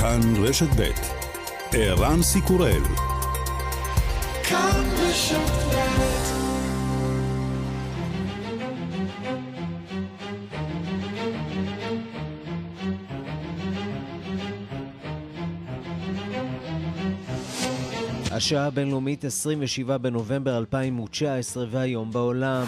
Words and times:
כאן 0.00 0.20
רשת 0.36 0.66
ב' 0.78 0.90
ערן 1.72 2.22
סיקורל 2.22 2.82
כאן 4.42 4.84
רשת 4.96 5.60
השעה 18.30 18.66
הבינלאומית 18.66 19.24
27 19.24 19.98
בנובמבר 19.98 20.58
2019 20.58 21.64
והיום 21.70 22.10
בעולם. 22.10 22.64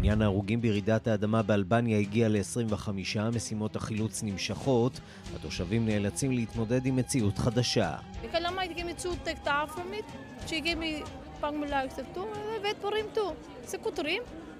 מניין 0.00 0.22
ההרוגים 0.22 0.60
ברעידת 0.60 1.06
האדמה 1.06 1.42
באלבניה 1.42 1.98
הגיע 1.98 2.28
ל-25, 2.28 2.90
משימות 3.34 3.76
החילוץ 3.76 4.22
נמשכות, 4.22 5.00
התושבים 5.34 5.86
נאלצים 5.86 6.32
להתמודד 6.32 6.86
עם 6.86 6.96
מציאות 6.96 7.38
חדשה. 7.38 7.94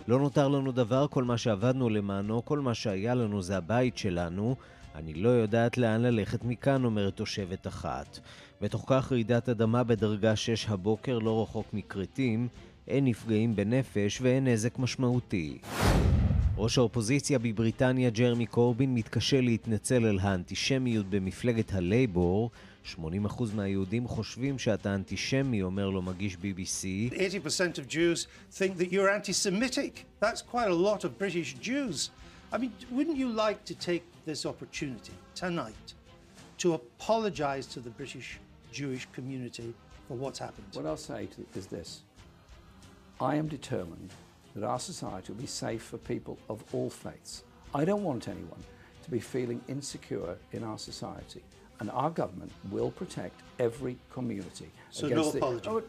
לא 0.08 0.18
נותר 0.18 0.48
לנו 0.48 0.72
דבר, 0.72 1.06
כל 1.10 1.24
מה 1.24 1.38
שעבדנו 1.38 1.88
למענו, 1.88 2.44
כל 2.44 2.58
מה 2.58 2.74
שהיה 2.74 3.14
לנו 3.14 3.42
זה 3.42 3.56
הבית 3.56 3.98
שלנו. 3.98 4.56
אני 4.94 5.14
לא 5.14 5.28
יודעת 5.28 5.78
לאן 5.78 6.02
ללכת 6.02 6.44
מכאן, 6.44 6.84
אומרת 6.84 7.16
תושבת 7.16 7.66
אחת. 7.66 8.18
בתוך 8.60 8.84
כך 8.86 9.12
רעידת 9.12 9.48
אדמה 9.48 9.84
בדרגה 9.84 10.36
6 10.36 10.66
הבוקר, 10.68 11.18
לא 11.18 11.42
רחוק 11.42 11.66
מכרתים, 11.72 12.48
אין 12.90 13.04
נפגעים 13.04 13.56
בנפש 13.56 14.20
ואין 14.20 14.46
נזק 14.46 14.78
משמעותי. 14.78 15.58
ראש 16.56 16.78
האופוזיציה 16.78 17.38
בבריטניה, 17.38 18.10
ג'רמי 18.10 18.46
קורבין, 18.46 18.94
מתקשה 18.94 19.40
להתנצל 19.40 20.04
על 20.04 20.18
האנטישמיות 20.18 21.06
במפלגת 21.06 21.72
הלייבור. 21.74 22.50
80% 22.94 22.98
מהיהודים 23.54 24.08
חושבים 24.08 24.58
שאתה 24.58 24.94
אנטישמי, 24.94 25.62
אומר 25.62 25.90
לו 25.90 26.02
מגיש 26.02 26.36
BBC. 26.36 27.14
80% 27.14 27.16
of 27.78 27.88
Jews 27.88 28.26
think 28.58 28.78
that 28.78 28.92
you're 28.92 29.10
anti-Semitic. 29.10 30.04
That's 30.20 30.42
quite 30.52 30.70
a 30.70 30.74
lot 30.88 31.04
of 31.04 31.18
British 31.18 31.54
Jews. 31.62 32.10
I 32.52 32.58
mean, 32.58 32.72
wouldn't 32.96 33.16
you 33.16 33.28
like 33.46 33.60
to 33.70 33.74
take 33.88 34.04
this 34.26 34.44
opportunity 34.52 35.16
tonight 35.34 35.86
to 36.62 36.74
apologize 36.80 37.66
to 37.74 37.78
the 37.86 37.92
British 38.00 38.28
Jewish 38.72 39.04
community 39.16 39.72
for 40.06 40.14
what's 40.22 40.40
happened? 40.46 40.66
What 40.78 40.86
I'll 40.90 41.06
say 41.12 41.28
is 41.54 41.66
this. 41.76 41.88
I 43.20 43.34
am 43.34 43.48
determined 43.48 44.10
that 44.56 44.64
our 44.66 44.78
society 44.78 45.32
will 45.32 45.40
be 45.40 45.46
safe 45.46 45.82
for 45.82 45.98
people 45.98 46.38
of 46.48 46.64
all 46.72 46.88
faiths. 46.88 47.44
I 47.74 47.84
don't 47.84 48.02
want 48.02 48.28
anyone 48.28 48.62
to 49.02 49.10
be 49.10 49.20
feeling 49.20 49.60
insecure 49.68 50.36
in 50.52 50.64
our 50.64 50.78
society. 50.78 51.42
And 51.80 51.90
our 51.90 52.10
government 52.10 52.50
will 52.70 52.90
protect 52.90 53.40
every 53.58 53.98
community 54.10 54.70
so 54.90 55.06
against, 55.06 55.34
no. 55.34 55.58
The, 55.58 55.70
oh, 55.70 55.82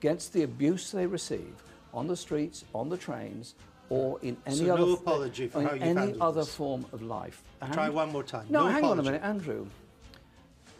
against 0.00 0.32
the 0.32 0.42
abuse 0.42 0.90
they 0.90 1.06
receive 1.06 1.54
on 1.94 2.06
the 2.06 2.16
streets, 2.16 2.64
on 2.74 2.88
the 2.88 2.96
trains, 2.96 3.54
or 3.88 4.18
in 4.22 4.36
any 4.46 4.56
so 4.56 4.74
other, 4.74 4.86
no 4.86 4.92
apology 4.94 5.48
for 5.48 5.62
how 5.62 5.70
any 5.70 6.14
other 6.20 6.40
this. 6.40 6.54
form 6.54 6.84
of 6.92 7.02
life. 7.02 7.42
And 7.62 7.72
Try 7.72 7.88
one 7.88 8.12
more 8.12 8.22
time. 8.22 8.46
No, 8.50 8.64
no 8.64 8.66
hang 8.66 8.78
apology. 8.78 8.92
on 8.92 9.06
a 9.06 9.10
minute, 9.10 9.22
Andrew. 9.24 9.66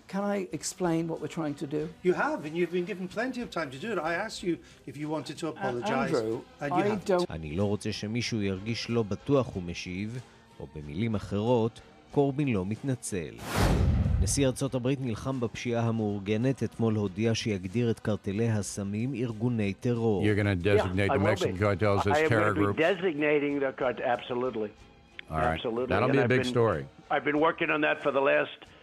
Can 0.07 0.23
I 0.35 0.47
explain 0.59 1.07
what 1.07 1.17
we're 1.21 1.35
trying 1.39 1.55
to 1.63 1.67
do? 1.77 1.89
You 2.07 2.13
have, 2.13 2.39
and 2.45 2.53
you've 2.57 2.71
been 2.71 2.85
given 2.85 3.07
plenty 3.07 3.41
of 3.41 3.49
time 3.57 3.69
to 3.75 3.79
do 3.85 3.89
it. 3.93 3.97
I 3.97 4.13
asked 4.25 4.41
you 4.47 4.53
if 4.85 4.95
you 4.95 5.07
wanted 5.15 5.35
to 5.41 5.47
apologize, 5.47 6.13
Andrew, 6.13 6.41
and 6.61 6.69
you 6.77 6.83
I 6.83 6.87
haven't. 6.87 7.05
don't... 7.05 7.25
אני 7.29 7.55
לא 7.55 7.63
רוצה 7.63 7.91
שמישהו 7.91 8.41
ירגיש 8.41 8.89
לא 8.89 9.03
בטוח, 9.03 9.49
הוא 9.53 9.63
משיב, 9.63 10.19
או 10.59 10.67
במילים 10.75 11.15
אחרות, 11.15 11.81
קורבין 12.11 12.47
לא 12.47 12.65
מתנצל. 12.65 13.33
נשיא 14.21 14.45
ארצות 14.45 14.75
הברית 14.75 14.99
נלחם 15.01 15.39
בפשיעה 15.39 15.83
המאורגנת, 15.83 16.63
אתמול 16.63 16.95
הודיע 16.95 17.35
שיגדיר 17.35 17.91
את 17.91 17.99
קרטלי 17.99 18.49
הסמים 18.49 19.13
ארגוני 19.13 19.73
טרור. 19.73 20.23
You're 20.23 20.43
going 20.43 20.45
to 20.45 20.55
designate 20.55 21.11
the 21.11 21.19
Mexican 21.19 21.57
cartels 21.57 22.07
as 22.07 22.29
terror 22.29 22.53
groups? 22.53 22.79
I 22.79 22.83
am 22.83 22.95
designating 22.95 23.59
the 23.59 23.71
cartel, 23.77 24.05
absolutely. 24.05 24.69
All 25.29 25.37
right. 25.37 25.55
Absolutely. 25.55 25.87
That'll 25.87 26.09
be 26.09 26.19
a 26.19 26.27
big 26.27 26.45
story. 26.45 26.85
I've 27.11 27.25
been 27.25 27.39
working 27.39 27.69
on 27.75 27.81
that 27.81 27.97
for 28.03 28.11
the 28.11 28.21
last 28.21 28.51
90 28.51 28.63
days. 28.63 28.73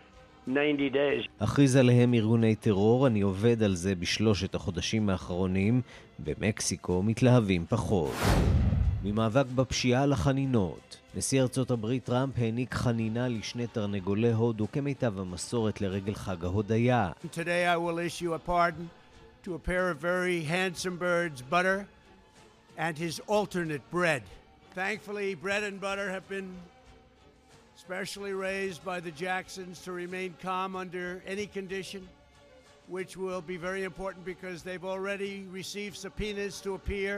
הכריז 1.40 1.76
עליהם 1.76 2.14
ארגוני 2.14 2.56
טרור, 2.56 3.08
אני 3.08 3.22
עובד 3.22 3.64
על 3.64 3.76
זה 3.76 3.96
בשלושת 3.96 4.56
החודשים 4.56 5.10
האחרונים. 5.10 5.82
במקסיקו 6.20 7.04
מתלהבים 7.04 7.66
פחות. 7.70 8.14
ממאבק 9.04 9.46
בפשיעה 9.56 10.06
לחנינות. 10.06 10.98
נשיא 11.16 11.42
ארצות 11.42 11.72
הברית 11.72 12.04
טראמפ 12.04 12.34
העניק 12.38 12.74
חנינה 12.74 13.28
לשני 13.28 13.68
תרנגולי 13.68 14.32
הודו 14.32 14.68
כמיטב 14.72 15.20
המסורת 15.20 15.82
לרגל 15.82 16.14
חג 16.14 16.46
ההודיה. 16.46 17.12
Today 17.34 17.66
I 17.74 17.78
will 17.78 18.00
issue 18.00 18.34
a 18.34 18.50
pardon 18.50 18.90
to 19.46 19.54
a 19.54 19.60
pair 19.60 19.90
of 19.92 19.98
very 19.98 20.44
handsome 20.44 20.98
birds, 20.98 21.42
Butter 21.42 21.86
and 22.78 22.98
his 22.98 23.20
alternate 23.28 23.86
bread. 23.92 24.24
Thankfully, 24.76 25.36
bread 25.36 25.64
and 25.64 25.80
butter 25.80 26.10
have 26.12 26.28
been 26.28 26.50
specially 27.86 28.34
raised 28.34 28.82
by 28.84 29.00
the 29.00 29.12
Jacksons 29.12 29.76
to 29.86 29.92
remain 29.92 30.32
calm 30.42 30.76
under 30.76 31.22
any 31.34 31.46
condition, 31.58 32.02
which 32.96 33.12
will 33.16 33.44
be 33.54 33.58
very 33.58 33.84
important 33.84 34.26
because 34.34 34.58
they've 34.64 34.88
already 34.94 35.36
received 35.60 35.96
subpoenas 36.06 36.54
to 36.66 36.70
appear 36.80 37.14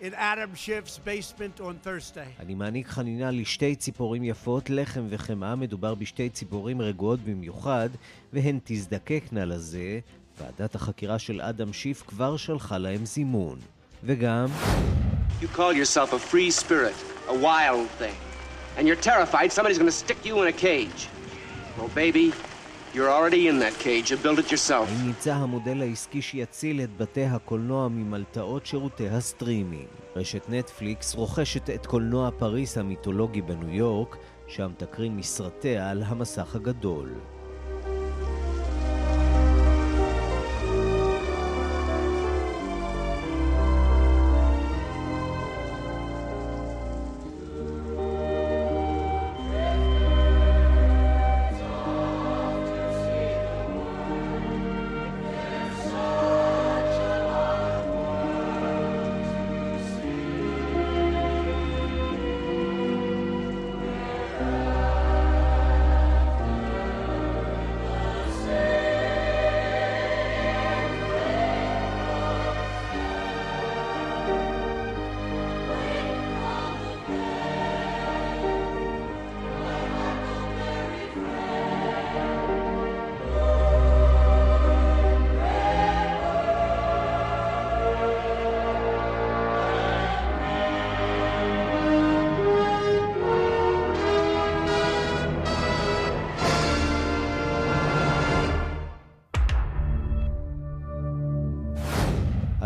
in 0.00 0.12
Adam 0.14 0.52
Schiff's 0.54 0.98
basement 0.98 1.60
on 1.60 1.74
Thursday. 1.84 2.28
אני 2.40 2.54
מעניק 2.54 2.88
חנינה 2.88 3.30
לשתי 3.30 3.74
ציפורים 3.76 4.24
יפות, 4.24 4.70
לחם 4.70 5.06
וחמאה. 5.08 5.56
מדובר 5.56 5.94
בשתי 5.94 6.28
ציפורים 6.30 6.80
רגועות 6.80 7.20
במיוחד, 7.20 7.88
והן 8.32 8.58
תזדקקנה 8.64 9.44
לזה. 9.44 10.00
ועדת 10.38 10.74
החקירה 10.74 11.18
של 11.18 11.40
אדם 11.40 11.72
שיף 11.72 12.02
כבר 12.06 12.36
שלחה 12.36 12.78
להם 12.78 13.06
זימון. 13.06 13.58
וגם... 14.04 14.46
You 15.40 15.48
call 15.56 15.72
yourself 15.72 16.12
a 16.12 16.18
free 16.18 16.50
spirit, 16.50 16.94
a 17.28 17.34
wild 17.34 17.88
thing. 17.98 18.33
And 18.76 18.86
you're 18.86 19.02
terrified 19.12 19.52
somebody's 19.52 19.78
gonna 19.94 19.98
stick 20.04 20.20
you 20.24 20.34
in 20.42 20.48
a 20.48 20.56
cage. 20.68 21.08
Well, 21.78 21.90
baby, 22.02 22.32
you're 22.94 23.10
already 23.10 23.48
in 23.48 23.58
that 23.58 23.74
cage. 23.78 24.10
You 24.10 24.16
built 24.16 24.38
it 24.38 24.50
yourself. 24.50 24.88
האם 24.88 25.06
נמצא 25.06 25.34
המודל 25.34 25.82
העסקי 25.82 26.22
שיציל 26.22 26.80
את 26.80 26.96
בתי 26.96 27.24
הקולנוע 27.24 27.88
ממלתעות 27.88 28.66
שירותי 28.66 29.08
הסטרימינג? 29.08 29.86
רשת 30.16 30.48
נטפליקס 30.48 31.14
רוכשת 31.14 31.70
את 31.70 31.86
קולנוע 31.86 32.30
פריס 32.38 32.78
המיתולוגי 32.78 33.42
בניו 33.42 33.70
יורק, 33.70 34.16
שם 34.46 34.70
תקרין 34.76 35.16
מסרטיה 35.16 35.90
על 35.90 36.02
המסך 36.06 36.54
הגדול. 36.54 37.08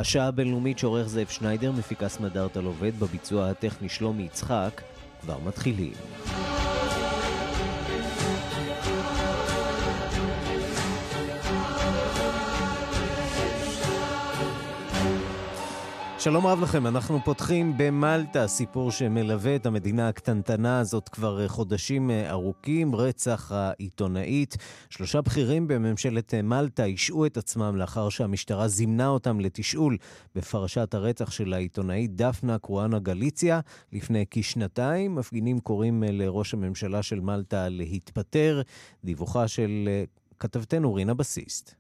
השעה 0.09 0.27
הבינלאומית 0.27 0.79
שעורך 0.79 1.09
זאב 1.09 1.27
שניידר, 1.27 1.73
מפיקה 1.73 2.09
סמדארטה 2.09 2.61
עובד, 2.61 3.01
בביצוע 3.01 3.49
הטכני 3.51 3.89
שלומי 3.89 4.23
יצחק, 4.23 4.81
כבר 5.21 5.39
מתחילים. 5.47 5.93
שלום 16.21 16.47
רב 16.47 16.61
לכם, 16.61 16.87
אנחנו 16.87 17.21
פותחים 17.25 17.75
במלטה, 17.77 18.47
סיפור 18.47 18.91
שמלווה 18.91 19.57
את 19.57 19.67
המדינה 19.67 20.09
הקטנטנה 20.09 20.81
הזאת 20.81 21.09
כבר 21.09 21.43
אה, 21.43 21.49
חודשים 21.49 22.11
אה, 22.11 22.31
ארוכים, 22.31 22.95
רצח 22.95 23.53
העיתונאית. 23.53 24.57
שלושה 24.91 25.21
בכירים 25.21 25.69
בממשלת 25.69 26.35
אה, 26.35 26.43
מלטה 26.43 26.85
השעו 26.85 27.27
את 27.27 27.37
עצמם 27.37 27.77
לאחר 27.77 28.09
שהמשטרה 28.09 28.69
זימנה 28.69 29.09
אותם 29.09 29.41
לתשאול 29.41 29.97
בפרשת 30.35 30.95
הרצח 30.95 31.31
של 31.31 31.53
העיתונאית 31.53 32.17
דפנה 32.17 32.59
קרואנה 32.59 32.99
גליציה. 32.99 33.61
לפני 33.93 34.25
כשנתיים 34.31 35.15
מפגינים 35.15 35.61
קוראים 35.61 36.03
לראש 36.07 36.55
הממשלה 36.55 37.03
של 37.03 37.21
מלטה 37.21 37.69
להתפטר. 37.69 38.63
דיווחה 39.05 39.49
של 39.49 39.89
כתבתנו 40.39 40.95
רינה 40.95 41.15
בסיסט. 41.15 41.78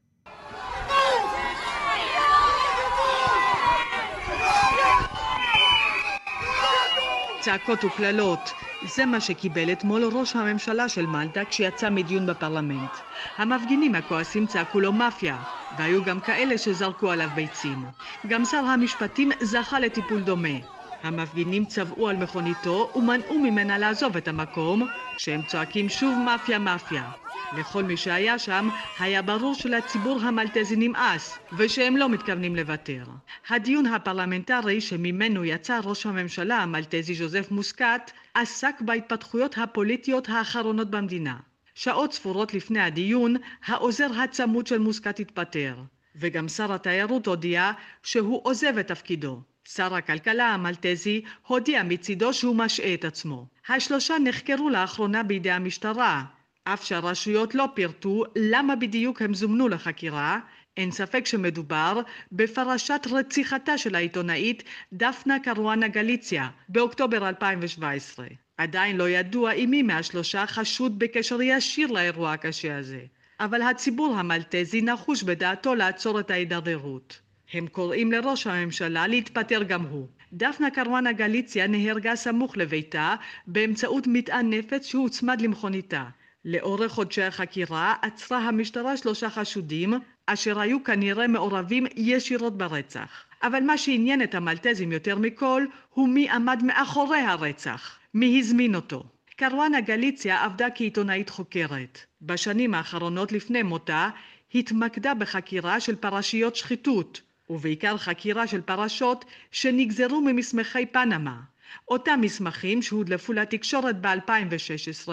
צעקות 7.48 7.84
וקללות. 7.84 8.54
זה 8.80 9.06
מה 9.06 9.20
שקיבל 9.20 9.72
אתמול 9.72 10.04
ראש 10.12 10.36
הממשלה 10.36 10.88
של 10.88 11.06
מלטה 11.06 11.44
כשיצא 11.44 11.90
מדיון 11.90 12.26
בפרלמנט. 12.26 12.96
המפגינים 13.36 13.94
הכועסים 13.94 14.46
צעקו 14.46 14.80
לו 14.80 14.92
מאפיה, 14.92 15.38
והיו 15.70 16.02
גם 16.02 16.20
כאלה 16.20 16.58
שזרקו 16.58 17.10
עליו 17.10 17.30
ביצים. 17.34 17.84
גם 18.26 18.44
שר 18.44 18.56
המשפטים 18.56 19.30
זכה 19.40 19.80
לטיפול 19.80 20.22
דומה. 20.22 20.58
המפגינים 21.02 21.64
צבעו 21.64 22.08
על 22.08 22.16
מכוניתו 22.16 22.92
ומנעו 22.94 23.38
ממנה 23.38 23.78
לעזוב 23.78 24.16
את 24.16 24.28
המקום, 24.28 24.82
כשהם 25.16 25.42
צועקים 25.42 25.88
שוב 25.88 26.18
מאפיה 26.18 26.58
מאפיה. 26.58 27.08
לכל 27.58 27.82
מי 27.82 27.96
שהיה 27.96 28.38
שם, 28.38 28.68
היה 28.98 29.22
ברור 29.22 29.54
שלציבור 29.54 30.20
המלטזי 30.20 30.76
נמאס, 30.76 31.38
ושהם 31.58 31.96
לא 31.96 32.08
מתכוונים 32.08 32.56
לוותר. 32.56 33.04
הדיון 33.48 33.86
הפרלמנטרי 33.86 34.80
שממנו 34.80 35.44
יצא 35.44 35.80
ראש 35.84 36.06
הממשלה 36.06 36.56
המלטזי 36.56 37.14
ז'וזף 37.14 37.50
מוסקת, 37.50 38.10
עסק 38.34 38.74
בהתפתחויות 38.80 39.58
הפוליטיות 39.58 40.28
האחרונות 40.28 40.90
במדינה. 40.90 41.36
שעות 41.74 42.12
ספורות 42.12 42.54
לפני 42.54 42.80
הדיון, 42.80 43.36
העוזר 43.66 44.20
הצמוד 44.20 44.66
של 44.66 44.78
מוסקת 44.78 45.20
התפטר, 45.20 45.76
וגם 46.16 46.48
שר 46.48 46.72
התיירות 46.72 47.26
הודיע 47.26 47.72
שהוא 48.02 48.40
עוזב 48.44 48.78
את 48.78 48.88
תפקידו. 48.88 49.40
שר 49.74 49.94
הכלכלה 49.94 50.46
המלטזי 50.54 51.22
הודיע 51.46 51.82
מצידו 51.82 52.32
שהוא 52.32 52.56
משעה 52.56 52.94
את 52.94 53.04
עצמו. 53.04 53.46
השלושה 53.68 54.14
נחקרו 54.24 54.70
לאחרונה 54.70 55.22
בידי 55.22 55.50
המשטרה, 55.50 56.24
אף 56.72 56.84
שהרשויות 56.84 57.54
לא 57.54 57.68
פירטו 57.74 58.24
למה 58.36 58.76
בדיוק 58.76 59.22
הם 59.22 59.34
זומנו 59.34 59.68
לחקירה, 59.68 60.38
אין 60.76 60.90
ספק 60.90 61.26
שמדובר 61.26 62.00
בפרשת 62.32 63.06
רציחתה 63.10 63.78
של 63.78 63.94
העיתונאית 63.94 64.62
דפנה 64.92 65.38
קרואנה 65.38 65.88
גליציה 65.88 66.48
באוקטובר 66.68 67.28
2017. 67.28 68.26
עדיין 68.56 68.96
לא 68.96 69.08
ידוע 69.08 69.52
אם 69.52 69.68
מי 69.70 69.82
מהשלושה 69.82 70.46
חשוד 70.46 70.98
בקשר 70.98 71.42
ישיר 71.42 71.92
לאירוע 71.92 72.32
הקשה 72.32 72.78
הזה, 72.78 73.00
אבל 73.40 73.62
הציבור 73.62 74.14
המלטזי 74.16 74.82
נחוש 74.82 75.22
בדעתו 75.22 75.74
לעצור 75.74 76.20
את 76.20 76.30
ההידרדרות. 76.30 77.20
הם 77.52 77.66
קוראים 77.66 78.12
לראש 78.12 78.46
הממשלה 78.46 79.06
להתפטר 79.06 79.62
גם 79.62 79.82
הוא. 79.82 80.08
דפנה 80.32 80.70
קרואנה 80.70 81.12
גליציה 81.12 81.66
נהרגה 81.66 82.16
סמוך 82.16 82.56
לביתה 82.56 83.14
באמצעות 83.46 84.04
מטען 84.06 84.52
נפץ 84.52 84.86
שהוצמד 84.86 85.40
למכוניתה. 85.40 86.04
לאורך 86.44 86.92
חודשי 86.92 87.22
החקירה 87.22 87.94
עצרה 88.02 88.38
המשטרה 88.38 88.96
שלושה 88.96 89.30
חשודים 89.30 89.94
אשר 90.26 90.60
היו 90.60 90.84
כנראה 90.84 91.26
מעורבים 91.26 91.86
ישירות 91.96 92.58
ברצח. 92.58 93.24
אבל 93.42 93.60
מה 93.60 93.78
שעניין 93.78 94.22
את 94.22 94.34
המלטזים 94.34 94.92
יותר 94.92 95.18
מכל 95.18 95.66
הוא 95.90 96.08
מי 96.08 96.30
עמד 96.30 96.62
מאחורי 96.64 97.18
הרצח, 97.18 97.98
מי 98.14 98.38
הזמין 98.38 98.74
אותו. 98.74 99.04
קרואנה 99.36 99.80
גליציה 99.80 100.44
עבדה 100.44 100.66
כעיתונאית 100.74 101.30
חוקרת. 101.30 101.98
בשנים 102.22 102.74
האחרונות 102.74 103.32
לפני 103.32 103.62
מותה 103.62 104.10
התמקדה 104.54 105.14
בחקירה 105.14 105.80
של 105.80 105.96
פרשיות 105.96 106.56
שחיתות, 106.56 107.20
ובעיקר 107.50 107.96
חקירה 107.96 108.46
של 108.46 108.60
פרשות 108.60 109.24
שנגזרו 109.50 110.20
ממסמכי 110.20 110.86
פנמה. 110.86 111.40
אותם 111.88 112.18
מסמכים 112.22 112.82
שהודלפו 112.82 113.32
לתקשורת 113.32 114.00
ב-2016 114.00 115.08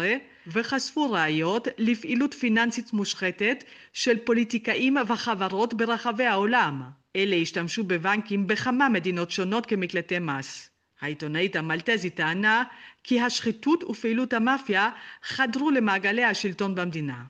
וחשפו 0.48 1.12
ראיות 1.12 1.68
לפעילות 1.78 2.34
פיננסית 2.34 2.94
מושחתת 2.94 3.64
של 3.94 4.18
פוליטיקאים 4.18 4.98
וחברות 5.08 5.74
ברחבי 5.74 6.26
העולם. 6.26 6.84
אלה 7.16 7.36
השתמשו 7.36 7.84
בבנקים 7.84 8.48
בכמה 8.48 8.90
מדינות 8.90 9.32
שונות 9.32 9.66
כמקלטי 9.66 10.20
מס. 10.20 10.70
העיתונאית 11.02 11.56
המלטזית 11.56 12.16
טענה 12.16 12.64
כי 13.04 13.22
השחיתות 13.22 13.84
ופעילות 13.84 14.34
המאפיה 14.34 14.90
חדרו 15.24 15.72
למעגלי 15.72 16.24
השלטון 16.24 16.76
במדינה. 16.76 17.24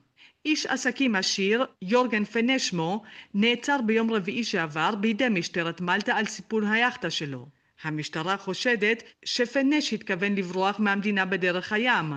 איש 0.45 0.66
עסקים 0.66 1.16
עשיר, 1.16 1.66
יורגן 1.81 2.25
פנשמו, 2.25 3.04
נעצר 3.33 3.81
ביום 3.86 4.12
רביעי 4.12 4.44
שעבר 4.44 4.95
בידי 4.95 5.30
משטרת 5.30 5.81
מלטה 5.81 6.16
על 6.16 6.25
סיפור 6.25 6.62
היאכטה 6.66 7.10
שלו. 7.10 7.48
המשטרה 7.86 8.38
חושדת 8.38 9.04
שפנש 9.26 9.94
התכוון 9.94 10.36
לברוח 10.36 10.80
מהמדינה 10.80 11.26
בדרך 11.26 11.74
הים. 11.74 12.14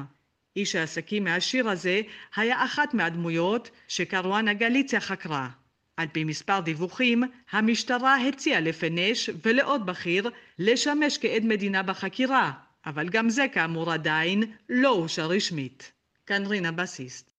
איש 0.56 0.74
העסקים 0.74 1.26
העשיר 1.26 1.68
הזה 1.68 2.00
היה 2.36 2.64
אחת 2.64 2.94
מהדמויות 2.94 3.70
שקרואנה 3.88 4.54
גליציה 4.54 5.00
חקרה. 5.00 5.48
על 5.96 6.08
פי 6.12 6.24
מספר 6.24 6.60
דיווחים, 6.60 7.22
המשטרה 7.50 8.16
הציעה 8.16 8.60
לפנש 8.60 9.30
ולעוד 9.44 9.86
בכיר 9.86 10.30
לשמש 10.58 11.18
כעד 11.18 11.44
מדינה 11.44 11.82
בחקירה, 11.82 12.52
אבל 12.86 13.08
גם 13.08 13.30
זה 13.30 13.46
כאמור 13.52 13.92
עדיין 13.92 14.42
לא 14.68 14.90
אושר 14.90 15.26
רשמית. 15.26 15.92
כאן 16.26 16.46
רינה 16.46 16.72
בסיסט. 16.72 17.30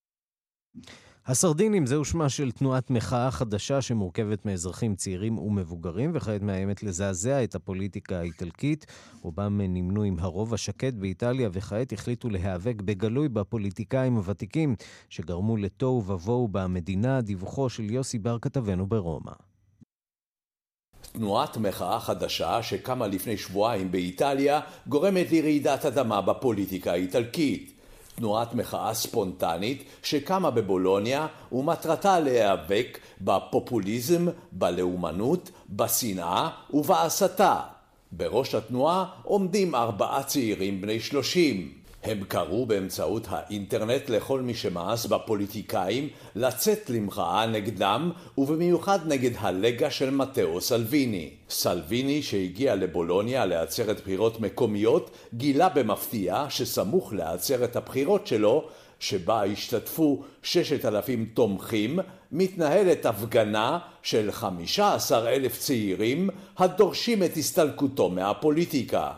הסרדינים 1.29 1.85
זהו 1.85 2.05
שמה 2.05 2.29
של 2.29 2.51
תנועת 2.51 2.89
מחאה 2.89 3.31
חדשה 3.31 3.81
שמורכבת 3.81 4.45
מאזרחים 4.45 4.95
צעירים 4.95 5.37
ומבוגרים, 5.37 6.11
וכעת 6.13 6.41
מאיימת 6.41 6.83
לזעזע 6.83 7.43
את 7.43 7.55
הפוליטיקה 7.55 8.19
האיטלקית. 8.19 8.85
רובם 9.21 9.61
נמנו 9.61 10.03
עם 10.03 10.17
הרוב 10.19 10.53
השקט 10.53 10.93
באיטליה, 10.93 11.49
וכעת 11.53 11.93
החליטו 11.93 12.29
להיאבק 12.29 12.81
בגלוי 12.81 13.29
בפוליטיקאים 13.29 14.15
הוותיקים, 14.15 14.75
שגרמו 15.09 15.57
לתוהו 15.57 16.03
ובוהו 16.07 16.47
במדינה, 16.47 17.21
דיווחו 17.21 17.69
של 17.69 17.91
יוסי 17.91 18.19
בר 18.19 18.37
כתבנו 18.41 18.87
ברומא. 18.87 19.33
תנועת 21.11 21.57
מחאה 21.57 21.99
חדשה 21.99 22.63
שקמה 22.63 23.07
לפני 23.07 23.37
שבועיים 23.37 23.91
באיטליה 23.91 24.59
גורמת 24.87 25.31
לרעידת 25.31 25.85
אדמה 25.85 26.21
בפוליטיקה 26.21 26.91
האיטלקית. 26.91 27.78
תנועת 28.19 28.53
מחאה 28.53 28.93
ספונטנית 28.93 29.83
שקמה 30.03 30.51
בבולוניה 30.51 31.27
ומטרתה 31.51 32.19
להיאבק 32.19 32.99
בפופוליזם, 33.21 34.25
בלאומנות, 34.51 35.51
בשנאה 35.69 36.49
ובהסתה. 36.73 37.59
בראש 38.11 38.55
התנועה 38.55 39.05
עומדים 39.23 39.75
ארבעה 39.75 40.23
צעירים 40.23 40.81
בני 40.81 40.99
שלושים. 40.99 41.78
הם 42.03 42.23
קראו 42.27 42.65
באמצעות 42.65 43.27
האינטרנט 43.29 44.09
לכל 44.09 44.41
מי 44.41 44.53
שמאס 44.53 45.05
בפוליטיקאים 45.05 46.09
לצאת 46.35 46.89
למחאה 46.89 47.45
נגדם 47.45 48.11
ובמיוחד 48.37 48.99
נגד 49.07 49.31
הלגה 49.39 49.91
של 49.91 50.09
מתאו 50.09 50.61
סלוויני. 50.61 51.29
סלוויני 51.49 52.21
שהגיע 52.21 52.75
לבולוניה 52.75 53.45
לעצרת 53.45 54.01
בחירות 54.01 54.39
מקומיות 54.39 55.11
גילה 55.33 55.69
במפתיע 55.69 56.45
שסמוך 56.49 57.13
לעצרת 57.13 57.75
הבחירות 57.75 58.27
שלו 58.27 58.67
שבה 58.99 59.43
השתתפו 59.43 60.23
ששת 60.43 60.85
אלפים 60.85 61.25
תומכים, 61.33 61.99
מתנהלת 62.31 63.05
הפגנה 63.05 63.79
של 64.01 64.31
חמישה 64.31 64.93
עשר 64.93 65.29
אלף 65.29 65.57
צעירים 65.57 66.29
הדורשים 66.57 67.23
את 67.23 67.37
הסתלקותו 67.37 68.09
מהפוליטיקה. 68.09 69.11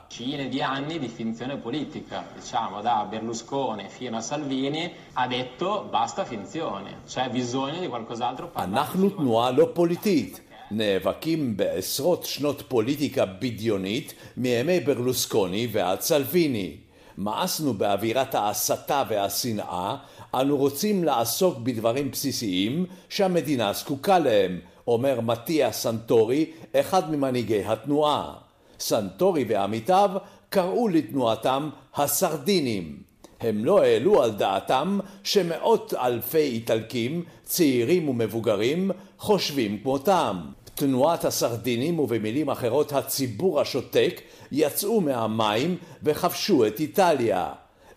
אנחנו 8.57 9.09
תנועה 9.09 9.51
לא 9.51 9.67
פוליטית. 9.73 10.41
נאבקים 10.71 11.57
בעשרות 11.57 12.23
שנות 12.23 12.63
פוליטיקה 12.67 13.25
בדיונית 13.25 14.13
מימי 14.37 14.79
ברלוסקוני 14.79 15.67
ועד 15.71 16.01
סלוויני. 16.01 16.77
מאסנו 17.23 17.73
באווירת 17.73 18.35
ההסתה 18.35 19.03
והשנאה, 19.09 19.95
אנו 20.33 20.57
רוצים 20.57 21.03
לעסוק 21.03 21.57
בדברים 21.57 22.11
בסיסיים 22.11 22.85
שהמדינה 23.09 23.73
זקוקה 23.73 24.19
להם, 24.19 24.59
אומר 24.87 25.21
מתיה 25.21 25.71
סנטורי, 25.71 26.45
אחד 26.75 27.11
ממנהיגי 27.11 27.63
התנועה. 27.65 28.33
סנטורי 28.79 29.45
ועמיתיו 29.47 30.09
קראו 30.49 30.87
לתנועתם 30.87 31.69
הסרדינים. 31.95 32.97
הם 33.41 33.65
לא 33.65 33.81
העלו 33.81 34.23
על 34.23 34.31
דעתם 34.31 34.99
שמאות 35.23 35.93
אלפי 35.93 36.37
איטלקים, 36.37 37.23
צעירים 37.43 38.09
ומבוגרים, 38.09 38.91
חושבים 39.17 39.79
כמותם. 39.83 40.37
תנועת 40.75 41.25
הסרדינים 41.25 41.99
ובמילים 41.99 42.49
אחרות 42.49 42.93
הציבור 42.93 43.61
השותק 43.61 44.21
יצאו 44.51 45.01
מהמים 45.01 45.77
וכבשו 46.03 46.65
את 46.67 46.79
איטליה. 46.79 47.49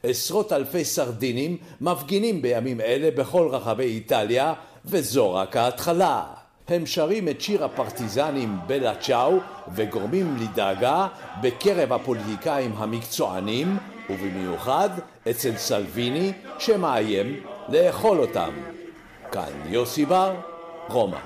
עשרות 0.02 0.52
אלפי 0.52 0.84
סרדינים 0.84 1.56
מפגינים 1.80 2.42
בימים 2.42 2.80
אלה 2.80 3.10
בכל 3.10 3.48
רחבי 3.50 3.84
איטליה 3.84 4.52
וזו 4.84 5.34
רק 5.34 5.56
ההתחלה. 5.56 6.24
הם 6.68 6.86
שרים 6.86 7.28
את 7.28 7.40
שיר 7.40 7.64
הפרטיזנים 7.64 8.56
בלה 8.66 8.94
צ'או 8.94 9.38
וגורמים 9.74 10.36
לדאגה 10.40 11.06
בקרב 11.42 11.92
הפוליטיקאים 11.92 12.72
המקצוענים 12.76 13.76
ובמיוחד 14.10 14.90
אצל 15.30 15.56
סלוויני 15.56 16.32
שמאיים 16.58 17.40
לאכול 17.68 18.18
אותם. 18.20 18.50
כאן 19.32 19.52
יוסי 19.66 20.04
בר, 20.04 20.34
רומא. 20.88 21.18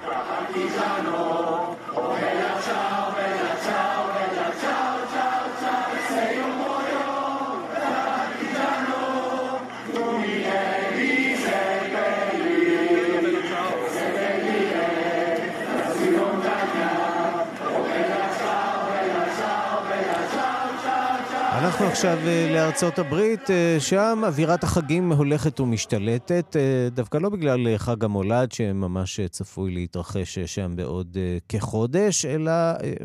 אנחנו 21.78 21.92
עכשיו 21.92 22.18
אה, 22.26 22.50
לארצות 22.54 22.98
הברית, 22.98 23.50
אה, 23.50 23.76
שם 23.78 24.18
אווירת 24.24 24.62
החגים 24.62 25.12
הולכת 25.12 25.60
ומשתלטת, 25.60 26.56
אה, 26.56 26.88
דווקא 26.90 27.18
לא 27.18 27.28
בגלל 27.28 27.76
חג 27.76 28.04
המולד 28.04 28.52
שממש 28.52 29.20
צפוי 29.20 29.70
להתרחש 29.70 30.38
שם 30.38 30.76
בעוד 30.76 31.16
כחודש, 31.48 32.24
אלא 32.24 32.52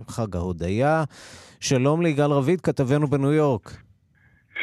חג 0.07 0.35
ההודיה. 0.35 1.03
שלום 1.59 2.01
ליגאל 2.01 2.31
רביד, 2.31 2.61
כתבנו 2.61 3.07
בניו 3.07 3.31
יורק. 3.31 3.77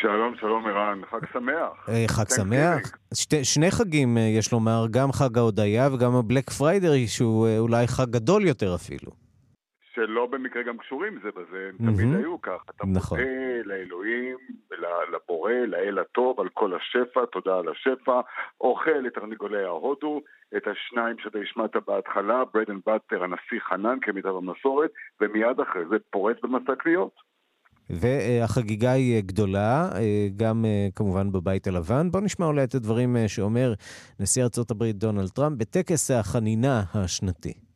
שלום, 0.01 0.35
שלום 0.41 0.67
ערן, 0.67 1.01
חג 1.11 1.27
שמח. 1.33 1.97
חג 2.07 2.29
שמח. 2.37 2.79
שתי, 3.15 3.45
שני 3.45 3.71
חגים, 3.71 4.19
יש 4.19 4.53
לומר, 4.53 4.87
גם 4.91 5.13
חג 5.13 5.39
ההודיה 5.39 5.89
וגם 5.93 6.15
הבלק 6.15 6.51
פריידר, 6.51 6.93
שהוא 7.07 7.49
אולי 7.59 7.87
חג 7.87 8.11
גדול 8.11 8.47
יותר 8.47 8.75
אפילו. 8.75 9.20
שלא 9.95 10.27
במקרה 10.27 10.63
גם 10.63 10.79
קשורים 10.79 11.19
זה 11.23 11.29
בזה, 11.31 11.69
הם 11.69 11.77
תמיד 11.77 12.15
היו 12.19 12.41
כך. 12.41 12.65
אתה 12.71 12.85
נכון. 12.87 13.19
מודה 13.19 13.31
לאלוהים, 13.65 14.37
לבורא, 15.13 15.53
לאל 15.53 15.99
הטוב, 15.99 16.41
על 16.41 16.49
כל 16.55 16.73
השפע, 16.75 17.21
תודה 17.33 17.59
על 17.59 17.69
השפע, 17.69 18.21
אוכל 18.61 19.07
את 19.07 19.15
תרנגולי 19.15 19.65
ההודו, 19.65 20.21
את 20.57 20.63
השניים 20.67 21.17
שאתה 21.23 21.39
השמעת 21.39 21.77
בהתחלה, 21.87 22.43
Bread 22.55 22.71
and 22.71 22.81
Butter, 22.87 23.25
הנשיא 23.25 23.61
חנן 23.69 23.99
כמיטב 24.03 24.37
המסורת, 24.37 24.91
ומיד 25.21 25.61
אחרי 25.61 25.83
זה 25.91 25.97
פורץ 26.11 26.37
במסע 26.43 26.75
קריאות. 26.79 27.31
והחגיגה 27.91 28.93
היא 28.93 29.23
גדולה, 29.27 29.89
גם 30.37 30.65
כמובן 30.97 31.33
בבית 31.33 31.67
הלבן. 31.67 32.11
בואו 32.11 32.25
נשמע 32.25 32.47
אולי 32.47 32.65
את 32.65 32.75
הדברים 32.75 33.17
שאומר 33.27 33.73
נשיא 34.21 34.43
ארצות 34.43 34.71
הברית 34.71 34.97
דונלד 34.97 35.29
טראמפ 35.29 35.59
בטקס 35.59 36.11
החנינה 36.11 36.83
השנתי. 36.95 37.70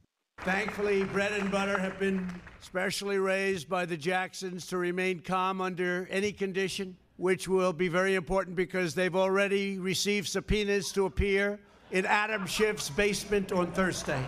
Thankfully, 0.45 1.05
bread 1.05 1.33
and 1.33 1.51
butter 1.51 1.79
have 1.79 1.99
been 1.99 2.29
specially 2.61 3.19
raised 3.19 3.67
by 3.67 3.87
the 3.87 3.97
Jacksons 3.97 4.67
to 4.67 4.77
remain 4.77 5.21
calm 5.21 5.63
under 5.63 6.07
any 6.11 6.33
condition, 6.33 6.97
which 7.17 7.49
will 7.49 7.73
be 7.73 7.89
very 7.89 8.15
important 8.15 8.55
because 8.55 8.95
they've 8.95 9.17
already 9.17 9.79
received 9.79 10.29
subpoenas 10.29 10.93
to 10.93 11.07
appear 11.07 11.59
in 11.93 12.05
Adam 12.05 12.47
Schiff's 12.47 12.91
basement 12.91 13.53
on 13.53 13.73
Thursday. 13.73 14.23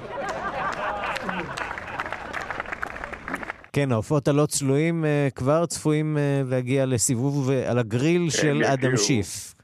כן, 3.72 3.92
העופות 3.92 4.28
הלא 4.28 4.46
צלויים 4.46 5.04
כבר 5.34 5.66
צפויים 5.66 6.18
להגיע 6.46 6.86
לסיבוב 6.86 7.50
על 7.50 7.78
הגריל 7.78 8.30
של 8.30 8.64
אדם 8.64 8.96
שיף. 8.96 9.55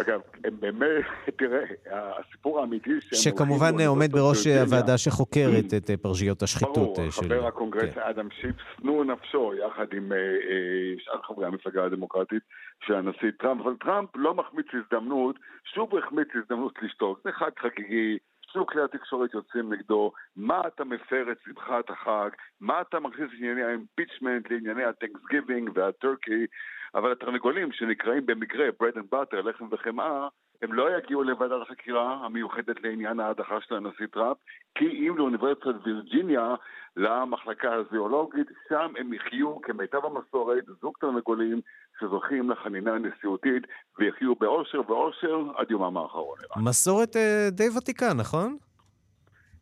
אגב, 0.00 0.20
באמת, 0.60 1.04
תראה, 1.38 1.64
הסיפור 1.90 2.60
האמיתי. 2.60 2.90
שכמובן 3.00 3.80
עומד 3.86 4.12
בראש 4.12 4.46
הוועדה 4.46 4.98
שחוקרת 4.98 5.64
את 5.76 5.90
אה, 5.90 5.96
פרשיות 5.96 6.42
השחיתות 6.42 6.74
ברור, 6.74 7.10
של... 7.10 7.28
ברור, 7.28 7.38
חבר 7.38 7.46
הקונגרס 7.46 7.94
כן. 7.94 8.00
אדם 8.00 8.28
שיפ, 8.40 8.56
שנוא 8.76 9.04
נפשו, 9.04 9.52
יחד 9.54 9.86
עם 9.92 10.12
אה, 10.12 10.16
אה, 10.18 10.94
שאר 10.98 11.22
חברי 11.22 11.46
המפלגה 11.46 11.84
הדמוקרטית 11.84 12.42
של 12.86 12.94
הנשיא 12.94 13.30
טראמפ, 13.38 13.60
אבל 13.60 13.74
טראמפ 13.80 14.08
לא 14.14 14.34
מחמיץ 14.34 14.66
הזדמנות, 14.72 15.36
שוב 15.74 15.96
החמיץ 15.96 16.28
הזדמנות 16.34 16.74
לשתוק, 16.82 17.20
זה 17.24 17.32
חג 17.32 17.50
חגיגי. 17.58 18.18
שוב 18.52 18.66
כלי 18.68 18.82
התקשורת 18.82 19.34
יוצאים 19.34 19.72
נגדו, 19.72 20.12
מה 20.36 20.60
אתה 20.66 20.84
מפר 20.84 21.32
את 21.32 21.36
שמחת 21.44 21.90
החג, 21.90 22.28
מה 22.60 22.80
אתה 22.80 23.00
מכניס 23.00 23.28
לענייני 23.32 23.62
ה 23.62 23.69
impeachment, 23.69 24.50
לענייני 24.50 24.84
ה 24.84 24.91
Thanksgiving 24.91 25.70
וה 25.74 25.90
turkey, 25.90 26.46
אבל 26.94 27.12
התרנגולים 27.12 27.72
שנקראים 27.72 28.26
במקרה 28.26 28.68
bread 28.68 28.96
and 28.96 29.14
butter, 29.14 29.36
לחם 29.36 29.68
וחמאה, 29.70 30.28
הם 30.62 30.72
לא 30.72 30.98
יגיעו 30.98 31.22
לוועדת 31.22 31.62
החקירה 31.62 32.14
המיוחדת 32.24 32.82
לעניין 32.82 33.20
ההדחה 33.20 33.60
של 33.60 33.74
הנשיא 33.74 34.06
טראמפ, 34.12 34.36
כי 34.74 34.84
אם 34.84 35.14
לאוניברסיטת 35.16 35.74
וירג'יניה, 35.84 36.54
למחלקה 36.96 37.74
הזיאולוגית, 37.74 38.46
שם 38.68 38.92
הם 38.98 39.12
יחיו 39.12 39.60
כמיטב 39.62 40.04
המסורת, 40.04 40.64
זוג 40.80 40.94
תרנגולים 41.00 41.60
שזוכים 42.00 42.50
לחנינה 42.50 42.94
הנשיאותית, 42.94 43.62
ויחיו 43.98 44.34
באושר 44.34 44.80
ואושר 44.88 45.42
עד 45.56 45.70
יומם 45.70 45.96
האחרון. 45.96 46.38
מסורת 46.56 47.16
אה, 47.16 47.48
די 47.50 47.68
ותיקה, 47.78 48.14
נכון? 48.14 48.56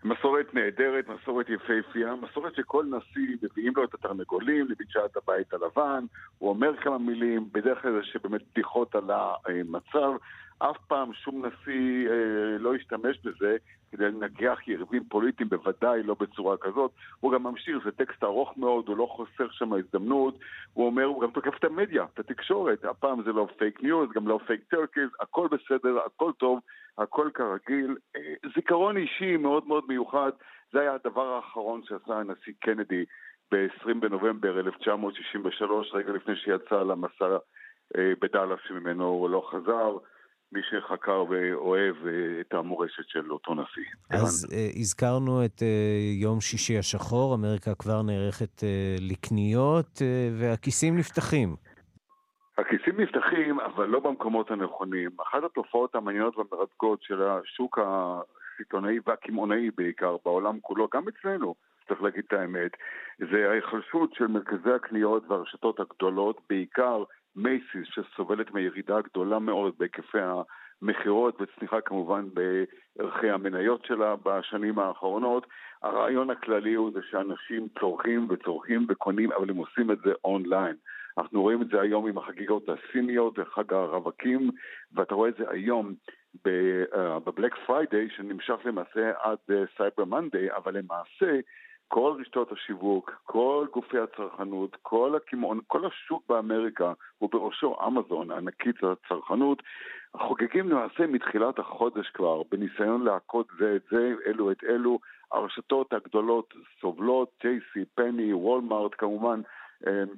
מסורת 0.05 0.55
נהדרת, 0.55 1.09
מסורת 1.09 1.47
יפהפייה, 1.49 2.15
מסורת 2.15 2.55
שכל 2.55 2.85
נשיא 2.85 3.37
מביאים 3.43 3.73
לו 3.77 3.85
את 3.85 3.95
התרנגולים 3.95 4.67
לבקשת 4.69 5.17
הבית 5.17 5.55
הלבן, 5.55 6.05
הוא 6.39 6.51
אומר 6.51 6.77
כמה 6.77 6.99
מילים, 6.99 7.49
בדרך 7.53 7.83
כלל 7.83 7.93
זה 7.93 8.03
שבאמת 8.03 8.41
בדיחות 8.53 8.95
על 8.95 9.11
המצב, 9.11 10.13
אף 10.63 10.77
פעם 10.89 11.13
שום 11.13 11.47
נשיא 11.47 12.09
אה, 12.11 12.59
לא 12.59 12.75
השתמש 12.75 13.19
בזה 13.25 13.57
כדי 13.93 14.05
לנגח 14.05 14.69
יריבים 14.69 15.05
פוליטיים, 15.05 15.49
בוודאי 15.49 16.03
לא 16.03 16.17
בצורה 16.21 16.57
כזאת. 16.57 16.91
הוא 17.21 17.33
גם 17.33 17.43
ממשיך, 17.43 17.77
זה 17.85 17.91
טקסט 17.91 18.25
ארוך 18.25 18.59
מאוד, 18.59 18.89
הוא 18.89 18.97
לא 18.97 19.07
חוסר 19.07 19.51
שם 19.51 19.73
הזדמנות. 19.73 20.39
הוא 20.73 20.87
אומר, 20.87 21.05
הוא 21.05 21.23
גם 21.23 21.31
תוקף 21.31 21.59
את 21.59 21.65
המדיה, 21.65 22.05
את 22.15 22.19
התקשורת. 22.19 22.85
הפעם 22.85 23.23
זה 23.23 23.33
לא 23.33 23.49
fake 23.59 23.83
news, 23.83 24.11
גם 24.15 24.29
לא 24.29 24.41
fake 24.47 24.61
turkeys, 24.71 25.09
הכל 25.21 25.49
בסדר, 25.51 25.99
הכל 26.07 26.33
טוב, 26.39 26.61
הכל 26.99 27.31
כרגיל. 27.35 27.97
אה, 28.17 28.35
זיכרון 28.55 28.97
אישי 28.97 29.37
מאוד 29.37 29.67
מאוד 29.67 29.85
מיוחד, 29.89 30.31
זה 30.73 30.81
היה 30.81 30.95
הדבר 30.95 31.27
האחרון 31.27 31.81
שעשה 31.85 32.15
הנשיא 32.15 32.53
קנדי 32.61 33.05
ב-20 33.53 33.95
בנובמבר 34.01 34.61
1963, 34.61 35.95
רגע 35.95 36.13
לפני 36.13 36.37
שיצא 36.37 36.83
למסע 36.83 37.37
אה, 37.97 38.13
בדאלאס 38.21 38.61
שממנו 38.69 39.05
הוא 39.05 39.31
לא 39.31 39.49
חזר. 39.51 39.97
מי 40.53 40.61
שחקר 40.71 41.25
ואוהב 41.29 41.97
אה, 42.07 42.41
את 42.41 42.55
המורשת 42.55 43.09
של 43.09 43.33
אותו 43.33 43.55
נשיא. 43.55 43.83
אז 44.11 44.49
uh, 44.51 44.79
הזכרנו 44.81 45.45
את 45.45 45.59
uh, 45.59 45.65
יום 46.23 46.41
שישי 46.41 46.79
השחור, 46.79 47.35
אמריקה 47.35 47.75
כבר 47.75 48.03
נערכת 48.03 48.61
uh, 48.61 48.65
לקניות, 49.01 49.87
uh, 49.87 50.41
והכיסים 50.41 50.99
נפתחים. 50.99 51.57
הכיסים 52.59 53.01
נפתחים, 53.01 53.61
אבל 53.61 53.87
לא 53.87 54.01
במקומות 54.01 54.51
הנכונים. 54.51 55.11
אחת 55.23 55.45
התופעות 55.45 55.95
המעניינות 55.95 56.37
והמרתקות 56.37 57.03
של 57.03 57.23
השוק 57.23 57.79
הסיטונאי 57.83 58.99
והקמעונאי 59.07 59.71
בעיקר, 59.77 60.17
בעולם 60.25 60.61
כולו, 60.61 60.89
גם 60.95 61.05
אצלנו, 61.09 61.55
צריך 61.89 62.03
להגיד 62.03 62.25
את 62.29 62.33
האמת, 62.33 62.71
זה 63.19 63.51
ההיחלשות 63.51 64.15
של 64.15 64.27
מרכזי 64.27 64.73
הקניות 64.77 65.23
והרשתות 65.29 65.81
הגדולות, 65.81 66.41
בעיקר 66.49 67.05
מייסיס, 67.37 67.89
שסובלת 67.95 68.51
מירידה 68.55 69.01
גדולה 69.01 69.39
מאוד 69.39 69.75
בהיקפי 69.79 70.19
המכירות 70.83 71.41
וצניחה 71.41 71.81
כמובן 71.81 72.25
בערכי 72.35 73.31
המניות 73.31 73.85
שלה 73.85 74.15
בשנים 74.25 74.79
האחרונות. 74.79 75.47
הרעיון 75.83 76.31
הכללי 76.31 76.75
הוא 76.75 76.91
זה 76.93 77.01
שאנשים 77.11 77.69
צורכים 77.81 78.27
וצורכים 78.31 78.87
וקונים, 78.89 79.33
אבל 79.33 79.51
הם 79.51 79.57
עושים 79.57 79.91
את 79.91 79.99
זה 80.05 80.13
אונליין. 80.25 80.77
אנחנו 81.19 81.43
רואים 81.43 81.63
את 81.63 81.69
זה 81.69 81.81
היום 81.81 82.07
עם 82.07 82.19
החגיגות 82.19 82.69
הסיניות, 82.69 83.39
חג 83.55 83.73
הרווקים, 83.73 84.51
ואתה 84.93 85.15
רואה 85.15 85.29
את 85.29 85.37
זה 85.37 85.45
היום 85.51 85.95
ב 86.45 86.63
Black 86.63 87.55
Friday, 87.67 88.09
שנמשך 88.11 88.57
למעשה 88.65 89.13
עד 89.23 89.39
Cyber 89.77 90.05
Monday, 90.05 90.53
אבל 90.57 90.77
למעשה 90.79 91.41
כל 91.93 92.17
רשתות 92.21 92.53
השיווק, 92.53 93.11
כל 93.25 93.67
גופי 93.73 93.99
הצרכנות, 93.99 94.77
כל 94.83 95.17
הקמעון, 95.17 95.61
כל 95.67 95.87
השוק 95.87 96.23
באמריקה, 96.29 96.93
ובראשו 97.23 97.77
אמזון, 97.87 98.31
ענקית 98.31 98.77
הצרכנות, 98.85 99.63
חוגגים 100.17 100.69
למעשה 100.69 101.07
מתחילת 101.07 101.59
החודש 101.59 102.11
כבר, 102.11 102.43
בניסיון 102.51 103.05
להכות 103.05 103.47
זה 103.59 103.77
את 103.77 103.83
זה, 103.91 104.13
אלו 104.27 104.51
את 104.51 104.65
אלו. 104.65 104.99
הרשתות 105.33 105.93
הגדולות 105.93 106.55
סובלות, 106.81 107.31
ג'יי 107.43 107.75
סי 107.75 107.91
פני, 107.95 108.35
וולמארט 108.35 108.93
כמובן, 108.99 109.41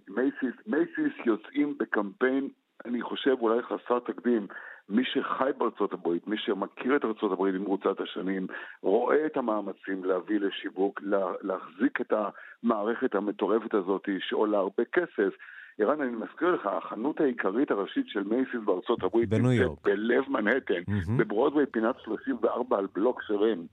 מייסיס, 0.09 0.55
מייסיס 0.67 1.27
יוצאים 1.27 1.79
בקמפיין 1.79 2.49
אני 2.85 3.03
חושב, 3.03 3.37
אולי 3.41 3.63
חסר 3.63 3.99
תקדים. 3.99 4.47
מי 4.89 5.05
שחי 5.05 5.51
בארצות 5.59 5.93
הברית, 5.93 6.27
מי 6.27 6.37
שמכיר 6.39 6.97
את 6.97 7.05
ארצות 7.05 7.33
הברית 7.33 7.55
במרוצת 7.55 8.01
השנים, 8.01 8.47
רואה 8.83 9.27
את 9.27 9.37
המאמצים 9.37 10.05
להביא 10.05 10.41
לשיווק, 10.41 11.01
לה, 11.03 11.33
להחזיק 11.43 12.01
את 12.01 12.13
המערכת 12.13 13.15
המטורפת 13.15 13.75
הזאת 13.75 14.09
שעולה 14.19 14.59
הרבה 14.59 14.85
כסף. 14.93 15.35
ערן, 15.79 16.01
אני 16.01 16.11
מזכיר 16.11 16.55
לך, 16.55 16.67
החנות 16.67 17.21
העיקרית 17.21 17.71
הראשית 17.71 18.09
של 18.09 18.23
מייסיס 18.23 18.61
בארצות 18.65 19.03
הברית, 19.03 19.29
בניו 19.29 19.53
יורק, 19.53 19.79
בלב 19.85 20.25
מנהטן, 20.29 20.83
mm-hmm. 20.89 21.13
בברודווי 21.17 21.67
פינת 21.67 21.95
34 22.05 22.79
על 22.79 22.87
בלוק 22.95 23.23
שלם. 23.23 23.67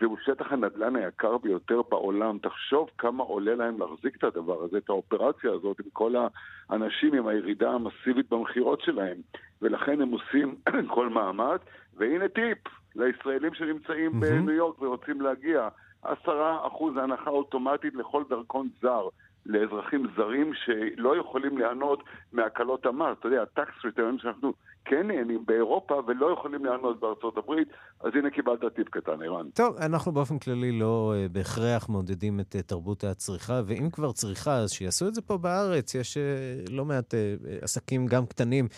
זהו 0.00 0.16
שטח 0.24 0.52
הנדל"ן 0.52 0.96
היקר 0.96 1.38
ביותר 1.38 1.80
בעולם. 1.90 2.38
תחשוב 2.38 2.90
כמה 2.98 3.24
עולה 3.24 3.54
להם 3.54 3.80
להחזיק 3.80 4.16
את 4.16 4.24
הדבר 4.24 4.62
הזה, 4.62 4.78
את 4.78 4.88
האופרציה 4.88 5.52
הזאת, 5.52 5.80
עם 5.80 5.90
כל 5.92 6.14
האנשים, 6.70 7.14
עם 7.14 7.26
הירידה 7.26 7.70
המסיבית 7.70 8.30
במכירות 8.30 8.80
שלהם. 8.80 9.16
ולכן 9.62 10.00
הם 10.00 10.10
עושים 10.10 10.54
כל 10.94 11.08
מאמץ. 11.08 11.60
והנה 11.96 12.28
טיפ 12.28 12.58
לישראלים 12.96 13.54
שנמצאים 13.54 14.10
mm-hmm. 14.10 14.26
בניו 14.26 14.50
יורק 14.50 14.82
ורוצים 14.82 15.20
להגיע. 15.20 15.68
עשרה 16.02 16.66
אחוז 16.66 16.96
הנחה 16.96 17.30
אוטומטית 17.30 17.94
לכל 17.94 18.22
דרכון 18.28 18.68
זר. 18.82 19.08
לאזרחים 19.46 20.06
זרים 20.16 20.54
שלא 20.54 21.16
יכולים 21.16 21.58
ליהנות 21.58 22.02
מהקלות 22.32 22.86
המס. 22.86 23.16
אתה 23.18 23.28
יודע, 23.28 23.42
הטקס 23.42 23.84
ריטרן 23.84 24.18
שאנחנו 24.18 24.52
כן 24.84 25.06
נהנים 25.06 25.44
באירופה 25.46 25.94
ולא 26.06 26.32
יכולים 26.38 26.64
ליהנות 26.64 27.00
בארצות 27.00 27.36
הברית, 27.36 27.68
אז 28.00 28.10
הנה 28.14 28.30
קיבלת 28.30 28.74
טיפ 28.76 28.88
קטן, 28.88 29.22
ערן. 29.22 29.46
טוב, 29.54 29.76
אנחנו 29.76 30.12
באופן 30.12 30.38
כללי 30.38 30.78
לא 30.78 31.14
uh, 31.14 31.32
בהכרח 31.32 31.88
מעודדים 31.88 32.40
את 32.40 32.56
uh, 32.58 32.62
תרבות 32.62 33.04
הצריכה, 33.04 33.60
ואם 33.66 33.90
כבר 33.92 34.12
צריכה, 34.12 34.56
אז 34.56 34.70
שיעשו 34.72 35.08
את 35.08 35.14
זה 35.14 35.22
פה 35.22 35.38
בארץ. 35.38 35.94
יש 35.94 36.16
uh, 36.16 36.70
לא 36.72 36.84
מעט 36.84 37.14
עסקים, 37.62 38.06
גם 38.06 38.26
קטנים, 38.26 38.68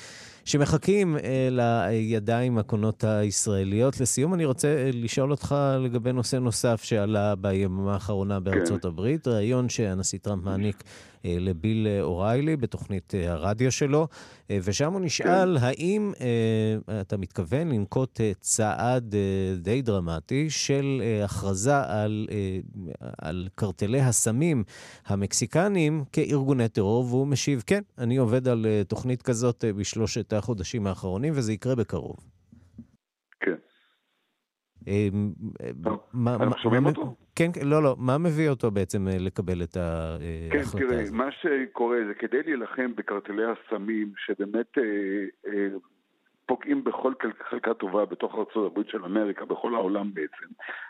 שמחכים 0.44 1.16
לידיים 1.50 2.58
הקונות 2.58 3.04
הישראליות. 3.04 4.00
לסיום, 4.00 4.34
אני 4.34 4.44
רוצה 4.44 4.90
לשאול 4.92 5.30
אותך 5.30 5.54
לגבי 5.80 6.12
נושא 6.12 6.36
נוסף 6.36 6.82
שעלה 6.82 7.34
ביממה 7.34 7.92
האחרונה 7.92 8.40
בארצות 8.40 8.82
כן. 8.82 8.88
הברית, 8.88 9.28
ראיון 9.28 9.68
שהנשיא 9.68 10.18
טראמפ 10.18 10.44
מעניק 10.44 10.76
אה, 10.76 11.11
לביל 11.24 11.86
אוריילי 12.00 12.56
בתוכנית 12.56 13.14
אה, 13.14 13.32
הרדיו 13.32 13.72
שלו, 13.72 14.08
אה, 14.50 14.58
ושם 14.62 14.92
הוא 14.92 15.00
נשאל 15.00 15.58
כן. 15.58 15.64
האם 15.64 16.12
אתה 17.00 17.16
מתכוון 17.16 17.68
לנקוט 17.68 18.20
צעד 18.40 19.14
די 19.56 19.82
דרמטי 19.82 20.50
של 20.50 21.02
הכרזה 21.24 21.80
על, 21.86 22.28
על 23.18 23.48
קרטלי 23.54 24.00
הסמים 24.00 24.64
המקסיקניים 25.06 26.04
כארגוני 26.12 26.68
טרור, 26.68 27.04
והוא 27.04 27.26
משיב, 27.26 27.62
כן, 27.66 27.82
אני 27.98 28.16
עובד 28.16 28.48
על 28.48 28.66
תוכנית 28.88 29.22
כזאת 29.22 29.64
בשלושת 29.76 30.32
החודשים 30.32 30.86
האחרונים, 30.86 31.32
וזה 31.36 31.52
יקרה 31.52 31.74
בקרוב. 31.74 32.16
אנחנו 36.26 36.58
שומעים 36.62 36.86
אותו? 36.86 37.14
כן, 37.36 37.50
לא, 37.64 37.82
לא. 37.82 37.96
מה 37.98 38.18
מביא 38.18 38.48
אותו 38.48 38.70
בעצם 38.70 39.08
אה, 39.08 39.16
לקבל 39.18 39.62
את 39.62 39.76
ההחלטה 39.76 40.60
הזאת? 40.60 40.80
כן, 40.80 40.86
תראה, 40.86 41.04
מה 41.12 41.28
שקורה 41.32 41.98
זה 42.06 42.14
כדי 42.14 42.42
להילחם 42.42 42.92
בקרטלי 42.96 43.42
הסמים, 43.44 44.12
שבאמת 44.16 44.78
אה, 44.78 44.82
אה, 45.46 45.68
פוגעים 46.46 46.84
בכל 46.84 47.12
חלקה 47.50 47.74
טובה 47.74 48.04
בתוך 48.04 48.34
ארה"ב 48.34 48.82
של 48.88 49.04
אמריקה, 49.04 49.44
בכל 49.44 49.74
העולם 49.74 50.14
בעצם, 50.14 50.46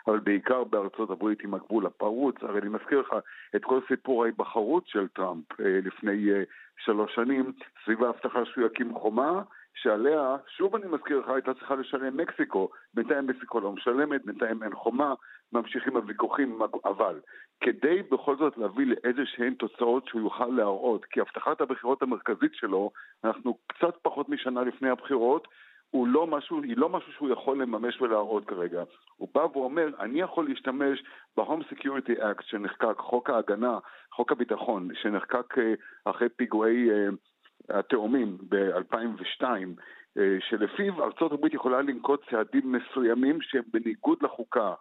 אבל 0.07 0.19
בעיקר 0.19 0.63
בארצות 0.63 1.09
הברית 1.09 1.43
עם 1.43 1.53
הגבול 1.53 1.85
הפרוץ. 1.85 2.35
הרי 2.41 2.61
אני 2.61 2.69
מזכיר 2.69 2.99
לך 2.99 3.15
את 3.55 3.63
כל 3.63 3.79
סיפור 3.87 4.23
ההיבחרות 4.23 4.87
של 4.87 5.07
טראמפ 5.07 5.61
אה, 5.61 5.79
לפני 5.83 6.31
אה, 6.31 6.43
שלוש 6.77 7.15
שנים, 7.15 7.51
סביב 7.85 8.03
ההבטחה 8.03 8.45
שהוא 8.45 8.65
יקים 8.65 8.93
חומה. 8.93 9.41
שעליה, 9.75 10.35
שוב 10.47 10.75
אני 10.75 10.85
מזכיר 10.87 11.19
לך, 11.19 11.29
הייתה 11.29 11.53
צריכה 11.53 11.75
לשלם 11.75 12.17
מקסיקו. 12.17 12.69
בינתיים 12.93 13.27
מקסיקו 13.27 13.59
לא 13.59 13.71
משלמת, 13.71 14.25
בינתיים 14.25 14.63
אין 14.63 14.75
חומה, 14.75 15.13
ממשיכים 15.53 15.95
הוויכוחים, 15.95 16.59
אבל 16.85 17.19
כדי 17.61 18.01
בכל 18.11 18.37
זאת 18.37 18.57
להביא 18.57 18.85
לאיזה 18.85 19.21
שהן 19.25 19.53
תוצאות 19.53 20.07
שהוא 20.07 20.21
יוכל 20.21 20.47
להראות, 20.47 21.05
כי 21.05 21.21
הבטחת 21.21 21.61
הבחירות 21.61 22.01
המרכזית 22.01 22.53
שלו, 22.53 22.91
אנחנו 23.23 23.57
קצת 23.67 23.95
פחות 24.01 24.29
משנה 24.29 24.63
לפני 24.63 24.89
הבחירות, 24.89 25.47
הוא 25.93 26.07
לא 26.07 26.27
משהו, 26.27 26.63
היא 26.63 26.77
לא 26.77 26.89
משהו 26.89 27.13
שהוא 27.13 27.29
יכול 27.29 27.61
לממש 27.61 28.01
ולהראות 28.01 28.45
כרגע. 28.45 28.83
הוא 29.15 29.29
בא 29.33 29.39
ואומר, 29.39 29.87
אני 29.99 30.21
יכול 30.21 30.47
להשתמש 30.49 31.03
ב-Home 31.37 31.73
Security 31.73 32.19
Act 32.19 32.41
שנחקק, 32.41 32.97
חוק 32.97 33.29
ההגנה, 33.29 33.79
חוק 34.11 34.31
הביטחון, 34.31 34.89
שנחקק 34.93 35.57
אה, 35.57 35.73
אחרי 36.05 36.29
פיגועי 36.29 36.91
אה, 36.91 37.07
התאומים 37.69 38.37
ב-2002, 38.49 39.43
אה, 40.17 40.37
שלפיו 40.49 41.03
ארצות 41.03 41.31
הברית 41.31 41.53
יכולה 41.53 41.81
לנקוט 41.81 42.29
צעדים 42.29 42.71
מסוימים 42.71 43.41
שהם 43.41 43.63
בניגוד 43.73 44.17
לחוקה 44.21 44.73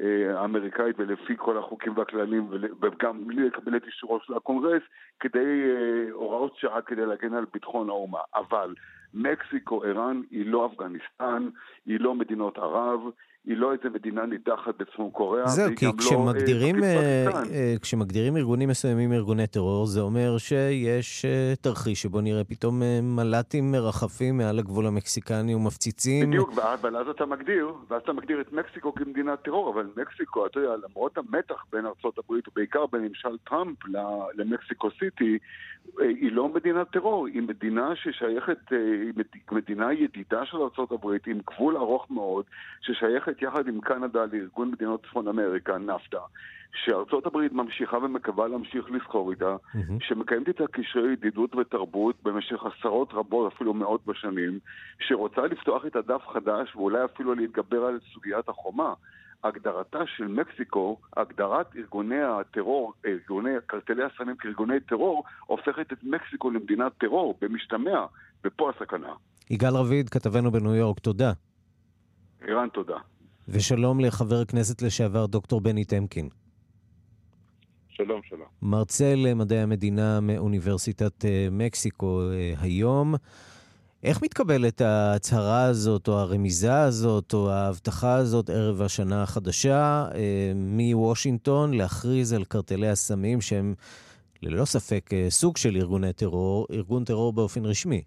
אה, 0.00 0.40
האמריקאית 0.40 0.96
ולפי 0.98 1.34
כל 1.36 1.58
החוקים 1.58 1.96
והכללים 1.96 2.48
וגם 2.82 3.26
בלי 3.26 3.46
לקבל 3.46 3.76
את 3.76 3.84
אישורו 3.86 4.20
של 4.20 4.34
הקונגרס 4.34 4.82
כדי 5.20 5.62
אה, 5.64 6.12
הוראות 6.12 6.56
שעה 6.56 6.82
כדי 6.82 7.06
להגן 7.06 7.34
על 7.34 7.44
ביטחון 7.52 7.88
האומה. 7.88 8.20
אבל 8.34 8.74
מקסיקו, 9.14 9.84
ערן, 9.84 10.22
היא 10.30 10.46
לא 10.46 10.66
אפגניסטן, 10.66 11.48
היא 11.86 12.00
לא 12.00 12.14
מדינות 12.14 12.58
ערב, 12.58 13.00
היא 13.46 13.56
לא 13.56 13.72
איזה 13.72 13.90
מדינה 13.94 14.26
נידחת 14.26 14.74
בצפון 14.78 15.10
קוריאה, 15.10 15.46
זהו, 15.46 15.70
כי 15.76 15.86
כשמגדירים, 15.98 16.76
לא, 16.76 16.84
אה, 16.84 17.26
אה, 17.52 17.74
כשמגדירים 17.82 18.36
ארגונים 18.36 18.68
מסוימים 18.68 19.12
ארגוני 19.12 19.46
טרור, 19.46 19.86
זה 19.86 20.00
אומר 20.00 20.38
שיש 20.38 21.24
אה, 21.24 21.52
תרחיש 21.60 22.02
שבו 22.02 22.20
נראה 22.20 22.44
פתאום 22.44 22.82
אה, 22.82 23.00
מל"טים 23.02 23.72
מרחפים 23.72 24.38
מעל 24.38 24.58
הגבול 24.58 24.86
המקסיקני 24.86 25.54
ומפציצים. 25.54 26.30
בדיוק, 26.30 26.58
אבל 26.58 26.96
אז 26.96 27.08
אתה 27.08 27.26
מגדיר, 27.26 27.72
ואז 27.88 28.02
אתה 28.02 28.12
מגדיר 28.12 28.40
את 28.40 28.52
מקסיקו 28.52 28.94
כמדינת 28.94 29.42
טרור, 29.42 29.74
אבל 29.74 29.86
מקסיקו, 29.96 30.46
אתה 30.46 30.60
יודע, 30.60 30.76
למרות 30.88 31.18
המתח 31.18 31.64
בין 31.72 31.86
ארצות 31.86 32.18
הברית, 32.18 32.48
ובעיקר 32.48 32.86
בין 32.86 33.02
ממשל 33.02 33.36
טראמפ 33.48 33.78
למקסיקו 34.34 34.88
סיטי, 34.98 35.38
אה, 36.00 36.06
היא 36.06 36.32
לא 36.32 36.48
מדינת 36.48 36.90
טרור, 36.90 37.26
היא 37.26 37.42
מדינה 37.42 37.96
ששייכת, 37.96 38.58
היא 38.70 39.12
מדינה 39.52 39.92
ידידה 39.92 40.46
של 40.46 40.56
ארצות 40.56 40.92
הברית, 40.92 41.26
עם 41.26 41.38
גבול 41.50 41.76
ארוך 41.76 42.06
מאוד, 42.10 42.44
ששייכת 42.80 43.29
הולכת 43.30 43.42
יחד 43.42 43.68
עם 43.68 43.80
קנדה 43.80 44.24
לארגון 44.32 44.70
מדינות 44.70 45.06
צפון 45.06 45.28
אמריקה, 45.28 45.78
נפטה, 45.78 46.18
שארצות 46.84 47.26
הברית 47.26 47.52
ממשיכה 47.52 47.96
ומקווה 47.96 48.48
להמשיך 48.48 48.90
לסחור 48.90 49.30
איתה, 49.30 49.56
mm-hmm. 49.56 49.92
שמקיימת 50.00 50.48
איתה 50.48 50.64
קשרי 50.72 51.12
ידידות 51.12 51.54
ותרבות 51.54 52.16
במשך 52.22 52.62
עשרות 52.64 53.08
רבות, 53.12 53.52
אפילו 53.52 53.74
מאות 53.74 54.06
בשנים, 54.06 54.58
שרוצה 54.98 55.40
לפתוח 55.40 55.86
את 55.86 55.96
הדף 55.96 56.22
חדש 56.32 56.76
ואולי 56.76 57.04
אפילו 57.04 57.34
להתגבר 57.34 57.84
על 57.84 57.98
סוגיית 58.14 58.48
החומה. 58.48 58.94
הגדרתה 59.44 59.98
של 60.16 60.26
מקסיקו, 60.26 60.96
הגדרת 61.16 61.76
ארגוני 61.76 62.22
הטרור, 62.22 62.92
ארגוני 63.06 63.50
קרטלי 63.66 64.02
הסמים 64.04 64.36
כארגוני 64.36 64.80
טרור, 64.80 65.24
הופכת 65.46 65.92
את 65.92 65.98
מקסיקו 66.02 66.50
למדינת 66.50 66.92
טרור, 66.98 67.38
במשתמע, 67.40 68.06
ופה 68.44 68.70
הסכנה. 68.70 69.12
יגאל 69.50 69.74
רביד, 69.74 70.08
כתבנו 70.08 70.50
בניו 70.50 70.74
יורק, 70.74 70.98
תודה. 70.98 71.32
ערן, 72.40 72.68
תודה. 72.68 72.96
ושלום 73.52 74.00
לחבר 74.00 74.40
הכנסת 74.40 74.82
לשעבר 74.82 75.26
דוקטור 75.26 75.60
בני 75.60 75.84
טמקין. 75.84 76.28
שלום, 77.88 78.20
שלום. 78.28 78.46
מרצה 78.62 79.14
למדעי 79.14 79.58
המדינה 79.58 80.20
מאוניברסיטת 80.20 81.24
אה, 81.24 81.48
מקסיקו 81.50 82.22
אה, 82.32 82.54
היום. 82.60 83.14
איך 84.02 84.22
מתקבלת 84.22 84.80
ההצהרה 84.80 85.62
הזאת, 85.62 86.08
או 86.08 86.18
הרמיזה 86.18 86.80
הזאת, 86.80 87.34
או 87.34 87.50
ההבטחה 87.50 88.14
הזאת 88.14 88.50
ערב 88.50 88.82
השנה 88.82 89.22
החדשה 89.22 90.08
אה, 90.14 90.52
מוושינגטון 90.54 91.74
להכריז 91.74 92.32
על 92.32 92.44
קרטלי 92.44 92.88
הסמים 92.88 93.40
שהם 93.40 93.74
ללא 94.42 94.64
ספק 94.64 95.10
סוג 95.28 95.56
של 95.56 95.76
ארגוני 95.76 96.12
טרור, 96.12 96.66
ארגון 96.72 97.04
טרור 97.04 97.32
באופן 97.32 97.64
רשמי? 97.64 98.02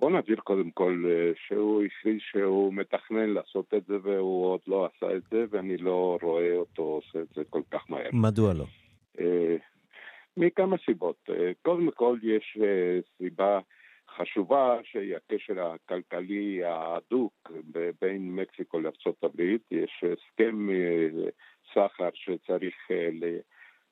בוא 0.00 0.10
נבהיר 0.10 0.40
קודם 0.40 0.70
כל 0.70 1.04
אה, 1.08 1.32
שהוא 1.46 1.82
הכריז 1.82 2.20
שהוא 2.30 2.74
מתכנן 2.74 3.30
לעשות 3.30 3.74
את 3.74 3.86
זה 3.86 3.94
והוא 4.02 4.46
עוד 4.46 4.60
לא 4.66 4.86
עשה 4.86 5.16
את 5.16 5.22
זה 5.30 5.44
ואני 5.50 5.76
לא 5.76 6.18
רואה 6.22 6.56
אותו 6.56 6.82
עושה 6.82 7.18
את 7.18 7.28
זה 7.34 7.42
כל 7.50 7.62
כך 7.70 7.90
מהר. 7.90 8.10
מדוע 8.12 8.54
לא? 8.54 8.64
אה, 9.20 9.56
מכמה 10.36 10.76
סיבות. 10.86 11.16
אה, 11.30 11.52
קודם 11.62 11.90
כל 11.90 12.18
יש 12.22 12.58
סיבה 13.18 13.60
חשובה 14.16 14.78
שהיא 14.84 15.16
הקשר 15.16 15.60
הכלכלי 15.60 16.64
ההדוק 16.64 17.52
בין 18.00 18.34
מקסיקו 18.36 18.80
לארה"ב. 18.80 19.40
יש 19.70 20.04
הסכם 20.12 20.68
סחר 21.74 22.08
שצריך 22.14 22.74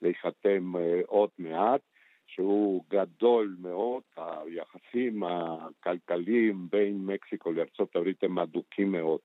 להיחתם 0.02 0.72
עוד 1.06 1.30
מעט. 1.38 1.80
שהוא 2.28 2.84
גדול 2.90 3.56
מאוד, 3.60 4.02
היחסים 4.16 5.22
הכלכליים 5.22 6.68
בין 6.70 7.06
מקסיקו 7.06 7.52
לארה"ב 7.52 8.08
הם 8.22 8.38
הדוקים 8.38 8.92
מאוד. 8.92 9.20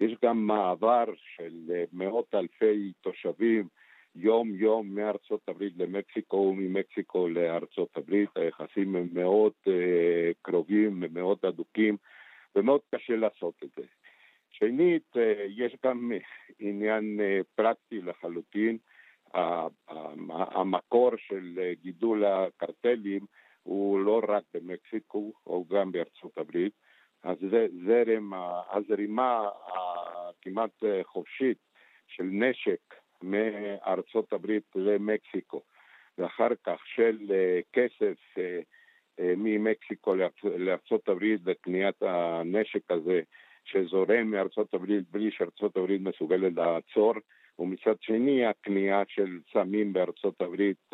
יש 0.00 0.12
גם 0.24 0.46
מעבר 0.46 1.04
של 1.36 1.70
מאות 1.92 2.34
אלפי 2.34 2.92
תושבים 3.00 3.68
יום-יום 4.14 4.94
מארצות 4.94 5.40
הברית 5.48 5.72
למקסיקו 5.76 6.36
וממקסיקו 6.36 7.28
לארצות 7.28 7.96
הברית. 7.96 8.28
היחסים 8.36 8.96
הם 8.96 9.08
מאוד 9.12 9.52
uh, 9.66 9.70
קרובים 10.42 11.02
ומאוד 11.02 11.38
הדוקים, 11.42 11.96
ומאוד 12.56 12.80
קשה 12.94 13.16
לעשות 13.16 13.54
את 13.64 13.68
זה. 13.76 13.82
שנית, 14.50 15.16
uh, 15.16 15.18
יש 15.48 15.76
גם 15.84 16.12
עניין 16.58 17.20
uh, 17.20 17.44
פרקטי 17.54 18.00
לחלוטין. 18.00 18.78
המקור 20.28 21.10
של 21.16 21.72
גידול 21.82 22.24
הקרטלים 22.24 23.26
הוא 23.62 24.00
לא 24.00 24.22
רק 24.28 24.42
במקסיקו, 24.54 25.32
הוא 25.44 25.66
גם 25.68 25.92
בארצות 25.92 26.38
הברית. 26.38 26.72
אז 27.22 27.36
זה 27.50 27.66
זרם, 27.86 28.32
הזרימה 28.70 29.48
הכמעט 30.28 30.84
חופשית 31.02 31.58
של 32.06 32.24
נשק 32.24 32.80
מארצות 33.22 34.32
הברית 34.32 34.64
למקסיקו, 34.74 35.62
ואחר 36.18 36.48
כך 36.64 36.86
של 36.86 37.18
אה, 37.30 37.60
כסף 37.72 38.18
אה, 38.38 38.60
אה, 39.20 39.34
ממקסיקו 39.36 40.14
לארצות 40.44 41.08
הברית 41.08 41.40
לקניית 41.46 42.02
הנשק 42.02 42.90
הזה 42.90 43.20
שזורם 43.64 44.26
מארצות 44.30 44.74
הברית 44.74 45.10
בלי 45.10 45.30
שארצות 45.30 45.76
הברית 45.76 46.00
מסוגלת 46.00 46.52
לעצור, 46.56 47.14
ומצד 47.58 47.94
שני 48.00 48.46
הקנייה 48.46 49.02
של 49.08 49.38
סמים 49.52 49.92
בארצות 49.92 50.40
הברית 50.40 50.90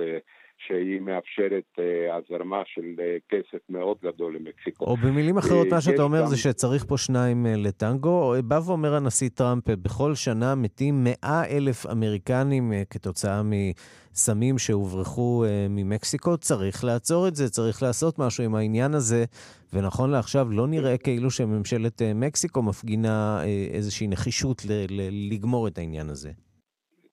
שהיא 0.59 1.01
מאפשרת 1.01 1.65
uh, 1.79 2.13
הזרמה 2.13 2.63
של 2.67 2.85
uh, 2.97 3.01
כסף 3.29 3.63
מאוד 3.69 3.97
גדול 4.03 4.37
למקסיקו. 4.37 4.85
או 4.85 4.97
במילים 4.97 5.39
אחרות, 5.39 5.67
מה 5.71 5.81
שאתה 5.81 6.03
אומר. 6.03 6.27
זה 6.27 6.37
שצריך 6.37 6.85
פה 6.85 6.99
שניים 6.99 7.47
לטנגו. 7.47 8.35
בא 8.45 8.61
ואומר 8.67 8.95
הנשיא 8.95 9.29
טראמפ, 9.29 9.69
בכל 9.69 10.15
שנה 10.15 10.55
מתים 10.55 11.05
מאה 11.05 11.45
אלף 11.51 11.87
אמריקנים 11.87 12.73
כתוצאה 12.91 13.43
מסמים 13.45 14.59
שהוברחו 14.59 15.45
ממקסיקו. 15.71 16.37
צריך 16.37 16.85
לעצור 16.85 17.29
את 17.29 17.35
זה, 17.37 17.51
צריך 17.51 17.83
לעשות 17.83 18.19
משהו 18.19 18.45
עם 18.45 18.55
העניין 18.55 18.95
הזה. 18.95 19.25
ונכון 19.73 20.11
לעכשיו 20.11 20.51
לא 20.51 20.67
נראה 20.67 20.99
כאילו 20.99 21.31
שממשלת 21.31 22.03
מקסיקו 22.15 22.63
מפגינה 22.63 23.45
איזושהי 23.71 24.07
נחישות 24.07 24.63
לגמור 25.11 25.69
את 25.69 25.79
העניין 25.79 26.11
הזה. 26.11 26.31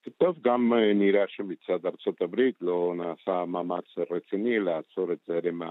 טוב, 0.09 0.37
גם 0.41 0.73
אה, 0.73 0.93
נראה 0.93 1.27
שמצד 1.27 1.85
ארצות 1.85 2.21
הברית 2.21 2.55
לא 2.61 2.93
נעשה 2.97 3.45
מאמץ 3.45 3.85
רציני 4.11 4.59
לעצור 4.59 5.13
את 5.13 5.17
זרם 5.27 5.61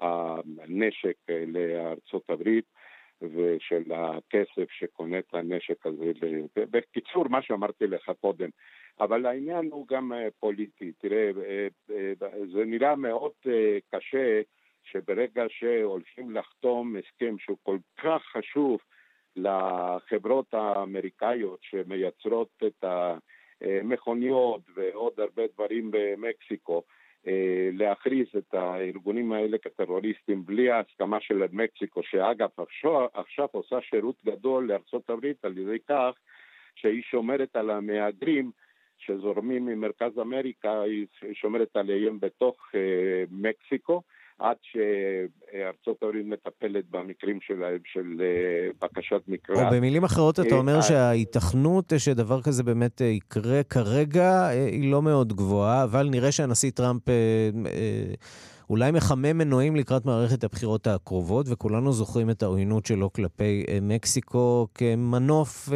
הנשק 0.00 1.16
אה, 1.30 1.44
לארצות 1.46 2.30
הברית 2.30 2.64
ושל 3.22 3.92
הכסף 3.92 4.70
שקונה 4.70 5.18
את 5.18 5.34
הנשק 5.34 5.86
הזה. 5.86 6.12
בקיצור, 6.56 7.28
מה 7.28 7.42
שאמרתי 7.42 7.86
לך 7.86 8.12
קודם. 8.20 8.48
אבל 9.00 9.26
העניין 9.26 9.68
הוא 9.70 9.86
גם 9.88 10.12
אה, 10.12 10.28
פוליטי. 10.40 10.92
תראה, 10.98 11.30
זה 12.52 12.64
נראה 12.66 12.96
מאוד 12.96 13.32
קשה 13.90 14.40
שברגע 14.82 15.44
שהולכים 15.48 16.36
לחתום 16.36 16.96
הסכם 16.96 17.38
שהוא 17.38 17.56
כל 17.62 17.78
כך 17.98 18.22
חשוב 18.32 18.80
לחברות 19.36 20.54
האמריקאיות 20.54 21.58
שמייצרות 21.62 22.48
את 22.66 22.84
ה... 22.84 23.18
אה, 23.62 23.80
מכוניות 23.84 24.60
ועוד 24.74 25.12
הרבה 25.20 25.42
דברים 25.54 25.90
במקסיקו, 25.92 26.82
אה, 27.26 27.68
להכריז 27.72 28.26
את 28.38 28.54
הארגונים 28.54 29.32
האלה 29.32 29.58
כטרוריסטים 29.58 30.46
בלי 30.46 30.70
ההסכמה 30.70 31.20
של 31.20 31.42
מקסיקו, 31.52 32.02
שאגב 32.02 32.48
עכשיו, 32.56 33.06
עכשיו 33.14 33.48
עושה 33.52 33.80
שירות 33.80 34.16
גדול 34.24 34.68
לארצות 34.68 35.10
הברית 35.10 35.44
על 35.44 35.58
ידי 35.58 35.78
כך 35.88 36.14
שהיא 36.74 37.02
שומרת 37.02 37.56
על 37.56 37.70
המהגרים 37.70 38.50
שזורמים 38.98 39.66
ממרכז 39.66 40.18
אמריקה, 40.18 40.82
היא 40.82 41.06
שומרת 41.32 41.76
עליהם 41.76 42.20
בתוך 42.20 42.56
אה, 42.74 43.24
מקסיקו. 43.30 44.02
עד 44.40 44.56
שארצות 44.62 46.02
הברית 46.02 46.26
מטפלת 46.26 46.84
במקרים 46.90 47.38
שלהם 47.40 47.78
של 47.92 48.20
אה, 48.20 48.68
בקשת 48.82 49.22
מקרא. 49.28 49.64
או 49.64 49.70
במילים 49.70 50.04
אחרות, 50.04 50.40
אתה 50.40 50.54
אומר 50.54 50.76
אה, 50.76 50.82
שההיתכנות 50.82 51.92
שדבר 51.98 52.42
כזה 52.42 52.62
באמת 52.62 53.02
אה, 53.02 53.06
יקרה 53.06 53.62
כרגע 53.62 54.46
היא 54.46 54.90
לא 54.90 55.02
מאוד 55.02 55.32
גבוהה, 55.32 55.84
אבל 55.84 56.08
נראה 56.10 56.32
שהנשיא 56.32 56.70
טראמפ 56.70 57.02
אולי 58.70 58.90
מחמם 58.90 59.38
מנועים 59.38 59.76
לקראת 59.76 60.04
מערכת 60.04 60.44
הבחירות 60.44 60.86
הקרובות, 60.86 61.46
וכולנו 61.48 61.92
זוכרים 61.92 62.30
את 62.30 62.42
העוינות 62.42 62.86
שלו 62.86 63.12
כלפי 63.12 63.64
מקסיקו 63.82 64.68
כמנוף 64.74 65.68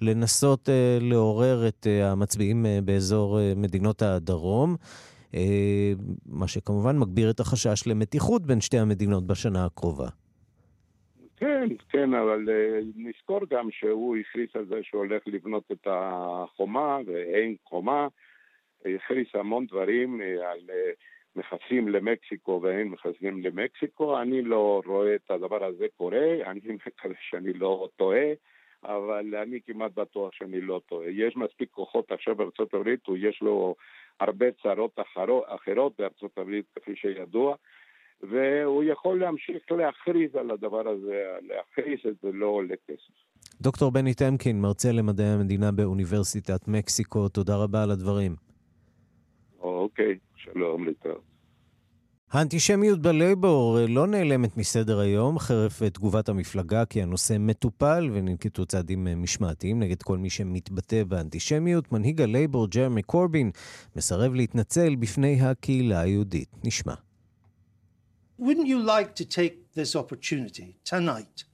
לנסות 0.00 0.68
לעורר 1.00 1.68
את 1.68 1.86
המצביעים 2.02 2.66
באזור 2.84 3.38
מדינות 3.56 4.02
הדרום. 4.02 4.76
אה, 5.34 5.92
מה 6.26 6.48
שכמובן 6.48 6.98
מגביר 6.98 7.30
את 7.30 7.40
החשש 7.40 7.86
למתיחות 7.86 8.46
בין 8.46 8.60
שתי 8.60 8.78
המדינות 8.78 9.26
בשנה 9.26 9.64
הקרובה. 9.64 10.08
כן, 11.36 11.68
כן, 11.88 12.14
אבל 12.14 12.44
uh, 12.48 12.84
נזכור 12.96 13.40
גם 13.50 13.70
שהוא 13.70 14.16
הכריז 14.16 14.48
על 14.54 14.66
זה 14.66 14.80
שהוא 14.82 14.98
הולך 14.98 15.22
לבנות 15.26 15.64
את 15.72 15.86
החומה, 15.90 16.98
ואין 17.06 17.56
חומה. 17.64 18.08
הכריז 18.80 19.26
המון 19.34 19.66
דברים 19.66 20.20
uh, 20.20 20.44
על 20.44 20.60
מכסים 21.36 21.88
למקסיקו 21.88 22.60
ואין 22.62 22.88
מכסים 22.88 23.42
למקסיקו. 23.42 24.20
אני 24.20 24.42
לא 24.42 24.82
רואה 24.86 25.14
את 25.14 25.30
הדבר 25.30 25.64
הזה 25.64 25.86
קורה, 25.96 26.26
אני 26.46 26.60
מקווה 26.68 27.14
שאני 27.30 27.52
לא 27.52 27.88
טועה, 27.96 28.26
אבל 28.84 29.34
אני 29.34 29.60
כמעט 29.66 29.92
בטוח 29.94 30.32
שאני 30.32 30.60
לא 30.60 30.80
טועה. 30.88 31.10
יש 31.10 31.36
מספיק 31.36 31.70
כוחות 31.70 32.12
עכשיו 32.12 32.34
בארצות 32.34 32.74
הברית, 32.74 33.00
יש 33.16 33.42
לו 33.42 33.74
הרבה 34.20 34.46
צרות 34.62 34.98
אחרות 35.46 35.92
בארצות 35.98 36.38
הברית, 36.38 36.64
כפי 36.74 36.96
שידוע, 36.96 37.54
והוא 38.22 38.84
יכול 38.84 39.20
להמשיך 39.20 39.62
להכריז 39.72 40.34
על 40.34 40.50
הדבר 40.50 40.88
הזה, 40.88 41.24
להכריז 41.42 41.98
את 42.08 42.14
זה 42.22 42.28
לא 42.32 42.46
עולה 42.46 42.74
כסף. 42.88 43.14
דוקטור 43.60 43.90
בני 43.92 44.14
טמקין, 44.14 44.60
מרצה 44.60 44.92
למדעי 44.92 45.26
המדינה 45.26 45.72
באוניברסיטת 45.72 46.68
מקסיקו, 46.68 47.28
תודה 47.28 47.56
רבה 47.56 47.82
על 47.82 47.90
הדברים. 47.90 48.36
אוקיי, 49.60 50.18
שלום 50.36 50.84
להתראות. 50.84 51.33
האנטישמיות 52.34 53.02
בלייבור 53.02 53.78
לא 53.88 54.06
נעלמת 54.06 54.56
מסדר 54.56 54.98
היום, 54.98 55.38
חרף 55.38 55.82
תגובת 55.82 56.28
המפלגה 56.28 56.84
כי 56.84 57.02
הנושא 57.02 57.36
מטופל 57.38 58.10
וננקטו 58.12 58.66
צעדים 58.66 59.08
משמעתיים 59.22 59.80
נגד 59.80 60.02
כל 60.02 60.18
מי 60.18 60.30
שמתבטא 60.30 61.04
באנטישמיות. 61.04 61.92
מנהיג 61.92 62.22
הלייבור, 62.22 62.66
ג'רמי 62.66 63.02
קורבין, 63.02 63.50
מסרב 63.96 64.34
להתנצל 64.34 64.94
בפני 64.94 65.40
הקהילה 65.40 66.00
היהודית. 66.00 66.48
נשמע. 66.64 66.94
Wouldn't 68.40 68.66
you 68.66 68.78
like 68.78 69.14
to 69.14 69.24
take 69.24 69.54
this 69.74 69.94
opportunity 69.94 70.76
tonight 70.84 71.44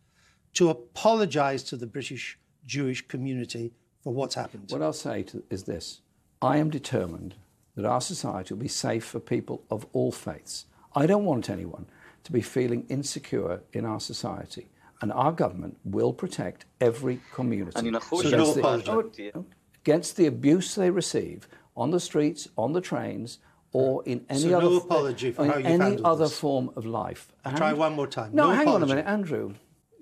to 0.59 0.71
apologize 0.71 1.62
to 1.71 1.77
the 1.77 1.87
British 1.97 2.38
Jewish 2.66 3.01
community 3.12 3.66
for 4.03 4.14
what's 4.14 4.35
happened? 4.35 4.64
What 4.71 4.83
I'll 4.83 5.03
say 5.09 5.23
to, 5.31 5.37
is 5.55 5.64
this 5.64 6.01
I 6.40 6.57
am 6.62 6.71
determined 6.71 7.35
that 7.77 7.85
our 7.85 8.01
society 8.01 8.55
will 8.55 8.62
be 8.71 8.75
safe 8.87 9.05
for 9.05 9.21
people 9.21 9.57
of 9.71 9.87
all 9.93 10.12
faiths. 10.12 10.66
I 10.94 11.07
don't 11.07 11.24
want 11.24 11.48
anyone 11.48 11.87
to 12.24 12.33
be 12.33 12.40
feeling 12.40 12.87
insecure 12.88 13.62
in 13.72 13.85
our 13.85 14.00
society. 14.00 14.68
And 15.03 15.12
our 15.12 15.33
government 15.33 15.79
will 15.85 16.12
protect 16.12 16.66
every 16.81 17.20
community 17.33 17.88
against, 17.88 18.11
the, 18.55 19.44
against 19.83 20.16
the 20.16 20.26
abuse 20.26 20.74
they 20.74 20.90
receive 20.90 21.48
on 21.74 21.90
the 21.90 22.00
streets, 22.00 22.48
on 22.59 22.74
the 22.74 22.83
trains, 22.83 23.38
or 23.72 24.03
in 24.05 24.26
any 24.29 24.40
so 24.40 24.59
other 24.59 25.35
no 25.38 25.55
in 25.55 25.81
any 25.81 26.03
other 26.05 26.24
this. 26.24 26.38
form 26.38 26.70
of 26.76 26.85
life. 26.85 27.33
And, 27.44 27.57
try 27.57 27.72
one 27.72 27.94
more 27.94 28.07
time. 28.07 28.35
No, 28.35 28.48
no 28.48 28.50
hang 28.50 28.62
apology. 28.62 28.83
on 28.83 28.90
a 28.90 28.94
minute, 28.94 29.07
Andrew. 29.09 29.55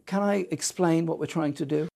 Can 0.07 0.23
I 0.23 0.47
explain 0.51 1.07
what 1.07 1.19
we're 1.21 1.27
trying 1.27 1.53
to 1.55 1.67
do? 1.67 1.89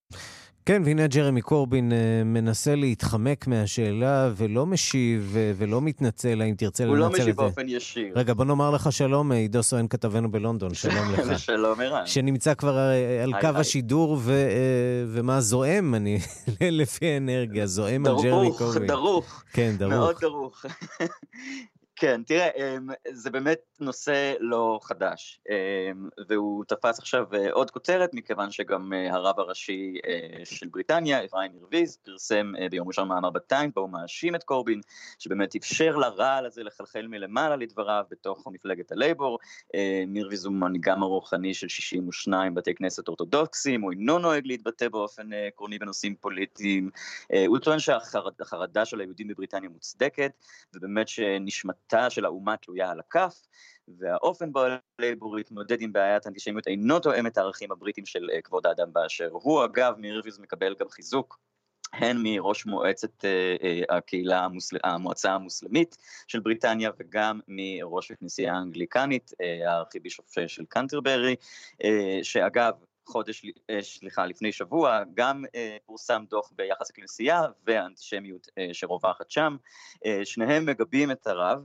כן, 0.67 0.83
והנה 0.85 1.07
ג'רמי 1.07 1.43
קורבין 1.43 1.93
uh, 1.93 2.25
מנסה 2.25 2.75
להתחמק 2.75 3.47
מהשאלה 3.47 4.31
ולא 4.37 4.67
משיב 4.67 5.35
uh, 5.35 5.57
ולא 5.59 5.81
מתנצל, 5.81 6.43
האם 6.43 6.55
תרצה 6.55 6.85
לנצל 6.85 6.97
את 6.97 7.05
זה. 7.05 7.05
הוא 7.05 7.17
לא 7.17 7.23
משיב 7.23 7.37
באופן 7.37 7.69
ישיר. 7.69 8.13
רגע, 8.17 8.35
בוא 8.35 8.45
נאמר 8.45 8.71
לך 8.71 8.93
שלום, 8.93 9.33
עידו 9.33 9.63
סואן 9.63 9.89
כתבנו 9.89 10.31
בלונדון, 10.31 10.75
שלום 10.83 11.13
לך. 11.13 11.39
שלום, 11.39 11.81
ערן. 11.81 12.07
שנמצא 12.07 12.55
כבר 12.55 12.79
על 13.23 13.33
קו 13.41 13.49
השידור, 13.55 14.19
ומה 15.07 15.41
זועם, 15.41 15.95
אני, 15.95 16.19
לפי 16.61 17.07
האנרגיה, 17.07 17.67
זועם 17.67 18.07
על 18.07 18.15
ג'רמי 18.23 18.51
קורבין. 18.59 18.87
דרוך, 18.87 19.01
דרוך. 19.01 19.45
כן, 19.53 19.75
דרוך. 19.79 19.93
מאוד 19.93 20.17
דרוך. 20.21 20.65
כן, 22.03 22.23
תראה, 22.27 22.49
אמ, 22.57 22.89
זה 23.13 23.31
באמת 23.31 23.61
נושא 23.81 24.35
לא 24.41 24.79
חדש, 24.83 25.41
אמ, 25.51 26.09
והוא 26.29 26.65
תפס 26.65 26.99
עכשיו 26.99 27.35
אה, 27.35 27.53
עוד 27.53 27.71
כותרת, 27.71 28.11
מכיוון 28.15 28.51
שגם 28.51 28.93
אה, 28.93 29.15
הרב 29.15 29.41
הראשי 29.41 29.95
אה, 30.07 30.45
של 30.45 30.69
בריטניה, 30.69 31.25
אפרים 31.25 31.53
ירוויז, 31.55 31.97
פרסם 31.97 32.53
ביום 32.71 32.89
ראשון 32.89 33.09
מאמר 33.09 33.31
בטיינט, 33.31 33.75
בו 33.75 33.81
הוא 33.81 33.91
מאשים 33.91 34.35
את 34.35 34.45
קורבין, 34.45 34.81
שבאמת 35.19 35.55
אפשר 35.55 35.97
לרעל 35.97 36.47
הזה 36.47 36.63
לחלחל 36.63 37.07
מלמעלה 37.07 37.57
לדבריו 37.57 38.05
בתוך 38.11 38.47
מפלגת 38.47 38.93
הלייבור. 38.93 39.39
מירוויז 40.07 40.45
הוא 40.45 40.55
מנהיגם 40.55 41.03
הרוחני 41.03 41.55
של 41.55 41.69
62 41.69 42.55
בתי 42.55 42.75
כנסת 42.75 43.09
אורתודוקסים, 43.09 43.81
הוא 43.81 43.93
אינו 43.93 44.19
נוהג 44.19 44.47
להתבטא 44.47 44.89
באופן 44.89 45.33
עקרוני 45.33 45.79
בנושאים 45.79 46.15
פוליטיים. 46.15 46.91
הוא 47.47 47.59
טוען 47.59 47.79
שהחרדה 47.79 48.85
של 48.85 49.01
היהודים 49.01 49.29
בבריטניה 49.29 49.71
מוצדקת, 49.71 50.33
ובאמת 50.75 51.09
שנשמת 51.09 51.92
דמותה 51.95 52.11
של 52.11 52.25
האומה 52.25 52.57
תלויה 52.57 52.91
על 52.91 53.01
הכף, 53.01 53.47
והאופן 53.89 54.53
בו 54.53 54.61
הלייבור 54.99 55.39
התמודד 55.39 55.81
עם 55.81 55.93
בעיית 55.93 56.27
האנטישמיות 56.27 56.67
אינו 56.67 57.01
תואם 57.01 57.27
את 57.27 57.39
הערכים 57.39 57.73
הבריטים 57.73 58.07
של 58.07 58.31
אה, 58.33 58.43
כבוד 58.43 58.67
האדם 58.67 58.93
באשר 58.93 59.29
הוא. 59.33 59.65
אגב, 59.65 59.95
מירוויז 59.99 60.39
מקבל 60.39 60.75
גם 60.81 60.89
חיזוק 60.89 61.39
הן 61.93 62.17
מראש 62.23 62.67
מועצת 62.67 63.25
אה, 63.25 63.97
הקהילה, 63.97 64.41
המוסל... 64.41 64.77
המועצה 64.85 65.33
המוסלמית 65.33 65.97
של 66.27 66.41
בריטניה 66.41 66.91
וגם 66.99 67.41
מראש 67.49 68.11
הכנסייה 68.11 68.55
האנגליקנית, 68.55 69.31
הארכיבישוף 69.67 70.35
של 70.47 70.65
קנטרברי, 70.69 71.37
שאגב, 72.23 72.73
חודש, 73.13 73.47
סליחה, 73.81 74.27
לפני 74.27 74.53
שבוע, 74.53 75.03
גם 75.15 75.45
פורסם 75.87 76.25
דוח 76.31 76.53
ביחס 76.57 76.91
לכנסייה 76.91 77.43
והאנטישמיות 77.67 78.49
שרווחת 78.73 79.31
שם, 79.31 79.57
שניהם 80.25 80.67
מגבים 80.67 81.11
את 81.11 81.27
הרב. 81.27 81.65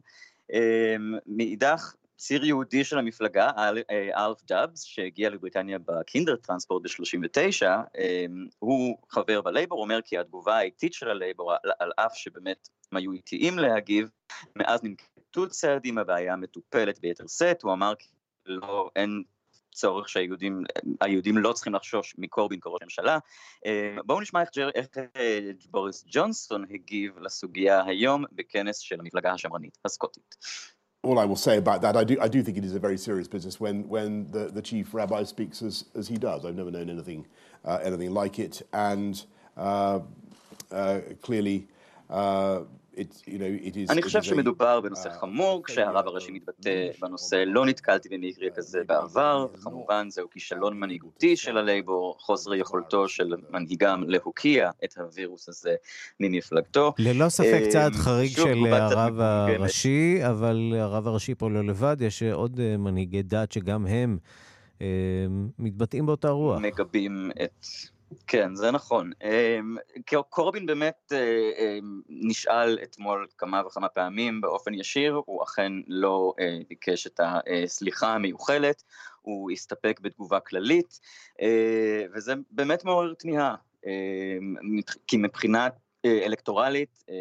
מאידך, 1.25 1.95
ציר 2.17 2.45
יהודי 2.45 2.83
של 2.83 2.97
המפלגה, 2.97 3.51
אלף 4.15 4.43
דאבס, 4.43 4.83
שהגיע 4.83 5.29
לבריטניה 5.29 5.77
בקינדר 5.85 6.35
טרנספורט 6.35 6.83
ב-39, 6.83 7.67
הוא 8.59 8.97
חבר 9.09 9.41
בלייבור, 9.41 9.81
אומר 9.81 9.99
כי 10.01 10.17
התגובה 10.17 10.57
האיטית 10.57 10.93
של 10.93 11.09
הלייבור, 11.09 11.53
על 11.79 11.91
אף 11.95 12.15
שבאמת 12.15 12.69
הם 12.91 12.97
היו 12.97 13.11
איטיים 13.11 13.59
להגיב, 13.59 14.09
מאז 14.55 14.83
ננקטו 14.83 15.49
צעדים, 15.49 15.97
הבעיה 15.97 16.35
מטופלת 16.35 16.99
ביתר 16.99 17.27
שאת, 17.27 17.61
הוא 17.61 17.73
אמר 17.73 17.93
כי 17.99 18.09
לא, 18.45 18.89
אין 18.95 19.23
צורך 19.77 20.09
שהיהודים, 20.09 20.63
היהודים 21.01 21.37
לא 21.37 21.53
צריכים 21.53 21.73
לחשוש 21.73 22.15
מקורבין 22.17 22.59
כראש 22.59 22.81
ממשלה. 22.83 23.17
בואו 24.05 24.21
נשמע 24.21 24.41
איך, 24.41 24.49
ג'ר, 24.55 24.69
איך 24.75 24.87
בוריס 25.71 26.05
ג'ונסון 26.07 26.65
הגיב 26.71 27.19
לסוגיה 27.19 27.83
היום 27.85 28.25
בכנס 28.31 28.77
של 28.77 28.99
המפלגה 28.99 29.31
השמרנית 29.31 29.77
הסקוטית. 29.85 30.35
all 31.03 31.19
I 31.19 31.25
will 31.25 31.37
say 31.37 31.57
about 31.57 31.81
that, 31.83 31.95
I 31.95 32.03
do, 32.03 32.15
I 32.19 32.27
do 32.27 32.43
think 32.43 32.57
it 32.57 32.65
is 32.65 32.75
a 32.75 32.79
very 32.79 32.97
serious 32.97 33.27
business 33.27 33.59
when, 33.59 33.87
when 33.87 34.29
the, 34.31 34.45
the 34.57 34.61
chief 34.61 34.93
rabbi 34.93 35.23
speaks 35.23 35.61
as, 35.61 35.85
as 35.95 36.07
he 36.07 36.17
does. 36.17 36.43
I've 36.43 36.55
never 36.55 36.71
known 36.71 36.89
anything, 36.89 37.25
uh, 37.63 37.79
anything 37.83 38.11
like 38.21 38.39
it. 38.39 38.61
And 38.73 39.13
uh, 39.55 39.99
uh, 40.71 40.99
clearly, 41.21 41.67
אני 43.89 44.01
חושב 44.01 44.21
שמדובר 44.21 44.81
בנושא 44.81 45.09
uh, 45.09 45.13
חמור, 45.13 45.63
כשהרב 45.63 46.07
הראשי 46.07 46.31
מתבטא 46.31 46.89
בנושא 47.01 47.43
לא 47.47 47.65
נתקלתי 47.65 48.09
במקרה 48.09 48.49
כזה 48.55 48.79
בעבר, 48.87 49.47
כמובן 49.63 50.07
זהו 50.09 50.29
כישלון 50.29 50.79
מנהיגותי 50.79 51.35
של 51.35 51.57
הלייבור, 51.57 52.15
חוסר 52.19 52.53
יכולתו 52.53 53.07
של 53.07 53.33
מנהיגם 53.49 54.03
להוקיע 54.07 54.69
את 54.83 54.97
הווירוס 54.97 55.49
הזה 55.49 55.75
ממפלגתו. 56.19 56.93
ללא 56.99 57.29
ספק 57.29 57.61
אה, 57.63 57.69
צעד 57.69 57.93
חריג 57.93 58.29
של 58.29 58.73
הרב 58.73 59.19
הראשי, 59.19 60.19
אבל 60.29 60.73
הרב 60.79 61.07
הראשי 61.07 61.35
פה 61.35 61.49
לא 61.49 61.63
לבד, 61.67 61.97
יש 61.99 62.23
עוד 62.23 62.59
אה, 62.59 62.77
מנהיגי 62.77 63.21
דת 63.21 63.51
שגם 63.51 63.87
הם 63.87 64.17
אה, 64.81 64.87
מתבטאים 65.59 66.05
באותה 66.05 66.29
רוח. 66.29 66.59
מגבים 66.61 67.31
את... 67.43 67.65
כן, 68.27 68.55
זה 68.55 68.71
נכון. 68.71 69.11
אמ, 69.23 69.77
קורבין 70.29 70.65
באמת 70.65 71.11
אה, 71.11 71.51
אמ, 71.57 72.01
נשאל 72.09 72.79
אתמול 72.83 73.27
כמה 73.37 73.61
וכמה 73.67 73.89
פעמים 73.89 74.41
באופן 74.41 74.73
ישיר, 74.73 75.21
הוא 75.25 75.43
אכן 75.43 75.71
לא 75.87 76.33
אה, 76.39 76.59
ביקש 76.69 77.07
את 77.07 77.19
הסליחה 77.23 78.13
המיוחלת, 78.13 78.83
הוא 79.21 79.51
הסתפק 79.51 79.99
בתגובה 80.03 80.39
כללית, 80.39 80.99
אה, 81.41 82.03
וזה 82.15 82.33
באמת 82.51 82.85
מעורר 82.85 83.13
תמיהה, 83.13 83.55
אמ, 83.85 84.55
כי 85.07 85.17
מבחינת 85.17 85.73
אה, 85.73 85.86
אלקטורלית, 86.05 87.03
אה, 87.09 87.15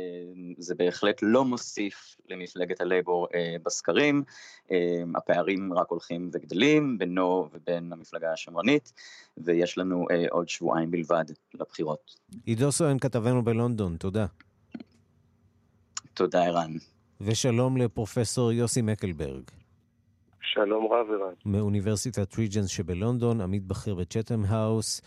זה 0.59 0.75
בהחלט 0.75 1.19
לא 1.23 1.45
מוסיף 1.45 2.17
למפלגת 2.29 2.81
הלייבור 2.81 3.29
אה, 3.35 3.57
בסקרים, 3.63 4.23
הפערים 5.17 5.73
רק 5.75 5.87
הולכים 5.89 6.31
וגדלים 6.33 6.99
בינו 6.99 7.49
ובין 7.53 7.93
המפלגה 7.93 8.33
השמרנית, 8.33 8.93
ויש 9.39 9.79
לנו 9.79 10.07
עוד 10.31 10.49
שבועיים 10.49 10.91
בלבד 10.91 11.25
לבחירות. 11.55 12.15
עידו 12.45 12.73
סואן, 12.73 12.99
כתבנו 12.99 13.45
בלונדון, 13.45 13.97
תודה. 13.97 14.27
תודה, 16.15 16.45
ערן. 16.45 16.73
ושלום 17.21 17.77
לפרופסור 17.77 18.53
יוסי 18.53 18.83
מקלברג. 18.83 19.43
שלום 20.41 20.93
רב, 20.93 21.07
ערן. 21.11 21.35
מאוניברסיטת 21.45 22.39
ריג'נטס 22.39 22.69
שבלונדון, 22.69 23.41
עמית 23.41 23.63
בכיר 23.63 23.95
בצ'טם 23.95 24.45
האוס. 24.49 25.01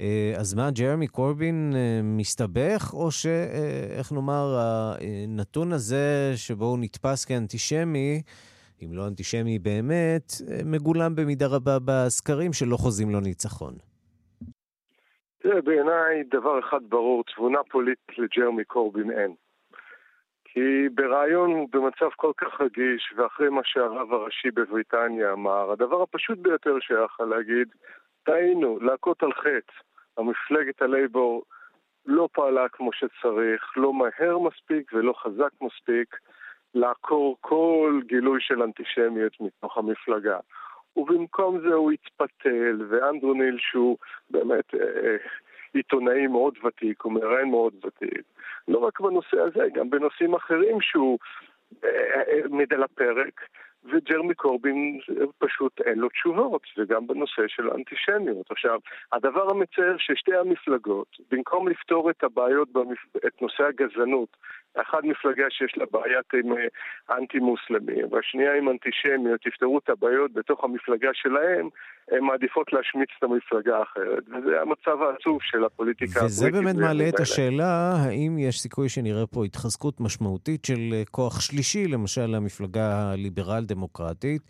אה, 0.00 0.32
אז 0.40 0.54
מה, 0.54 0.70
ג'רמי 0.78 1.08
קורבין 1.08 1.72
אה, 1.74 2.00
מסתבך, 2.02 2.94
או 2.94 3.10
שאיך 3.10 4.12
אה, 4.12 4.16
נאמר, 4.16 4.46
הנתון 4.60 5.72
הזה 5.72 6.32
שבו 6.36 6.64
הוא 6.64 6.78
נתפס 6.80 7.24
כאנטישמי, 7.24 8.22
אם 8.82 8.88
לא 8.92 9.06
אנטישמי 9.08 9.58
באמת, 9.58 10.32
מגולם 10.64 11.14
במידה 11.16 11.46
רבה 11.46 11.78
בסקרים 11.84 12.52
שלא 12.52 12.76
חוזים 12.76 13.10
לו 13.10 13.20
ניצחון. 13.20 13.74
תראה, 15.42 15.60
בעיניי 15.60 16.22
דבר 16.30 16.58
אחד 16.58 16.80
ברור, 16.88 17.24
תבונה 17.34 17.58
פוליטית 17.70 18.18
לג'רמי 18.18 18.64
קורבין 18.64 19.10
אין. 19.10 19.34
כי 20.44 20.88
ברעיון 20.94 21.50
הוא 21.50 21.68
במצב 21.72 22.08
כל 22.16 22.32
כך 22.36 22.60
רגיש, 22.60 23.14
ואחרי 23.16 23.48
מה 23.48 23.60
שהרב 23.64 24.12
הראשי 24.12 24.50
בבריטניה 24.50 25.32
אמר, 25.32 25.72
הדבר 25.72 26.02
הפשוט 26.02 26.38
ביותר 26.38 26.76
שיכול 26.80 27.26
להגיד, 27.26 27.68
טעינו, 28.24 28.78
להכות 28.80 29.22
על 29.22 29.32
חטא. 29.32 29.72
המפלגת 30.16 30.82
הלייבור 30.82 31.44
לא 32.06 32.28
פעלה 32.32 32.68
כמו 32.68 32.90
שצריך, 32.92 33.72
לא 33.76 33.92
מהר 33.92 34.38
מספיק 34.38 34.92
ולא 34.92 35.12
חזק 35.12 35.52
מספיק 35.60 36.16
לעקור 36.74 37.36
כל 37.40 38.00
גילוי 38.06 38.40
של 38.40 38.62
אנטישמיות 38.62 39.40
מתוך 39.40 39.78
המפלגה. 39.78 40.38
ובמקום 40.96 41.60
זה 41.60 41.74
הוא 41.74 41.92
התפתל, 41.92 42.86
ואנדרו 42.88 43.34
ניל 43.34 43.56
שהוא 43.58 43.96
באמת 44.30 44.74
אה, 44.74 45.16
עיתונאי 45.74 46.26
מאוד 46.26 46.54
ותיק, 46.64 47.02
הוא 47.02 47.12
מראיין 47.12 47.50
מאוד 47.50 47.74
ותיק, 47.84 48.22
לא 48.68 48.78
רק 48.78 49.00
בנושא 49.00 49.40
הזה, 49.40 49.66
גם 49.74 49.90
בנושאים 49.90 50.34
אחרים 50.34 50.80
שהוא 50.80 51.18
אה, 51.84 51.90
אה, 52.28 52.74
על 52.74 52.82
הפרק, 52.82 53.40
וג'רמי 53.84 54.34
קורבין 54.34 54.98
פשוט 55.38 55.80
אין 55.80 55.98
לו 55.98 56.08
תשובות, 56.08 56.62
וגם 56.78 57.06
בנושא 57.06 57.42
של 57.48 57.70
האנטישמיות. 57.70 58.50
עכשיו, 58.50 58.78
הדבר 59.12 59.50
המצער 59.50 59.96
ששתי 59.98 60.36
המפלגות, 60.36 61.08
במקום 61.30 61.68
לפתור 61.68 62.10
את 62.10 62.24
הבעיות, 62.24 62.72
במפ... 62.72 63.16
את 63.26 63.42
נושא 63.42 63.64
הגזענות, 63.64 64.36
אחת 64.82 65.04
מפלגה 65.04 65.44
שיש 65.50 65.72
לה 65.76 65.84
בעיית 65.92 66.34
עם 66.34 66.52
אה, 66.52 67.16
אנטי-מוסלמים, 67.16 68.12
והשנייה 68.12 68.54
עם 68.58 68.68
אנטישמיות, 68.68 69.46
יפתרו 69.46 69.78
את 69.78 69.88
הבעיות 69.88 70.32
בתוך 70.32 70.64
המפלגה 70.64 71.08
שלהם, 71.12 71.68
הן 72.10 72.24
מעדיפות 72.24 72.72
להשמיץ 72.72 73.08
את 73.18 73.22
המפלגה 73.22 73.78
האחרת. 73.78 74.24
וזה 74.28 74.60
המצב 74.60 75.02
העצוב 75.02 75.38
של 75.42 75.64
הפוליטיקה. 75.64 76.24
וזה 76.24 76.50
באמת 76.50 76.76
מעלה 76.76 77.08
את 77.08 77.20
השאלה, 77.20 77.92
האם 78.04 78.38
יש 78.38 78.60
סיכוי 78.60 78.88
שנראה 78.88 79.26
פה 79.26 79.44
התחזקות 79.44 80.00
משמעותית 80.00 80.64
של 80.64 80.80
אה, 80.92 81.02
כוח 81.10 81.40
שלישי, 81.40 81.88
למשל 81.88 82.34
המפלגה 82.34 83.12
הליברל-דמוקרטית, 83.12 84.42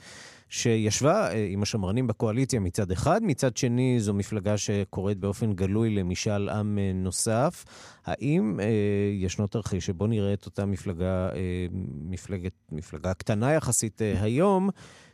שישבה 0.49 1.29
אה, 1.33 1.47
עם 1.51 1.63
השמרנים 1.63 2.07
בקואליציה 2.07 2.61
מצד 2.61 2.91
אחד, 2.91 3.21
מצד 3.23 3.57
שני 3.57 3.97
זו 3.99 4.15
מפלגה 4.15 4.57
שקוראת 4.57 5.19
באופן 5.19 5.53
גלוי 5.53 5.91
למשאל 5.91 6.49
עם 6.49 6.79
אה, 6.79 6.91
נוסף. 6.95 7.65
האם 8.07 8.61
אה, 8.61 8.67
ישנו 9.13 9.47
תרחיש 9.47 9.87
שבו 9.87 10.07
נראה 10.07 10.33
את 10.35 10.47
אותה 10.47 10.67
מפלגה, 10.67 11.29
אה, 11.35 11.67
מפלגת, 12.11 12.53
מפלגה 12.73 13.15
קטנה 13.15 13.53
יחסית 13.53 14.03
אה, 14.03 14.13
היום, 14.23 14.69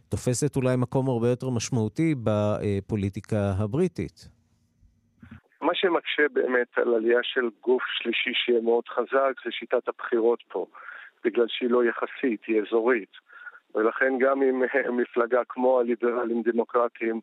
תופסת 0.08 0.56
אולי 0.56 0.76
מקום 0.76 1.08
הרבה 1.08 1.28
יותר 1.28 1.50
משמעותי 1.50 2.14
בפוליטיקה 2.24 3.52
הבריטית? 3.58 4.28
מה 5.60 5.72
שמקשה 5.74 6.22
באמת 6.32 6.68
על 6.76 6.94
עלייה 6.94 7.20
של 7.22 7.48
גוף 7.62 7.82
שלישי 7.98 8.30
שיהיה 8.34 8.60
מאוד 8.60 8.84
חזק 8.88 9.34
זה 9.44 9.50
שיטת 9.50 9.88
הבחירות 9.88 10.42
פה, 10.48 10.66
בגלל 11.24 11.46
שהיא 11.48 11.70
לא 11.70 11.84
יחסית, 11.84 12.40
היא 12.46 12.62
אזורית. 12.62 13.29
ולכן 13.74 14.18
גם 14.20 14.42
אם 14.42 14.62
מפלגה 15.00 15.40
כמו 15.48 15.80
הליברלים 15.80 16.42
דמוקרטיים 16.42 17.20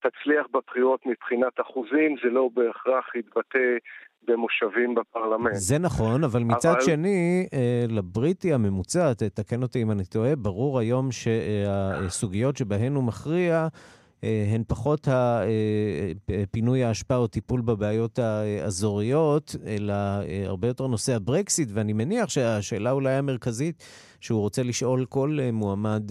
תצליח 0.00 0.46
בבחירות 0.52 1.00
מבחינת 1.06 1.60
אחוזים, 1.60 2.16
זה 2.24 2.30
לא 2.30 2.48
בהכרח 2.54 3.14
יתבטא 3.14 3.76
במושבים 4.24 4.94
בפרלמנט. 4.94 5.54
זה 5.54 5.78
נכון, 5.78 6.24
אבל 6.24 6.42
מצד 6.42 6.70
אבל... 6.70 6.80
שני, 6.80 7.46
אה, 7.54 7.84
לבריטי 7.88 8.52
הממוצע, 8.52 9.12
תתקן 9.12 9.62
אותי 9.62 9.82
אם 9.82 9.90
אני 9.90 10.04
טועה, 10.04 10.36
ברור 10.36 10.78
היום 10.78 11.08
שהסוגיות 11.12 12.56
שבהן 12.56 12.94
הוא 12.94 13.04
מכריע 13.04 13.54
אה, 13.54 13.68
הן 14.22 14.62
פחות 14.68 15.08
פינוי 16.50 16.84
האשפה 16.84 17.16
או 17.16 17.26
טיפול 17.26 17.60
בבעיות 17.60 18.18
האזוריות, 18.18 19.56
אלא 19.66 19.94
הרבה 20.46 20.68
יותר 20.68 20.86
נושא 20.86 21.16
הברקסיט, 21.16 21.68
ואני 21.74 21.92
מניח 21.92 22.28
שהשאלה 22.28 22.90
אולי 22.90 23.12
המרכזית 23.12 23.84
שהוא 24.20 24.40
רוצה 24.40 24.62
לשאול 24.62 25.04
כל 25.04 25.38
מועמד 25.52 26.02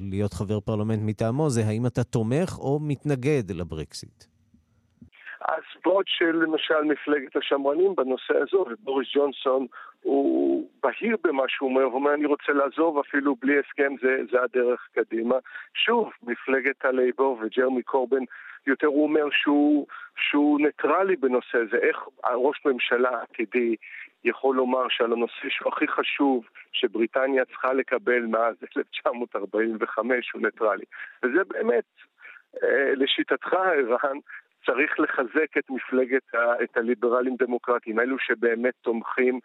להיות 0.00 0.32
חבר 0.32 0.60
פרלמנט 0.60 1.00
מטעמו, 1.02 1.50
זה 1.50 1.66
האם 1.66 1.86
אתה 1.86 2.04
תומך 2.04 2.58
או 2.58 2.78
מתנגד 2.82 3.50
לברקסיט. 3.50 4.24
אז 5.40 5.62
בעוד 5.84 6.04
שלמשל 6.06 6.82
מפלגת 6.84 7.36
השמרנים 7.36 7.94
בנושא 7.96 8.34
הזו, 8.42 8.64
ובוריס 8.70 9.08
ג'ונסון 9.16 9.66
הוא 10.02 10.68
בהיר 10.82 11.16
במה 11.24 11.42
שהוא 11.48 11.68
אומר, 11.70 11.82
הוא 11.82 11.94
אומר 11.94 12.14
אני 12.14 12.26
רוצה 12.26 12.52
לעזוב 12.52 12.98
אפילו 12.98 13.34
בלי 13.34 13.58
הסכם, 13.58 13.94
זה, 14.02 14.16
זה 14.30 14.42
הדרך 14.42 14.88
קדימה. 14.92 15.36
שוב, 15.74 16.12
מפלגת 16.22 16.84
הלייבור 16.84 17.38
וג'רמי 17.42 17.82
קורבן, 17.82 18.24
יותר 18.66 18.86
הוא 18.86 19.02
אומר 19.02 19.26
שהוא, 19.30 19.86
שהוא 20.16 20.60
ניטרלי 20.60 21.16
בנושא 21.16 21.58
הזה, 21.58 21.76
איך 21.76 21.96
ראש 22.34 22.60
ממשלה 22.64 23.10
עתידי 23.22 23.76
יכול 24.24 24.56
לומר 24.56 24.88
שעל 24.88 25.12
הנושא 25.12 25.48
שהוא 25.48 25.72
הכי 25.72 25.88
חשוב, 25.88 26.44
שבריטניה 26.72 27.44
צריכה 27.44 27.72
לקבל 27.72 28.20
מאז 28.20 28.54
1945, 28.76 30.30
הוא 30.32 30.42
ניטרלי. 30.42 30.84
וזה 31.22 31.44
באמת, 31.48 31.84
אה, 32.62 32.92
לשיטתך, 32.96 33.52
ערן, 33.52 34.18
צריך 34.66 35.00
לחזק 35.00 35.58
את 35.58 35.70
מפלגת, 35.70 36.34
ה, 36.34 36.62
את 36.62 36.76
הליברלים 36.76 37.36
דמוקרטים, 37.38 38.00
אלו 38.00 38.18
שבאמת 38.18 38.74
תומכים 38.80 39.40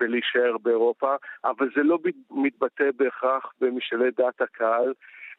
בלהישאר 0.00 0.58
באירופה, 0.62 1.14
אבל 1.44 1.68
זה 1.76 1.82
לא 1.82 1.98
מתבטא 2.30 2.90
בהכרח 2.96 3.52
במשאלי 3.60 4.10
דעת 4.10 4.40
הקהל, 4.40 4.92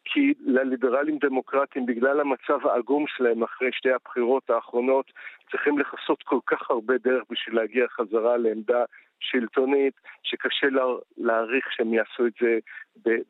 כי 0.05 0.33
לליברלים 0.39 1.17
דמוקרטים, 1.21 1.85
בגלל 1.85 2.19
המצב 2.19 2.67
העגום 2.67 3.05
שלהם 3.07 3.43
אחרי 3.43 3.69
שתי 3.71 3.89
הבחירות 3.91 4.49
האחרונות, 4.49 5.11
צריכים 5.51 5.79
לכסות 5.79 6.23
כל 6.23 6.39
כך 6.45 6.69
הרבה 6.69 6.93
דרך 7.03 7.23
בשביל 7.29 7.55
להגיע 7.55 7.85
חזרה 7.87 8.37
לעמדה 8.37 8.83
שלטונית, 9.19 9.93
שקשה 10.23 10.67
לה, 10.67 10.83
להעריך 11.17 11.65
שהם 11.71 11.93
יעשו 11.93 12.27
את 12.27 12.33
זה 12.41 12.57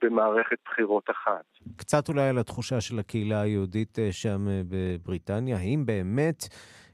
במערכת 0.01 0.57
בחירות 0.65 1.09
אחת. 1.09 1.45
קצת 1.77 2.09
אולי 2.09 2.29
על 2.29 2.37
התחושה 2.37 2.81
של 2.81 2.99
הקהילה 2.99 3.41
היהודית 3.41 3.99
אה, 3.99 4.11
שם 4.11 4.47
אה, 4.49 4.61
בבריטניה. 4.69 5.57
האם 5.57 5.85
באמת 5.85 6.43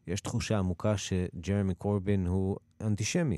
יש 0.08 0.22
תחושה 0.22 0.58
עמוקה 0.60 0.98
שג'רמי 0.98 1.76
קורבין 1.76 2.26
הוא 2.28 2.58
אנטישמי? 2.88 3.38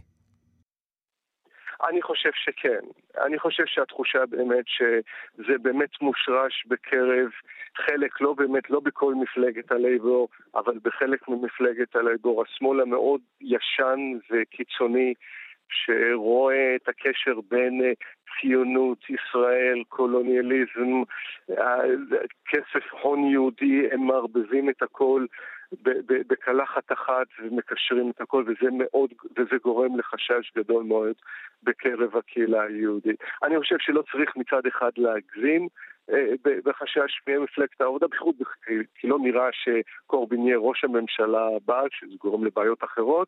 אני 1.90 2.02
חושב 2.02 2.30
שכן. 2.34 2.80
אני 3.26 3.40
חושב 3.40 3.64
שהתחושה 3.66 4.26
באמת 4.26 4.66
שזה 4.68 5.58
באמת 5.62 6.02
מושרש 6.02 6.64
בקרב 6.68 7.30
חלק, 7.76 8.22
לא 8.22 8.34
באמת, 8.34 8.70
לא 8.70 8.80
בכל 8.80 9.16
מפלגת 9.16 9.72
הלייבור, 9.72 10.28
אבל 10.56 10.80
בחלק 10.84 11.28
ממפלגת 11.28 11.96
הלייבור, 11.96 12.44
השמאל 12.44 12.82
המאוד 12.82 13.22
ישן 13.42 14.00
וקיצוני 14.32 15.14
שרואה 15.70 16.76
את 16.76 16.90
הקשר 16.90 17.40
בין 17.50 17.82
אה, 17.84 17.92
ציונות, 18.42 18.98
ישראל, 19.10 19.84
קולוניאליזם, 19.90 21.04
אה, 21.58 21.82
כסף 22.48 22.94
הון 23.02 23.24
יהודי, 23.24 23.88
הם 23.92 24.08
מערבבים 24.08 24.70
את 24.70 24.82
הכל 24.82 25.26
בקלחת 26.28 26.92
אחת 26.92 27.28
ומקשרים 27.40 28.10
את 28.10 28.22
הכל, 28.22 28.44
וזה, 28.48 28.72
מאוד, 28.72 29.14
וזה 29.38 29.56
גורם 29.64 30.00
לחשש 30.00 30.52
גדול 30.58 30.84
מאוד 30.84 31.16
בקרב 31.64 32.18
הקהילה 32.18 32.64
היהודית. 32.64 33.16
אני 33.44 33.60
חושב 33.60 33.76
שלא 33.80 34.04
צריך 34.12 34.36
מצד 34.36 34.66
אחד 34.68 34.92
להגזים 34.98 35.68
אה, 36.10 36.34
בחשש 36.66 37.22
ממפלגת 37.28 37.82
העבודה, 37.82 38.08
בייחוד 38.08 38.36
כי 38.96 39.08
לא 39.08 39.20
נראה 39.20 39.50
שקורבין 39.52 40.48
יהיה 40.48 40.58
ראש 40.58 40.84
הממשלה 40.84 41.48
הבא, 41.56 41.82
שזה 41.92 42.16
גורם 42.20 42.46
לבעיות 42.46 42.84
אחרות. 42.84 43.28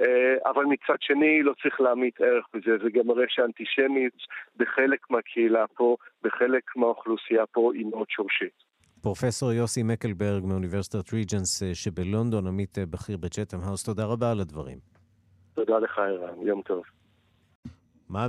אה, 0.00 0.50
אבל 0.50 0.64
מצד 0.64 0.96
שני 1.00 1.42
לא 1.42 1.52
צריך 1.62 1.80
להעמיד 1.80 2.12
ערך 2.18 2.46
בזה, 2.54 2.78
זה 2.84 2.90
גם 2.90 3.06
מראה 3.06 3.24
שאנטישמיות 3.28 4.12
בחלק 4.56 5.10
מהקהילה 5.10 5.66
פה, 5.66 5.96
בחלק 6.22 6.76
מהאוכלוסייה 6.76 7.46
פה 7.46 7.70
היא 7.74 7.86
מאוד 7.86 8.10
שורשית. 8.10 8.61
פרופסור 9.02 9.52
יוסי 9.52 9.82
מקלברג 9.82 10.44
מאוניברסיטת 10.44 11.12
ריג'נס 11.12 11.62
אה, 11.62 11.74
שבלונדון, 11.74 12.46
עמית 12.46 12.78
אה, 12.78 12.86
בכיר 12.86 13.16
בצ'טם 13.16 13.60
האוס, 13.62 13.82
תודה 13.82 14.04
רבה 14.04 14.30
על 14.30 14.40
הדברים. 14.40 14.78
תודה 15.54 15.78
לך, 15.78 15.98
ערן, 15.98 16.46
יום 16.46 16.62
טוב. 16.62 16.82
מה, 18.08 18.26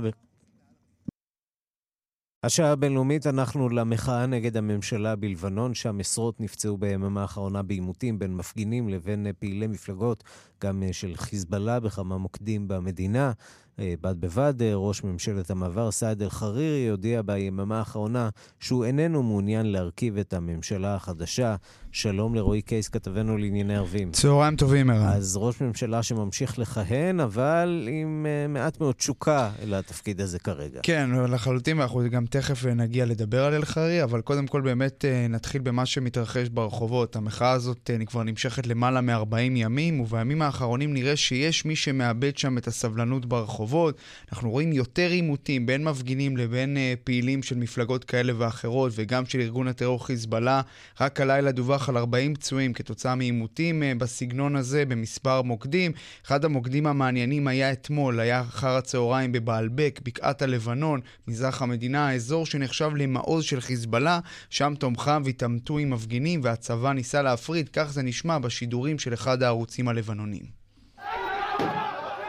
השעה 2.44 2.72
הבינלאומית 2.72 3.26
אנחנו 3.26 3.68
למחאה 3.68 4.26
נגד 4.26 4.56
הממשלה 4.56 5.16
בלבנון, 5.16 5.74
שם 5.74 6.00
עשרות 6.00 6.40
נפצעו 6.40 6.76
ביממה 6.76 7.22
האחרונה 7.22 7.62
בעימותים 7.62 8.18
בין 8.18 8.36
מפגינים 8.36 8.88
לבין 8.88 9.26
פעילי 9.38 9.66
מפלגות, 9.66 10.24
גם 10.64 10.82
של 10.92 11.14
חיזבאללה 11.14 11.80
בכמה 11.80 12.18
מוקדים 12.18 12.68
במדינה. 12.68 13.32
אה, 13.78 13.94
בד 14.00 14.20
בבד, 14.20 14.62
אה, 14.62 14.74
ראש 14.74 15.04
ממשלת 15.04 15.50
המעבר 15.50 15.90
סעד 15.90 16.22
אל-חרירי 16.22 16.88
הודיע 16.88 17.22
ביממה 17.22 17.78
האחרונה 17.78 18.28
שהוא 18.60 18.84
איננו 18.84 19.22
מעוניין 19.22 19.66
להרכיב 19.66 20.18
את 20.18 20.32
הממשלה 20.32 20.94
החדשה. 20.94 21.56
שלום 21.92 22.34
לרועי 22.34 22.62
קייס, 22.62 22.88
כתבנו 22.88 23.38
לענייני 23.38 23.76
ערבים. 23.76 24.12
צהריים 24.12 24.56
טובים, 24.56 24.90
ערן. 24.90 25.06
אז 25.06 25.36
ראש 25.36 25.60
ממשלה 25.60 26.02
שממשיך 26.02 26.58
לכהן, 26.58 27.20
אבל 27.20 27.88
עם 27.90 28.26
uh, 28.26 28.48
מעט 28.48 28.80
מאוד 28.80 28.94
תשוקה 28.94 29.50
לתפקיד 29.66 30.20
הזה 30.20 30.38
כרגע. 30.38 30.80
כן, 30.82 31.10
לחלוטין, 31.30 31.78
ואנחנו 31.78 32.02
גם 32.10 32.26
תכף 32.26 32.66
נגיע 32.66 33.06
לדבר 33.06 33.44
על 33.44 33.54
אל-חרירי, 33.54 34.02
אבל 34.02 34.20
קודם 34.20 34.46
כל 34.46 34.60
באמת 34.60 35.04
uh, 35.04 35.32
נתחיל 35.32 35.60
במה 35.60 35.86
שמתרחש 35.86 36.48
ברחובות. 36.48 37.16
המחאה 37.16 37.50
הזאת 37.50 37.90
uh, 38.02 38.06
כבר 38.06 38.22
נמשכת 38.22 38.66
למעלה 38.66 39.00
מ-40 39.00 39.36
ימים, 39.38 40.00
ובימים 40.00 40.42
האחרונים 40.42 40.94
נראה 40.94 41.16
שיש 41.16 41.64
מי 41.64 41.76
שמאבד 41.76 42.36
שם 42.38 42.58
את 42.58 42.66
הסבלנות 42.66 43.26
ברחובות. 43.26 43.63
ברחובות. 43.64 43.98
אנחנו 44.32 44.50
רואים 44.50 44.72
יותר 44.72 45.10
עימותים 45.10 45.66
בין 45.66 45.84
מפגינים 45.84 46.36
לבין 46.36 46.76
uh, 46.76 47.00
פעילים 47.04 47.42
של 47.42 47.56
מפלגות 47.56 48.04
כאלה 48.04 48.32
ואחרות, 48.38 48.92
וגם 48.94 49.26
של 49.26 49.40
ארגון 49.40 49.68
הטרור 49.68 50.06
חיזבאללה. 50.06 50.62
רק 51.00 51.20
הלילה 51.20 51.52
דווח 51.52 51.88
על 51.88 51.96
40 51.96 52.34
פצועים 52.34 52.72
כתוצאה 52.72 53.14
מעימותים 53.14 53.82
uh, 53.82 53.98
בסגנון 53.98 54.56
הזה 54.56 54.84
במספר 54.84 55.42
מוקדים. 55.42 55.92
אחד 56.26 56.44
המוקדים 56.44 56.86
המעניינים 56.86 57.48
היה 57.48 57.72
אתמול, 57.72 58.20
היה 58.20 58.40
אחר 58.40 58.76
הצהריים 58.76 59.32
בבעלבק, 59.32 60.00
בקעת 60.04 60.42
הלבנון, 60.42 61.00
מזרח 61.28 61.62
המדינה, 61.62 62.08
האזור 62.08 62.46
שנחשב 62.46 62.90
למעוז 62.96 63.44
של 63.44 63.60
חיזבאללה. 63.60 64.20
שם 64.50 64.74
תומכיו 64.78 65.22
התעמתו 65.28 65.78
עם 65.78 65.90
מפגינים 65.90 66.40
והצבא 66.42 66.92
ניסה 66.92 67.22
להפריד, 67.22 67.68
כך 67.72 67.92
זה 67.92 68.02
נשמע 68.02 68.38
בשידורים 68.38 68.98
של 68.98 69.14
אחד 69.14 69.42
הערוצים 69.42 69.88
הלבנונים. 69.88 70.63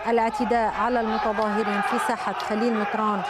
الاعتداء 0.09 0.73
على 0.73 1.01
المتظاهرين 1.01 1.81
في 1.81 1.97
ساحة 2.07 2.33
خليل 2.33 2.79
مطران. 2.79 3.21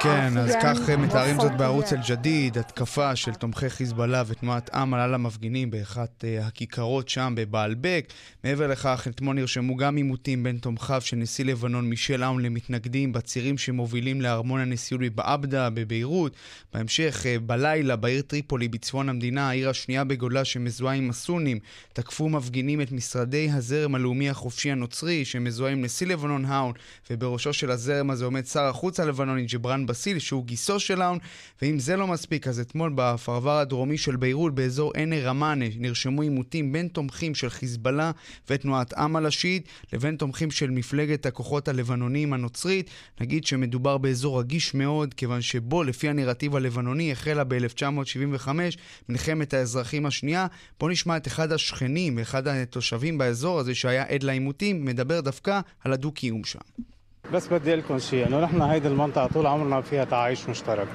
כן, 0.00 0.38
אז 0.38 0.54
כך 0.62 0.90
מתארים 0.90 1.40
זאת 1.40 1.56
בערוץ 1.56 1.92
אל-ג'דיד, 1.92 2.58
התקפה 2.58 3.16
של 3.16 3.34
תומכי 3.34 3.70
חיזבאללה 3.70 4.22
ותנועת 4.26 4.74
אמל 4.74 4.98
על 4.98 5.14
המפגינים 5.14 5.70
באחת 5.70 6.24
uh, 6.24 6.46
הכיכרות 6.46 7.08
שם 7.08 7.34
בבעלבק. 7.36 8.12
מעבר 8.44 8.66
לכך, 8.66 9.06
אתמול 9.10 9.36
נרשמו 9.36 9.76
גם 9.76 9.96
עימותים 9.96 10.42
בין 10.42 10.58
תומכיו 10.58 11.00
של 11.00 11.16
נשיא 11.16 11.44
לבנון 11.44 11.84
מישל 11.84 12.24
אאון 12.24 12.42
למתנגדים 12.42 13.12
בצירים 13.12 13.58
שמובילים 13.58 14.20
לארמון 14.20 14.60
הנשיאות 14.60 15.02
בבעבדה 15.02 15.70
בביירות. 15.70 16.36
בהמשך, 16.74 17.22
uh, 17.22 17.40
בלילה, 17.40 17.96
בעיר 17.96 18.22
טריפולי 18.22 18.68
בצפון 18.68 19.08
המדינה, 19.08 19.48
העיר 19.48 19.70
השנייה 19.70 20.04
בגודלה 20.04 20.44
שמזוהה 20.44 20.94
עם 20.94 21.10
הסונים, 21.10 21.58
תקפו 21.92 22.28
מפגינים 22.28 22.80
את 22.80 22.92
משרדי 22.92 23.50
הזרם 23.52 23.94
הלאומי 23.94 24.30
החופשי 24.30 24.70
הנוצרי, 24.70 25.24
שמזוהה 25.24 25.72
עם 25.72 25.84
נשיא 25.84 26.06
לבנון 26.06 26.44
האון, 26.44 26.72
ובראשו 27.10 27.52
של 27.52 27.70
הזרם 27.70 28.10
הזה 28.10 28.24
עומד 28.24 28.46
שר 28.46 28.62
החוץ 28.62 29.00
הלבנוני 29.20 29.44
ג'יבראן 29.44 29.86
בסיל, 29.86 30.18
שהוא 30.18 30.44
גיסו 30.44 30.80
של 30.80 31.02
האון, 31.02 31.18
ואם 31.62 31.78
זה 31.78 31.96
לא 31.96 32.06
מספיק, 32.06 32.48
אז 32.48 32.60
אתמול 32.60 32.92
בפרבר 32.94 33.58
הדרומי 33.58 33.98
של 33.98 34.16
ביירות, 34.16 34.54
באזור 34.54 34.92
עין 34.94 35.12
רמאנה, 35.12 35.64
נרשמו 35.76 36.22
עימותים 36.22 36.72
בין 36.72 36.88
תומכים 36.88 37.34
של 37.34 37.48
חיזבאללה 37.48 38.10
ותנועת 38.50 38.94
אמל 38.94 39.26
השיעית, 39.26 39.68
לבין 39.92 40.16
תומכים 40.16 40.50
של 40.50 40.70
מפלגת 40.70 41.26
הכוחות 41.26 41.68
הלבנוניים 41.68 42.32
הנוצרית. 42.32 42.90
נגיד 43.20 43.44
שמדובר 43.46 43.98
באזור 43.98 44.40
רגיש 44.40 44.74
מאוד, 44.74 45.14
כיוון 45.14 45.40
שבו, 45.40 45.82
לפי 45.82 46.08
הנרטיב 46.08 46.56
הלבנוני, 46.56 47.12
החלה 47.12 47.44
ב-1975 47.44 48.48
מלחמת 49.08 49.54
האזרחים 49.54 50.06
השנייה. 50.06 50.46
בואו 50.80 50.90
נשמע 50.90 51.16
את 51.16 51.26
אחד 51.26 51.52
השכנים, 51.52 52.18
אחד 52.18 52.48
התושבים 52.48 53.18
באזור 53.18 53.58
הזה 53.58 53.74
שהיה 53.74 54.04
עד 54.08 54.22
לעימותים, 54.22 54.84
מדבר 54.84 55.20
דווקא 55.20 55.60
על 55.84 55.92
הדו-קיום 55.92 56.44
שם. 56.44 56.58
بس 57.33 57.47
بدي 57.47 57.75
لكم 57.75 57.99
شيء 57.99 58.27
انه 58.27 58.39
نحن 58.39 58.61
هيدي 58.61 58.87
المنطقه 58.87 59.27
طول 59.27 59.45
عمرنا 59.45 59.81
فيها 59.81 60.05
تعايش 60.05 60.49
مشترك 60.49 60.87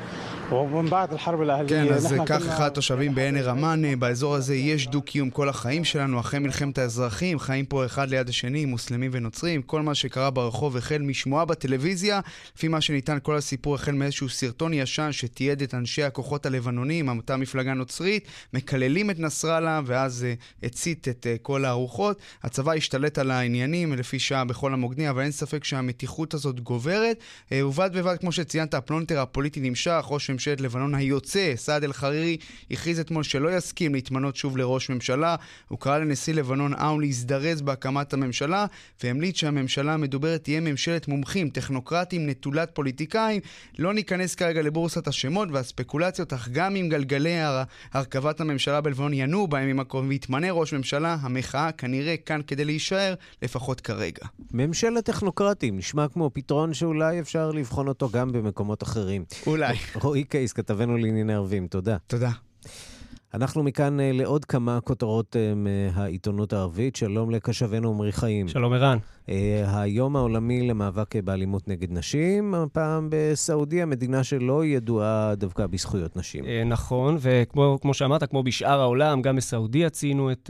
כן, 1.68 1.92
אז 1.94 2.14
כך 2.26 2.46
אחד 2.48 2.66
התושבים 2.66 3.14
בעין 3.14 3.37
רמן, 3.37 4.00
באזור 4.00 4.35
הזה 4.35 4.54
יש 4.54 4.87
דו-קיום 4.87 5.31
כל 5.31 5.48
החיים 5.48 5.85
שלנו, 5.85 6.20
אחרי 6.20 6.40
מלחמת 6.40 6.78
האזרחים, 6.78 7.38
חיים 7.38 7.64
פה 7.64 7.87
אחד 7.87 8.09
ליד 8.09 8.28
השני, 8.28 8.64
מוסלמים 8.64 9.11
ונוצרים, 9.14 9.62
כל 9.62 9.83
מה 9.83 9.94
שקרה 9.94 10.31
ברחוב 10.31 10.76
החל 10.76 10.98
משמועה 10.98 11.44
בטלוויזיה, 11.44 12.20
לפי 12.56 12.69
מה 12.69 12.81
שניתן 12.81 13.19
כל 13.23 13.37
הסיפור 13.37 13.75
החל 13.75 13.92
מאיזשהו 13.92 14.29
סרטון 14.29 14.73
ישן 14.75 15.08
שתיעד 15.12 15.62
את 15.62 15.75
אנשי 15.75 16.02
הכוחות 16.02 16.46
הלבנונים, 16.46 17.08
אותה 17.08 17.37
מפלגה 17.37 17.75
נוצרית, 17.75 18.29
מקללים 18.54 19.10
את 19.10 19.19
נסראללה 19.19 19.81
ואז 19.85 20.27
uh, 20.27 20.66
הצית 20.66 21.08
את 21.08 21.27
uh, 21.27 21.42
כל 21.42 21.64
הארוחות. 21.64 22.19
הצבא 22.42 22.73
השתלט 22.73 23.19
על 23.19 23.31
העניינים 23.31 23.92
לפי 23.92 24.19
שעה 24.19 24.44
בכל 24.44 24.73
המוקדים, 24.73 25.08
אבל 25.08 25.23
אין 25.23 25.31
ספק 25.31 25.64
שהמתיחות 25.64 26.21
הזאת 26.34 26.60
גוברת. 26.60 27.17
אה, 27.50 27.54
ובד 27.63 27.90
בבד, 27.94 28.15
כמו 28.19 28.32
שציינת, 28.32 28.74
הפלונטר 28.74 29.19
הפוליטי 29.19 29.60
נמשך, 29.60 30.06
ראש 30.08 30.30
ממשלת 30.30 30.62
לבנון 30.62 30.96
היוצא, 30.96 31.54
סעד 31.56 31.84
אל-חרירי, 31.84 32.38
הכריז 32.71 33.00
אתמול 33.00 33.24
שלא 33.24 33.58
יסכים 33.58 33.94
להתמנות 33.94 34.36
שוב 34.36 34.58
לראש 34.58 34.90
ממשלה. 34.90 35.36
הוא 35.67 35.80
קרא 35.80 35.98
לנשיא 35.98 36.34
לבנון 36.34 36.74
אאון 36.74 37.02
להזדרז 37.02 37.62
בהקמת 37.62 38.13
הממשלה, 38.13 38.65
והמליץ 39.04 39.38
שהממשלה 39.38 39.94
המדוברת 39.94 40.44
תהיה 40.44 40.60
ממשלת 40.60 41.08
מומחים, 41.08 41.50
טכנוקרטים, 41.50 42.30
נטולת 42.30 42.69
פוליטיקאים. 42.74 43.42
לא 43.80 43.94
ניכנס 43.94 44.36
כרגע 44.36 44.62
לבורסת 44.62 45.08
השמות 45.08 45.50
והספקולציות, 45.52 46.34
אך 46.34 46.50
גם 46.52 46.76
אם 46.76 46.90
גלגלי 46.90 47.40
הר... 47.40 47.63
הרכבת 47.94 48.42
הממשלה 48.42 48.82
בלבנון 48.82 49.13
ינועו 49.13 49.48
בימים 49.48 49.80
הקרובים 49.80 50.10
ויתמנה 50.10 50.52
ראש 50.52 50.74
ממשלה, 50.74 51.17
המחאה 51.21 51.71
כנראה 51.71 52.17
כאן 52.17 52.42
כדי 52.48 52.65
להישאר, 52.65 53.13
לפחות 53.42 53.82
כרגע. 53.82 54.26
ממשלת 54.54 55.06
טכנוקרטים, 55.06 55.78
נשמע 55.78 56.04
כמו 56.13 56.29
פתרון 56.33 56.73
שאולי 56.73 57.19
אפשר 57.19 57.51
לבחון 57.51 57.87
אותו 57.87 58.09
גם 58.09 58.31
במקומות 58.31 58.83
אחרים. 58.83 59.25
אולי. 59.47 59.75
רועי 60.01 60.23
קייס, 60.23 60.53
כתבנו 60.53 60.97
לענייני 60.97 61.33
ערבים, 61.33 61.67
תודה. 61.67 61.97
תודה. 62.07 62.31
אנחנו 63.33 63.63
מכאן 63.63 63.99
uh, 63.99 64.03
לעוד 64.13 64.45
כמה 64.45 64.79
כותרות 64.81 65.35
uh, 65.35 65.55
מהעיתונות 65.55 66.53
הערבית. 66.53 66.95
שלום 66.95 67.31
לקשבנו 67.31 67.89
עמרי 67.89 68.11
חיים. 68.11 68.47
שלום 68.47 68.73
ערן. 68.73 68.97
Uh, 69.26 69.30
היום 69.67 70.15
העולמי 70.15 70.67
למאבק 70.67 71.15
באלימות 71.15 71.67
נגד 71.67 71.92
נשים, 71.92 72.56
הפעם 72.56 73.08
בסעודיה, 73.12 73.86
מדינה 73.86 74.24
שלא 74.24 74.65
ידועה 74.65 75.36
דווקא 75.36 75.67
בזכויות 75.67 76.15
נשים. 76.15 76.44
Uh, 76.44 76.48
נכון, 76.65 77.17
וכמו 77.19 77.94
שאמרת, 77.94 78.24
כמו 78.24 78.44
בשאר 78.44 78.82
העולם, 78.82 79.21
גם 79.21 79.36
בסעודיה 79.36 79.90
ציינו 79.90 80.32
את, 80.32 80.50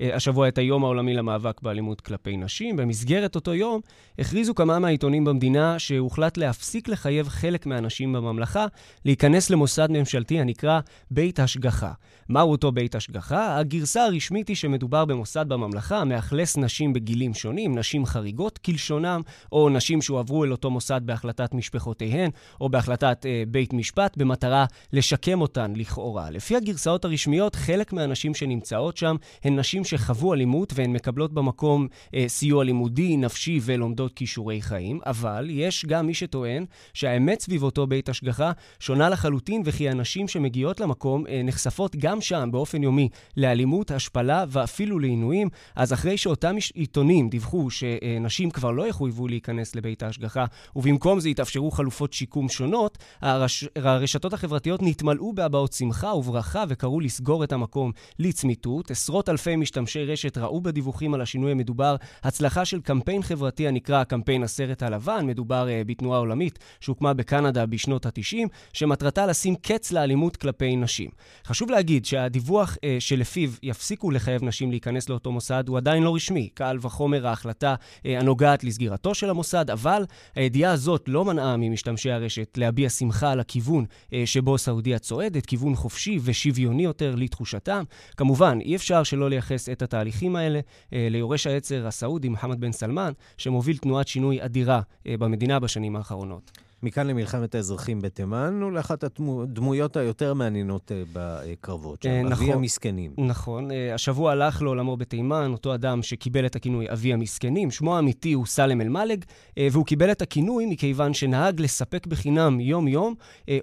uh, 0.00 0.04
השבוע 0.14 0.48
את 0.48 0.58
היום 0.58 0.84
העולמי 0.84 1.14
למאבק 1.14 1.62
באלימות 1.62 2.00
כלפי 2.00 2.36
נשים. 2.36 2.76
במסגרת 2.76 3.34
אותו 3.34 3.54
יום 3.54 3.80
הכריזו 4.18 4.54
כמה 4.54 4.78
מהעיתונים 4.78 5.24
במדינה 5.24 5.78
שהוחלט 5.78 6.36
להפסיק 6.36 6.88
לחייב 6.88 7.28
חלק 7.28 7.66
מהנשים 7.66 8.12
בממלכה 8.12 8.66
להיכנס 9.04 9.50
למוסד 9.50 9.88
ממשלתי 9.90 10.40
הנקרא 10.40 10.80
בית 11.10 11.40
השגחה. 11.40 11.92
מהו 12.28 12.50
אותו 12.50 12.72
בית 12.72 12.94
השגחה? 12.94 13.58
הגרסה 13.58 14.04
הרשמית 14.04 14.48
היא 14.48 14.56
שמדובר 14.56 15.04
במוסד 15.04 15.48
בממלכה 15.48 15.98
המאכלס 15.98 16.56
נשים 16.56 16.92
בגילים 16.92 17.34
שונים, 17.34 17.78
נשים 17.78 18.05
חריגות 18.06 18.58
כלשונם, 18.58 19.20
או 19.52 19.68
נשים 19.68 20.02
שהועברו 20.02 20.44
אל 20.44 20.52
אותו 20.52 20.70
מוסד 20.70 21.00
בהחלטת 21.04 21.54
משפחותיהן, 21.54 22.30
או 22.60 22.68
בהחלטת 22.68 23.26
אה, 23.26 23.42
בית 23.48 23.72
משפט, 23.72 24.16
במטרה 24.16 24.66
לשקם 24.92 25.40
אותן 25.40 25.72
לכאורה. 25.76 26.30
לפי 26.30 26.56
הגרסאות 26.56 27.04
הרשמיות, 27.04 27.54
חלק 27.54 27.92
מהנשים 27.92 28.34
שנמצאות 28.34 28.96
שם 28.96 29.16
הן 29.44 29.58
נשים 29.58 29.84
שחוו 29.84 30.34
אלימות 30.34 30.72
והן 30.76 30.92
מקבלות 30.92 31.32
במקום 31.32 31.88
אה, 32.14 32.24
סיוע 32.28 32.64
לימודי, 32.64 33.16
נפשי 33.16 33.60
ולומדות 33.62 34.12
כישורי 34.12 34.62
חיים, 34.62 35.00
אבל 35.06 35.46
יש 35.50 35.84
גם 35.86 36.06
מי 36.06 36.14
שטוען 36.14 36.64
שהאמת 36.94 37.40
סביב 37.40 37.62
אותו 37.62 37.86
בית 37.86 38.08
השגחה 38.08 38.52
שונה 38.80 39.08
לחלוטין, 39.08 39.62
וכי 39.64 39.88
הנשים 39.88 40.28
שמגיעות 40.28 40.80
למקום 40.80 41.26
אה, 41.26 41.40
נחשפות 41.44 41.96
גם 41.96 42.20
שם 42.20 42.48
באופן 42.52 42.82
יומי 42.82 43.08
לאלימות, 43.36 43.90
השפלה 43.90 44.44
ואפילו 44.48 44.98
לעינויים. 44.98 45.48
אז 45.76 45.92
אחרי 45.92 46.16
שאותם 46.16 46.56
עיתונים 46.74 47.28
דיווחו 47.28 47.70
שנשים 48.04 48.50
כבר 48.50 48.70
לא 48.70 48.86
יחויבו 48.88 49.28
להיכנס 49.28 49.76
לבית 49.76 50.02
ההשגחה, 50.02 50.44
ובמקום 50.76 51.20
זה 51.20 51.28
יתאפשרו 51.28 51.70
חלופות 51.70 52.12
שיקום 52.12 52.48
שונות, 52.48 52.98
הרש... 53.20 53.64
הרשתות 53.76 54.32
החברתיות 54.32 54.82
נתמלאו 54.82 55.32
בהבעות 55.32 55.72
שמחה 55.72 56.14
וברכה 56.14 56.64
וקראו 56.68 57.00
לסגור 57.00 57.44
את 57.44 57.52
המקום 57.52 57.92
לצמיתות. 58.18 58.90
עשרות 58.90 59.28
אלפי 59.28 59.56
משתמשי 59.56 60.04
רשת 60.04 60.38
ראו 60.38 60.60
בדיווחים 60.60 61.14
על 61.14 61.20
השינוי 61.20 61.52
המדובר 61.52 61.96
הצלחה 62.22 62.64
של 62.64 62.80
קמפיין 62.80 63.22
חברתי 63.22 63.68
הנקרא 63.68 64.04
קמפיין 64.04 64.42
הסרט 64.42 64.82
הלבן. 64.82 65.26
מדובר 65.26 65.66
uh, 65.66 65.84
בתנועה 65.88 66.18
עולמית 66.18 66.58
שהוקמה 66.80 67.14
בקנדה 67.14 67.66
בשנות 67.66 68.06
ה-90, 68.06 68.48
שמטרתה 68.72 69.26
לשים 69.26 69.54
קץ 69.54 69.92
לאלימות 69.92 70.36
כלפי 70.36 70.76
נשים. 70.76 71.10
חשוב 71.46 71.70
להגיד 71.70 72.04
שהדיווח 72.04 72.74
uh, 72.74 72.78
שלפיו 72.98 73.50
יפסיקו 73.62 74.10
לחייב 74.10 74.44
נשים 74.44 74.70
להיכנס 74.70 75.08
לאותו 75.08 75.32
מוסד 75.32 75.68
הוא 75.68 75.76
עדיין 75.76 76.02
לא 76.02 76.14
רשמי. 76.14 76.48
קל 76.54 76.78
וחומר 76.80 77.26
ההחלטה 77.26 77.74
הנוגעת 78.04 78.64
לסגירתו 78.64 79.14
של 79.14 79.30
המוסד, 79.30 79.70
אבל 79.70 80.04
הידיעה 80.34 80.72
הזאת 80.72 81.04
לא 81.08 81.24
מנעה 81.24 81.56
ממשתמשי 81.56 82.10
הרשת 82.10 82.58
להביע 82.58 82.88
שמחה 82.88 83.30
על 83.30 83.40
הכיוון 83.40 83.84
uh, 83.84 84.12
שבו 84.24 84.58
סעודיה 84.58 84.98
צועדת, 84.98 85.46
כיוון 85.46 85.74
חופשי 85.74 86.18
ושוויוני 86.22 86.84
יותר 86.84 87.14
לתחושתם. 87.14 87.84
כמובן, 88.16 88.58
אי 88.60 88.76
אפשר 88.76 89.02
שלא 89.02 89.30
לייחס 89.30 89.68
את 89.68 89.82
התהליכים 89.82 90.36
האלה 90.36 90.60
uh, 90.60 90.92
ליורש 91.10 91.46
העצר 91.46 91.86
הסעודי, 91.86 92.28
מוחמד 92.28 92.60
בן 92.60 92.72
סלמן, 92.72 93.12
שמוביל 93.36 93.76
תנועת 93.76 94.08
שינוי 94.08 94.44
אדירה 94.44 94.80
במדינה 95.06 95.60
בשנים 95.60 95.96
האחרונות. 95.96 96.65
מכאן 96.82 97.06
למלחמת 97.06 97.54
האזרחים 97.54 98.00
בתימן, 98.00 98.62
ולאחת 98.62 99.04
הדמויות 99.04 99.96
היותר 99.96 100.34
מעניינות 100.34 100.92
אה, 100.92 101.02
בקרבות, 101.12 102.02
שם, 102.02 102.10
נכון, 102.10 102.32
אבי 102.32 102.52
המסכנים. 102.52 103.12
נכון. 103.18 103.70
אה, 103.70 103.94
השבוע 103.94 104.32
הלך 104.32 104.62
לעולמו 104.62 104.96
בתימן 104.96 105.50
אותו 105.52 105.74
אדם 105.74 106.02
שקיבל 106.02 106.46
את 106.46 106.56
הכינוי 106.56 106.90
אבי 106.92 107.12
המסכנים. 107.12 107.70
שמו 107.70 107.96
האמיתי 107.96 108.32
הוא 108.32 108.46
סלם 108.46 108.80
אל-מלג, 108.80 109.24
אה, 109.58 109.68
והוא 109.72 109.86
קיבל 109.86 110.12
את 110.12 110.22
הכינוי 110.22 110.66
מכיוון 110.66 111.14
שנהג 111.14 111.60
לספק 111.60 112.06
בחינם 112.06 112.60
יום-יום 112.60 113.14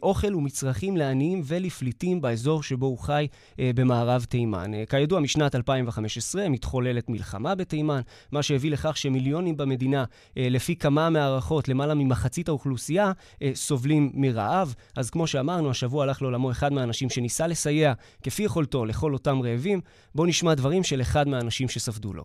אוכל 0.03 0.35
ומצרכים 0.35 0.97
לעניים 0.97 1.41
ולפליטים 1.45 2.21
באזור 2.21 2.63
שבו 2.63 2.85
הוא 2.85 2.97
חי 2.97 3.27
במערב 3.59 4.25
תימן. 4.29 4.71
כידוע, 4.89 5.19
משנת 5.19 5.55
2015 5.55 6.49
מתחוללת 6.49 7.09
מלחמה 7.09 7.55
בתימן, 7.55 8.01
מה 8.31 8.43
שהביא 8.43 8.71
לכך 8.71 8.97
שמיליונים 8.97 9.57
במדינה, 9.57 10.03
לפי 10.35 10.75
כמה 10.75 11.09
מהערכות, 11.09 11.69
למעלה 11.69 11.93
ממחצית 11.93 12.47
האוכלוסייה, 12.49 13.02
האוכלוסייה 13.02 13.12
אה, 13.42 13.50
סובלים 13.54 14.10
מרעב. 14.14 14.74
אז 14.96 15.10
כמו 15.10 15.26
שאמרנו, 15.26 15.70
השבוע 15.70 16.02
הלך 16.02 16.22
לעולמו 16.22 16.50
אחד 16.50 16.72
מהאנשים 16.72 17.10
שניסה 17.10 17.46
לסייע 17.46 17.92
כפי 18.22 18.42
יכולתו 18.42 18.84
לכל 18.84 19.12
אותם 19.12 19.42
רעבים. 19.42 19.80
בואו 20.14 20.26
נשמע 20.26 20.54
דברים 20.54 20.84
של 20.84 21.00
אחד 21.00 21.28
מהאנשים 21.28 21.68
שספדו 21.68 22.12
לו. 22.12 22.24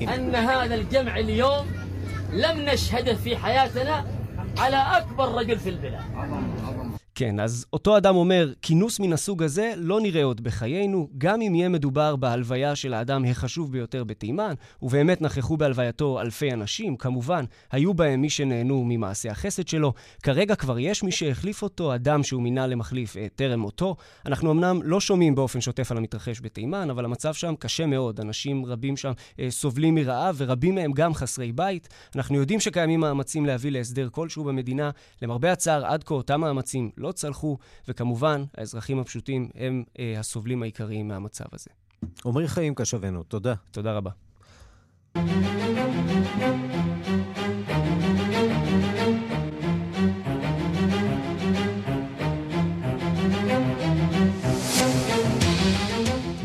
أن 0.00 0.34
هذا 0.34 0.74
الجمع 0.74 1.18
اليوم 1.18 1.66
لم 2.32 2.58
نشهده 2.60 3.14
في 3.14 3.36
حياتنا 3.36 4.04
على 4.58 4.76
أكبر 4.76 5.34
رجل 5.34 5.58
في 5.58 5.68
البلاد 5.68 6.04
כן, 7.15 7.39
אז 7.39 7.65
אותו 7.73 7.97
אדם 7.97 8.15
אומר, 8.15 8.53
כינוס 8.61 8.99
מן 8.99 9.13
הסוג 9.13 9.43
הזה 9.43 9.73
לא 9.77 10.01
נראה 10.01 10.23
עוד 10.23 10.41
בחיינו, 10.41 11.09
גם 11.17 11.41
אם 11.41 11.55
יהיה 11.55 11.69
מדובר 11.69 12.15
בהלוויה 12.15 12.75
של 12.75 12.93
האדם 12.93 13.25
החשוב 13.25 13.71
ביותר 13.71 14.03
בתימן, 14.03 14.53
ובאמת 14.81 15.21
נכחו 15.21 15.57
בהלווייתו 15.57 16.21
אלפי 16.21 16.51
אנשים, 16.51 16.97
כמובן, 16.97 17.45
היו 17.71 17.93
בהם 17.93 18.21
מי 18.21 18.29
שנהנו 18.29 18.83
ממעשה 18.85 19.31
החסד 19.31 19.67
שלו. 19.67 19.93
כרגע 20.23 20.55
כבר 20.55 20.79
יש 20.79 21.03
מי 21.03 21.11
שהחליף 21.11 21.61
אותו, 21.61 21.95
אדם 21.95 22.23
שהוא 22.23 22.41
מינה 22.41 22.67
למחליף 22.67 23.17
אה, 23.17 23.27
טרם 23.35 23.59
מותו. 23.59 23.95
אנחנו 24.25 24.51
אמנם 24.51 24.79
לא 24.83 24.99
שומעים 24.99 25.35
באופן 25.35 25.61
שוטף 25.61 25.91
על 25.91 25.97
המתרחש 25.97 26.41
בתימן, 26.41 26.89
אבל 26.89 27.05
המצב 27.05 27.33
שם 27.33 27.53
קשה 27.59 27.85
מאוד. 27.85 28.19
אנשים 28.19 28.65
רבים 28.65 28.97
שם 28.97 29.11
אה, 29.39 29.51
סובלים 29.51 29.95
מרעב, 29.95 30.35
ורבים 30.37 30.75
מהם 30.75 30.91
גם 30.91 31.13
חסרי 31.13 31.51
בית. 31.51 31.89
אנחנו 32.15 32.35
יודעים 32.35 32.59
שקיימים 32.59 32.99
מאמצים 32.99 33.45
להביא 33.45 33.71
להסדר 33.71 34.09
כלשהו 34.11 34.43
במדינה. 34.43 34.89
למרבה 35.21 35.51
הצער, 35.51 35.85
עד 35.85 36.03
כה 36.03 36.13
אותם 36.13 36.41
מאמצים 36.41 36.91
לא 37.03 37.11
צלחו, 37.11 37.57
וכמובן, 37.87 38.43
האזרחים 38.57 38.99
הפשוטים 38.99 39.49
הם 39.55 39.83
אה, 39.99 40.15
הסובלים 40.19 40.63
העיקריים 40.63 41.07
מהמצב 41.07 41.45
הזה. 41.53 41.69
עמרי 42.25 42.47
חיים 42.47 42.75
קשבנו, 42.75 43.23
תודה. 43.23 43.53
תודה 43.71 43.93
רבה. 43.93 44.11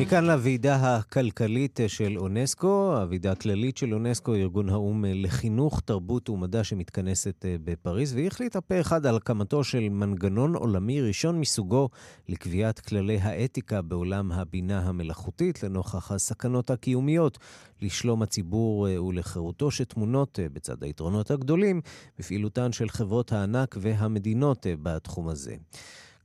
מכאן 0.09 0.25
לוועידה 0.25 0.97
הכלכלית 0.97 1.81
של 1.87 2.19
אונסקו, 2.19 2.97
הוועידה 2.97 3.33
הכללית 3.33 3.77
של 3.77 3.95
אונסקו, 3.95 4.35
ארגון 4.35 4.69
האו"ם 4.69 5.05
לחינוך, 5.09 5.81
תרבות 5.81 6.29
ומדע 6.29 6.65
שמתכנסת 6.65 7.45
אה, 7.45 7.57
בפריז, 7.65 8.15
והיא 8.15 8.27
החליטה 8.27 8.61
פה 8.61 8.81
אחד 8.81 9.07
על 9.07 9.17
הקמתו 9.17 9.65
של 9.65 9.89
מנגנון 9.89 10.55
עולמי 10.55 11.01
ראשון 11.01 11.41
מסוגו 11.41 11.89
לקביעת 12.29 12.81
כללי 12.81 13.19
האתיקה 13.19 13.83
בעולם 13.83 14.33
הבינה 14.33 14.81
המלאכותית, 14.81 15.63
לנוכח 15.63 16.13
הסכנות 16.13 16.71
הקיומיות 16.71 17.39
לשלום 17.83 18.23
הציבור 18.23 18.89
אה, 18.89 19.03
ולחירותו, 19.03 19.71
שטמונות 19.71 20.39
אה, 20.41 20.49
בצד 20.49 20.83
היתרונות 20.83 21.31
הגדולים 21.31 21.81
בפעילותן 22.19 22.73
של 22.73 22.89
חברות 22.89 23.33
הענק 23.33 23.77
והמדינות 23.81 24.67
בתחום 24.83 25.29
הזה. 25.29 25.57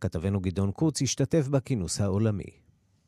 כתבנו 0.02 0.40
גדעון 0.40 0.72
קוץ 0.72 1.02
השתתף 1.02 1.48
בכינוס 1.48 2.02
העולמי. 2.02 2.63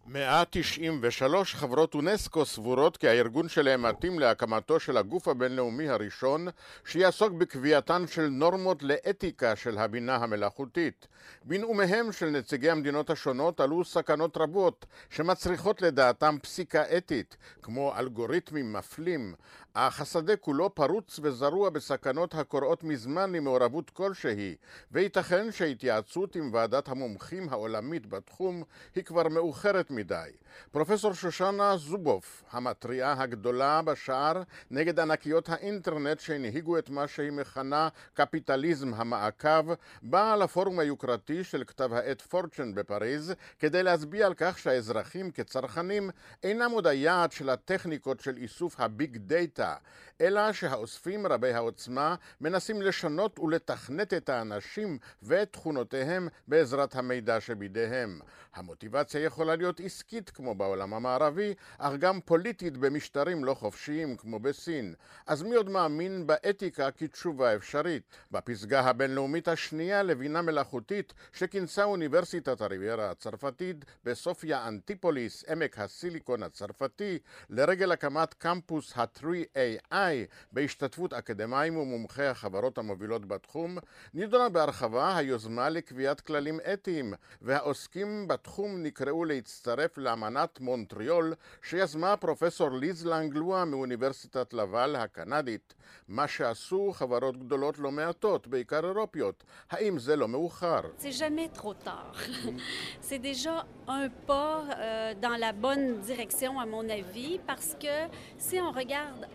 193 0.07 1.55
חברות 1.55 1.93
אונסקו 1.95 2.45
סבורות 2.45 2.97
כי 2.97 3.07
הארגון 3.07 3.49
שלהם 3.49 3.81
מתאים 3.81 4.19
להקמתו 4.19 4.79
של 4.79 4.97
הגוף 4.97 5.27
הבינלאומי 5.27 5.89
הראשון 5.89 6.47
שיעסוק 6.85 7.33
בקביעתן 7.33 8.07
של 8.07 8.27
נורמות 8.27 8.83
לאתיקה 8.83 9.55
של 9.55 9.77
הבינה 9.77 10.15
המלאכותית. 10.15 11.07
בנאומיהם 11.43 12.11
של 12.11 12.29
נציגי 12.29 12.69
המדינות 12.69 13.09
השונות 13.09 13.59
עלו 13.59 13.85
סכנות 13.85 14.37
רבות 14.37 14.85
שמצריכות 15.09 15.81
לדעתם 15.81 16.35
פסיקה 16.41 16.83
אתית, 16.97 17.37
כמו 17.61 17.93
אלגוריתמים 17.97 18.73
מפלים, 18.73 19.35
אך 19.78 20.01
השדה 20.01 20.36
כולו 20.36 20.76
פרוץ 20.76 21.19
וזרוע 21.23 21.69
בסכנות 21.69 22.36
הקוראות 22.36 22.84
מזמן 22.84 23.32
למעורבות 23.32 23.89
כלשהי, 23.89 24.55
וייתכן 24.91 25.51
שהתייעצות 25.51 26.36
עם 26.36 26.49
ועדת 26.53 26.88
המומחים 26.88 27.49
העולמית 27.49 28.05
בתחום 28.05 28.63
היא 28.95 29.03
כבר 29.03 29.28
מאוחרת 29.28 29.91
מדי. 29.91 30.30
פרופסור 30.71 31.13
שושנה 31.13 31.78
זובוף, 31.78 32.43
המתריעה 32.51 33.21
הגדולה 33.21 33.82
בשער 33.82 34.43
נגד 34.71 34.99
ענקיות 34.99 35.49
האינטרנט 35.49 36.19
שהנהיגו 36.19 36.78
את 36.78 36.89
מה 36.89 37.07
שהיא 37.07 37.32
מכנה 37.32 37.89
קפיטליזם 38.13 38.93
המעקב, 38.93 39.73
באה 40.03 40.36
לפורום 40.36 40.80
היוקרתי 40.80 41.43
של 41.43 41.63
כתב 41.67 41.93
העת 41.93 42.21
פורצ'ן 42.21 42.76
בפריז 42.76 43.34
כדי 43.59 43.84
להצביע 43.84 44.26
על 44.26 44.34
כך 44.38 44.57
שהאזרחים 44.59 45.32
כצרכנים 45.32 46.09
אינם 46.43 46.71
עוד 46.71 46.88
היעד 46.88 47.32
של 47.32 47.49
הטכניקות 47.49 48.19
של 48.19 48.38
איסוף 48.38 48.80
הביג 48.80 49.17
דאטה, 49.17 49.64
אלא 50.22 50.51
שהאוספים 50.51 51.28
רבי 51.28 51.53
העוצמה 51.53 52.16
מנסים 52.41 52.82
לשנות 52.82 53.39
ולתכנת 53.39 54.13
את 54.13 54.30
האנשים 54.30 54.97
ואת 55.22 55.53
תכונותיהם 55.53 56.28
בעזרת 56.47 56.95
המידע 56.95 57.41
שבידיהם. 57.41 58.20
המוטיבציה 58.53 59.22
יכולה 59.24 59.55
להיות 59.55 59.80
עסקית 59.80 60.30
כמו 60.30 60.55
בעולם 60.55 60.93
המערבי, 60.93 61.53
אך 61.78 61.93
גם 61.99 62.20
פוליטית 62.22 62.78
במשטרים 62.78 63.45
לא 63.45 63.53
חופשיים 63.53 64.18
כמו 64.18 64.39
בסין. 64.39 64.93
אז 65.28 65.43
מי 65.43 65.55
עוד 65.55 65.70
מאמין 65.70 66.28
באתיקה 66.28 66.91
כתשובה 66.91 67.55
אפשרית? 67.55 68.03
בפסגה 68.32 68.80
הבינלאומית 68.82 69.47
השנייה 69.47 70.03
לבינה 70.03 70.41
מלאכותית 70.41 71.13
שכינסה 71.34 71.84
אוניברסיטת 71.84 72.61
הריביירה 72.61 73.11
הצרפתית 73.11 73.86
בסופיה 74.03 74.68
אנטיפוליס, 74.68 75.43
עמק 75.49 75.80
הסיליקון 75.80 76.43
הצרפתי, 76.43 77.20
לרגל 77.49 77.91
הקמת 77.91 78.34
קמפוס 78.34 78.93
ה-3AI 79.55 80.27
בהשתתפות 80.51 81.13
אקדמאים 81.13 81.77
ומומחי 81.77 82.25
החברות 82.25 82.77
המובילות 82.77 83.25
בתחום, 83.25 83.77
נידונה 84.13 84.49
בהרחבה 84.49 85.17
היוזמה 85.17 85.69
לקביעת 85.69 86.21
כללים 86.21 86.59
אתיים, 86.73 87.13
והעוסקים 87.41 88.27
בתחום 88.27 88.83
נקראו 88.83 89.25
להצטרף 89.25 89.97
לאמנת 89.97 90.59
מונטריאול 90.59 91.33
שיזמה 91.61 92.17
פרופסור 92.17 92.69
ליז 92.69 93.05
לנגלואה 93.05 93.65
מאוניברסיטת 93.65 94.53
לאבל 94.53 94.95
הקנדית, 94.95 95.73
מה 96.07 96.27
שעשו 96.27 96.91
חברות 96.93 97.37
גדולות 97.37 97.79
לא 97.79 97.91
מעטות, 97.91 98.47
בעיקר 98.47 98.85
אירופיות. 98.85 99.43
האם 99.71 99.99
זה 99.99 100.15
לא 100.15 100.27
מאוחר? 100.27 100.81
C'est 100.99 101.11
jamais 101.11 101.49
trop 101.59 101.73
tard. 101.85 102.15
C'est 103.07 103.19
déjà 103.19 103.55
un 103.87 104.09
pas 104.27 104.63
euh, 104.63 105.13
dans 105.25 105.37
la 105.45 105.51
bonne 105.51 105.99
direction 106.09 106.59
à 106.59 106.65
mon 106.65 106.89
avis 106.89 107.39
parce 107.45 107.75
que 107.79 107.95
si 108.37 108.55
on 108.59 108.71
regarde 108.71 109.25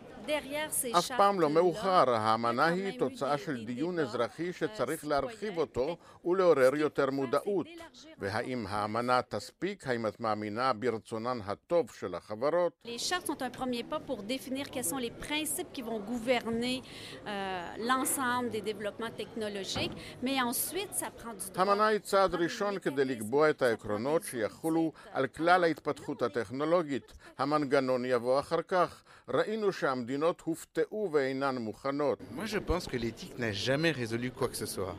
אף 0.98 1.10
פעם 1.16 1.40
לא 1.40 1.50
מאוחר, 1.50 2.10
האמנה 2.10 2.66
היא 2.66 2.98
תוצאה 2.98 3.38
של 3.38 3.64
דיון 3.64 3.98
אזרחי 3.98 4.52
שצריך 4.52 5.06
להרחיב 5.06 5.58
אותו 5.58 5.96
ולעורר 6.24 6.74
יותר 6.76 7.10
מודעות. 7.10 7.66
והאם 8.18 8.66
האמנה 8.68 9.22
תספיק? 9.22 9.86
האם 9.86 10.06
את 10.06 10.20
מאמינה 10.20 10.72
ברצונן 10.72 11.38
הטוב 11.44 11.90
של 11.90 12.14
החברות? 12.14 12.72
האמנה 21.56 21.86
היא 21.86 21.98
צעד 21.98 22.34
ראשון 22.34 22.78
כדי 22.78 23.04
לקבוע 23.04 23.50
את 23.50 23.62
העקרונות 23.62 24.22
שיחולו 24.22 24.92
על 25.12 25.26
כלל 25.26 25.64
ההתפתחות 25.64 26.22
הטכנולוגית. 26.22 27.12
המנגנון 27.38 28.04
יבוא 28.04 28.40
אחר 28.40 28.62
כך. 28.62 29.02
Moi, 32.32 32.46
je 32.46 32.58
pense 32.58 32.88
que 32.88 32.96
l'éthique 32.96 33.38
n'a 33.38 33.52
jamais 33.52 33.92
résolu 33.92 34.32
quoi 34.32 34.48
que 34.48 34.56
ce 34.56 34.66
soit. 34.66 34.96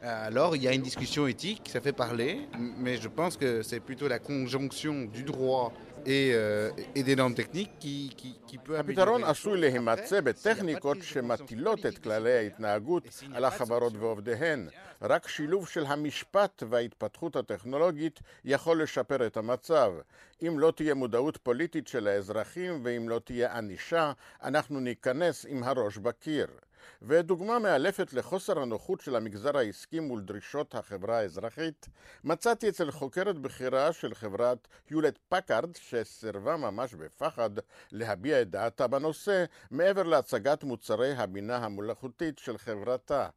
Alors, 0.00 0.54
il 0.54 0.62
y 0.62 0.68
a 0.68 0.72
une 0.72 0.82
discussion 0.82 1.26
éthique, 1.26 1.68
ça 1.72 1.80
fait 1.80 1.92
parler, 1.92 2.48
mais 2.78 2.96
je 2.98 3.08
pense 3.08 3.36
que 3.36 3.62
c'est 3.62 3.80
plutôt 3.80 4.06
la 4.06 4.20
conjonction 4.20 5.04
du 5.04 5.24
droit 5.24 5.72
הפתרון 8.78 9.24
עשוי 9.24 9.60
להימצא 9.60 10.20
בטכניקות 10.20 10.96
שמטילות 11.02 11.86
את 11.86 11.98
כללי 11.98 12.32
ההתנהגות 12.32 13.02
על 13.34 13.44
החברות 13.44 13.92
ועובדיהן. 13.96 14.68
רק 15.02 15.28
שילוב 15.28 15.68
של 15.68 15.86
המשפט 15.86 16.62
וההתפתחות 16.70 17.36
הטכנולוגית 17.36 18.20
יכול 18.44 18.82
לשפר 18.82 19.26
את 19.26 19.36
המצב. 19.36 19.92
אם 20.42 20.58
לא 20.58 20.72
תהיה 20.76 20.94
מודעות 20.94 21.36
פוליטית 21.36 21.88
של 21.88 22.06
האזרחים 22.06 22.80
ואם 22.82 23.08
לא 23.08 23.20
תהיה 23.24 23.56
ענישה, 23.56 24.12
אנחנו 24.42 24.80
ניכנס 24.80 25.46
עם 25.48 25.62
הראש 25.62 25.96
בקיר. 25.96 26.46
ודוגמה 27.02 27.58
מאלפת 27.58 28.12
לחוסר 28.12 28.58
הנוחות 28.58 29.00
של 29.00 29.16
המגזר 29.16 29.58
העסקי 29.58 30.00
מול 30.00 30.20
דרישות 30.20 30.74
החברה 30.74 31.18
האזרחית, 31.18 31.88
מצאתי 32.24 32.68
אצל 32.68 32.90
חוקרת 32.90 33.38
בכירה 33.38 33.92
של 33.92 34.14
חברת 34.14 34.68
יולט 34.90 35.18
פקארד, 35.28 35.76
שסירבה 35.76 36.56
ממש 36.56 36.94
בפחד 36.94 37.50
להביע 37.92 38.42
את 38.42 38.50
דעתה 38.50 38.86
בנושא, 38.86 39.44
מעבר 39.70 40.02
להצגת 40.02 40.64
מוצרי 40.64 41.12
הבינה 41.12 41.56
המלאכותית 41.56 42.38
של 42.38 42.58
חברתה. 42.58 43.28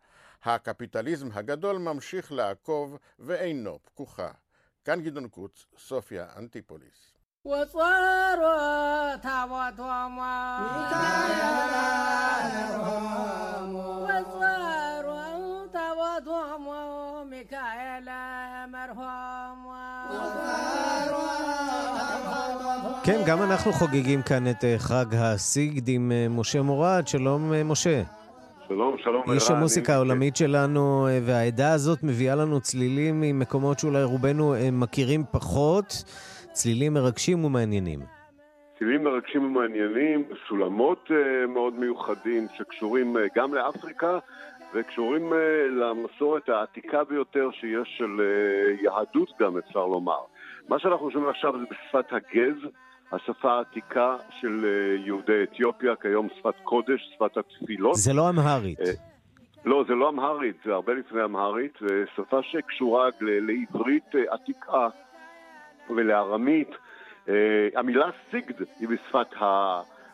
הקפיטליזם 0.43 1.29
הגדול 1.33 1.77
ממשיך 1.77 2.31
לעקוב 2.31 2.97
ואינו 3.19 3.79
פקוחה. 3.83 4.31
כאן 4.85 5.01
גדעון 5.01 5.27
קוץ, 5.27 5.65
סופיה 5.77 6.27
אנטיפוליס. 6.37 7.10
כן, 23.03 23.21
גם 23.25 23.41
אנחנו 23.41 23.73
חוגגים 23.73 24.21
כאן 24.21 24.49
את 24.49 24.63
אה, 24.63 24.75
חג 24.77 25.05
הסיגד 25.13 25.87
עם 25.87 26.11
אה, 26.11 26.27
משה 26.29 26.61
מורד. 26.61 27.07
שלום, 27.07 27.53
אה, 27.53 27.63
משה. 27.63 28.03
שלום, 28.67 28.95
שלום. 29.03 29.31
איש 29.31 29.49
המוסיקה 29.49 29.93
העולמית 29.93 30.35
שלנו, 30.35 31.07
והעדה 31.25 31.71
הזאת 31.73 32.03
מביאה 32.03 32.35
לנו 32.35 32.61
צלילים 32.61 33.21
ממקומות 33.21 33.79
שאולי 33.79 34.03
רובנו 34.03 34.55
מכירים 34.71 35.23
פחות, 35.31 36.03
צלילים 36.51 36.93
מרגשים 36.93 37.45
ומעניינים. 37.45 37.99
צלילים 38.79 39.03
מרגשים 39.03 39.45
ומעניינים, 39.45 40.23
סולמות 40.47 41.11
מאוד 41.47 41.73
מיוחדים 41.73 42.47
שקשורים 42.57 43.15
גם 43.35 43.53
לאפריקה 43.53 44.19
וקשורים 44.73 45.33
למסורת 45.71 46.49
העתיקה 46.49 47.03
ביותר 47.03 47.49
שיש 47.51 47.95
של 47.97 48.21
יהדות 48.81 49.29
גם, 49.39 49.57
אפשר 49.57 49.85
לומר. 49.85 50.19
מה 50.69 50.79
שאנחנו 50.79 51.11
שומעים 51.11 51.29
עכשיו 51.29 51.53
זה 51.59 51.65
בשפת 51.71 52.13
הגז, 52.13 52.71
השפה 53.11 53.51
העתיקה 53.51 54.17
של 54.39 54.65
אה, 54.65 55.05
יהודי 55.05 55.43
אתיופיה, 55.43 55.95
כיום 55.95 56.27
שפת 56.37 56.53
קודש, 56.63 57.11
שפת 57.15 57.37
התפילות. 57.37 57.95
זה 57.95 58.13
לא 58.13 58.29
אמהרית. 58.29 58.79
אה, 58.79 58.91
לא, 59.65 59.83
זה 59.87 59.93
לא 59.93 60.09
אמהרית, 60.09 60.55
זה 60.65 60.73
הרבה 60.73 60.93
לפני 60.93 61.23
אמהרית, 61.23 61.73
שפה 62.15 62.39
שקשורה 62.43 63.09
לעברית 63.21 64.15
אה, 64.15 64.33
עתיקה 64.33 64.87
ולארמית. 65.97 66.69
המילה 67.75 68.09
סיגד 68.31 68.55
היא 68.79 68.87
בשפת 68.87 69.27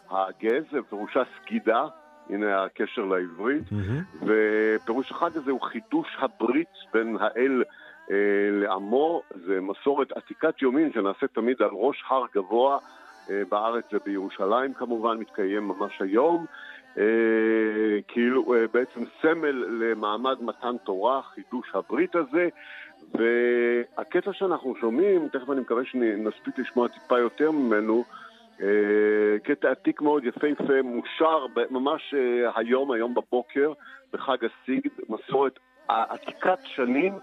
הגז, 0.10 0.64
פירושה 0.90 1.24
סגידה, 1.42 1.88
הנה 2.30 2.64
הקשר 2.64 3.02
לעברית. 3.02 3.64
Mm-hmm. 3.64 4.26
ופירוש 4.26 5.12
אחד 5.12 5.36
הזה 5.36 5.52
הוא 5.52 5.62
חידוש 5.62 6.18
הברית 6.20 6.74
בין 6.94 7.18
האל 7.20 7.64
אה, 8.12 8.16
לעמו. 8.52 9.22
זה 9.46 9.62
מסורת 9.62 10.12
עתיקת 10.12 10.62
יומין 10.62 10.92
שנעשית 10.94 11.34
תמיד 11.34 11.62
על 11.62 11.70
ראש 11.72 12.04
הר 12.08 12.26
גבוה 12.36 12.78
אה, 13.30 13.42
בארץ 13.50 13.86
ובירושלים 13.94 14.74
כמובן, 14.74 15.18
מתקיים 15.18 15.68
ממש 15.68 16.02
היום. 16.02 16.46
אה, 16.98 17.04
כאילו 18.08 18.54
אה, 18.54 18.66
בעצם 18.74 19.02
סמל 19.22 19.66
למעמד 19.80 20.44
מתן 20.44 20.76
תורה, 20.84 21.22
חידוש 21.22 21.72
הברית 21.74 22.16
הזה. 22.16 22.50
והקטע 23.14 24.34
שאנחנו 24.34 24.76
שומעים, 24.76 25.28
תכף 25.28 25.50
אני 25.50 25.62
מקווה 25.62 25.86
שנספיק 25.86 26.60
לשמוע 26.60 26.88
טיפה 26.88 27.20
יותר 27.20 27.52
ממנו, 27.52 28.04
אה, 28.62 29.40
קטע 29.44 29.72
עתיק 29.72 30.02
מאוד 30.02 30.26
יפהפה, 30.26 30.82
מושר 30.84 31.46
ממש 31.70 32.14
אה, 32.14 32.52
היום, 32.56 32.92
היום 32.92 33.14
בבוקר, 33.14 33.74
בחג 34.14 34.38
הסיגד, 34.46 34.90
מסורת 35.10 35.60
עתיקת 35.88 36.60
שנים, 36.64 37.14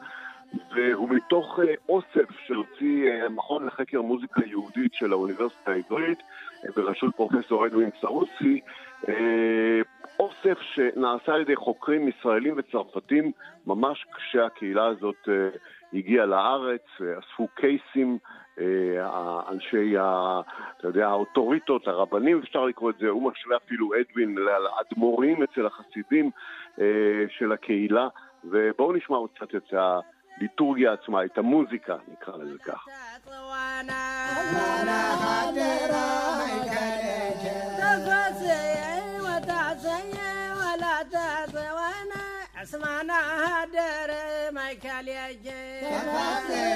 והוא 0.74 1.08
מתוך 1.08 1.60
אה, 1.60 1.74
אוסף 1.88 2.30
שהוציא 2.46 3.12
המכון 3.12 3.66
לחקר 3.66 4.02
מוזיקה 4.02 4.40
יהודית 4.46 4.94
של 4.94 5.12
האוניברסיטה 5.12 5.72
העברית, 5.72 6.18
בראשות 6.76 7.16
פרופסור 7.16 7.66
אדווין 7.66 7.90
סרוסי, 8.00 8.60
אוסף 10.18 10.58
שנעשה 10.60 11.34
על 11.34 11.40
ידי 11.40 11.56
חוקרים 11.56 12.08
ישראלים 12.08 12.54
וצרפתים 12.56 13.32
ממש 13.66 14.06
כשהקהילה 14.16 14.86
הזאת 14.86 15.28
הגיעה 15.92 16.26
לארץ, 16.26 16.82
אספו 17.18 17.48
קייסים 17.54 18.18
אה, 18.58 19.40
אנשי, 19.52 19.96
אתה 19.98 20.88
יודע, 20.88 21.08
האוטוריטות, 21.08 21.88
הרבנים, 21.88 22.38
אפשר 22.38 22.64
לקרוא 22.64 22.90
את 22.90 22.98
זה, 22.98 23.08
הוא 23.08 23.30
משווה 23.30 23.56
אפילו 23.56 23.90
אדווין 24.00 24.34
לאדמו"רים 24.34 25.42
אצל 25.42 25.66
החסידים 25.66 26.30
אה, 26.80 27.24
של 27.28 27.52
הקהילה, 27.52 28.08
ובואו 28.44 28.92
נשמע 28.92 29.16
עוד 29.16 29.30
קצת 29.34 29.54
את 29.54 29.74
הליטורגיה 30.38 30.92
עצמה, 30.92 31.24
את 31.24 31.38
המוזיקה, 31.38 31.96
נקרא 32.08 32.36
לזה 32.36 32.58
כך. 32.58 32.86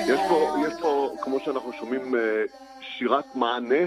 יש 0.06 0.20
פה, 0.28 0.54
יש 0.66 0.80
פה, 0.80 1.14
כמו 1.20 1.40
שאנחנו 1.40 1.72
שומעים, 1.72 2.14
אה, 2.14 2.44
שירת 2.80 3.36
מענה, 3.36 3.84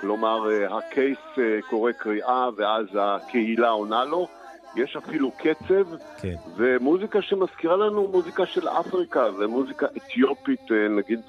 כלומר 0.00 0.50
אה, 0.50 0.78
הקייס 0.78 1.18
אה, 1.38 1.58
קורא 1.70 1.92
קריאה 1.92 2.48
ואז 2.56 2.86
הקהילה 3.00 3.68
עונה 3.68 4.04
לו. 4.04 4.28
יש 4.76 4.96
אפילו 4.96 5.30
קצב, 5.30 5.96
כן. 6.20 6.34
ומוזיקה 6.56 7.22
שמזכירה 7.22 7.76
לנו 7.76 8.08
מוזיקה 8.08 8.46
של 8.46 8.68
אפריקה, 8.68 9.24
ומוזיקה 9.40 9.86
אתיופית, 9.96 10.70
נגיד 10.96 11.20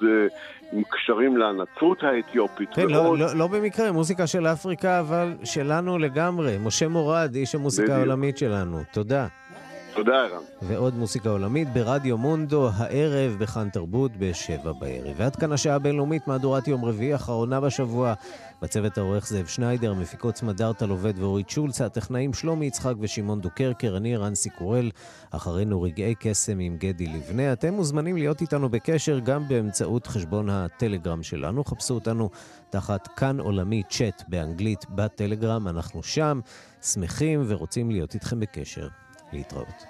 עם 0.72 0.82
קשרים 0.90 1.36
לנצרות 1.36 2.02
האתיופית. 2.02 2.68
כן, 2.74 2.88
לא, 2.88 3.18
לא, 3.18 3.36
לא 3.36 3.46
במקרה, 3.46 3.92
מוזיקה 3.92 4.26
של 4.26 4.46
אפריקה, 4.46 5.00
אבל 5.00 5.34
שלנו 5.44 5.98
לגמרי. 5.98 6.58
משה 6.60 6.88
מורד, 6.88 7.34
איש 7.34 7.54
המוזיקה 7.54 7.96
העולמית 7.96 8.38
שלנו. 8.38 8.80
תודה. 8.92 9.26
תודה, 9.94 10.12
ערן. 10.12 10.42
ועוד 10.62 10.94
מוסיקה 10.94 11.28
עולמית 11.28 11.68
ברדיו 11.72 12.18
מונדו, 12.18 12.68
הערב 12.76 13.36
בכאן 13.38 13.68
תרבות 13.68 14.10
בשבע 14.18 14.72
בערב. 14.72 15.14
ועד 15.16 15.36
כאן 15.36 15.52
השעה 15.52 15.74
הבינלאומית, 15.74 16.28
מהדורת 16.28 16.68
יום 16.68 16.84
רביעי, 16.84 17.14
אחרונה 17.14 17.60
בשבוע. 17.60 18.14
בצוות 18.62 18.98
העורך 18.98 19.26
זאב 19.28 19.46
שניידר, 19.46 19.94
מפיקות 19.94 20.36
סמדארטה 20.36 20.86
לובד 20.86 21.18
ואורית 21.18 21.50
שולץ, 21.50 21.80
הטכנאים 21.80 22.34
שלומי 22.34 22.66
יצחק 22.66 22.94
ושמעון 23.00 23.40
דוקרקר, 23.40 23.96
אני 23.96 24.16
רנסי 24.16 24.50
קורל, 24.50 24.90
אחרינו 25.30 25.82
רגעי 25.82 26.14
קסם 26.14 26.58
עם 26.58 26.76
גדי 26.76 27.06
לבנה. 27.06 27.52
אתם 27.52 27.74
מוזמנים 27.74 28.16
להיות 28.16 28.40
איתנו 28.40 28.68
בקשר 28.68 29.18
גם 29.18 29.48
באמצעות 29.48 30.06
חשבון 30.06 30.50
הטלגרם 30.50 31.22
שלנו. 31.22 31.64
חפשו 31.64 31.94
אותנו 31.94 32.30
תחת 32.70 33.08
כאן 33.16 33.40
עולמי 33.40 33.82
צ'אט 33.88 34.22
באנגלית 34.28 34.84
בטלגרם, 34.90 35.68
אנחנו 35.68 36.02
שם, 36.02 36.40
שמחים 36.82 37.44
ורוצים 37.46 37.90
להיות 37.90 38.14
איתכם 38.14 38.40
בקשר. 38.40 38.88
להתראות. 39.32 39.84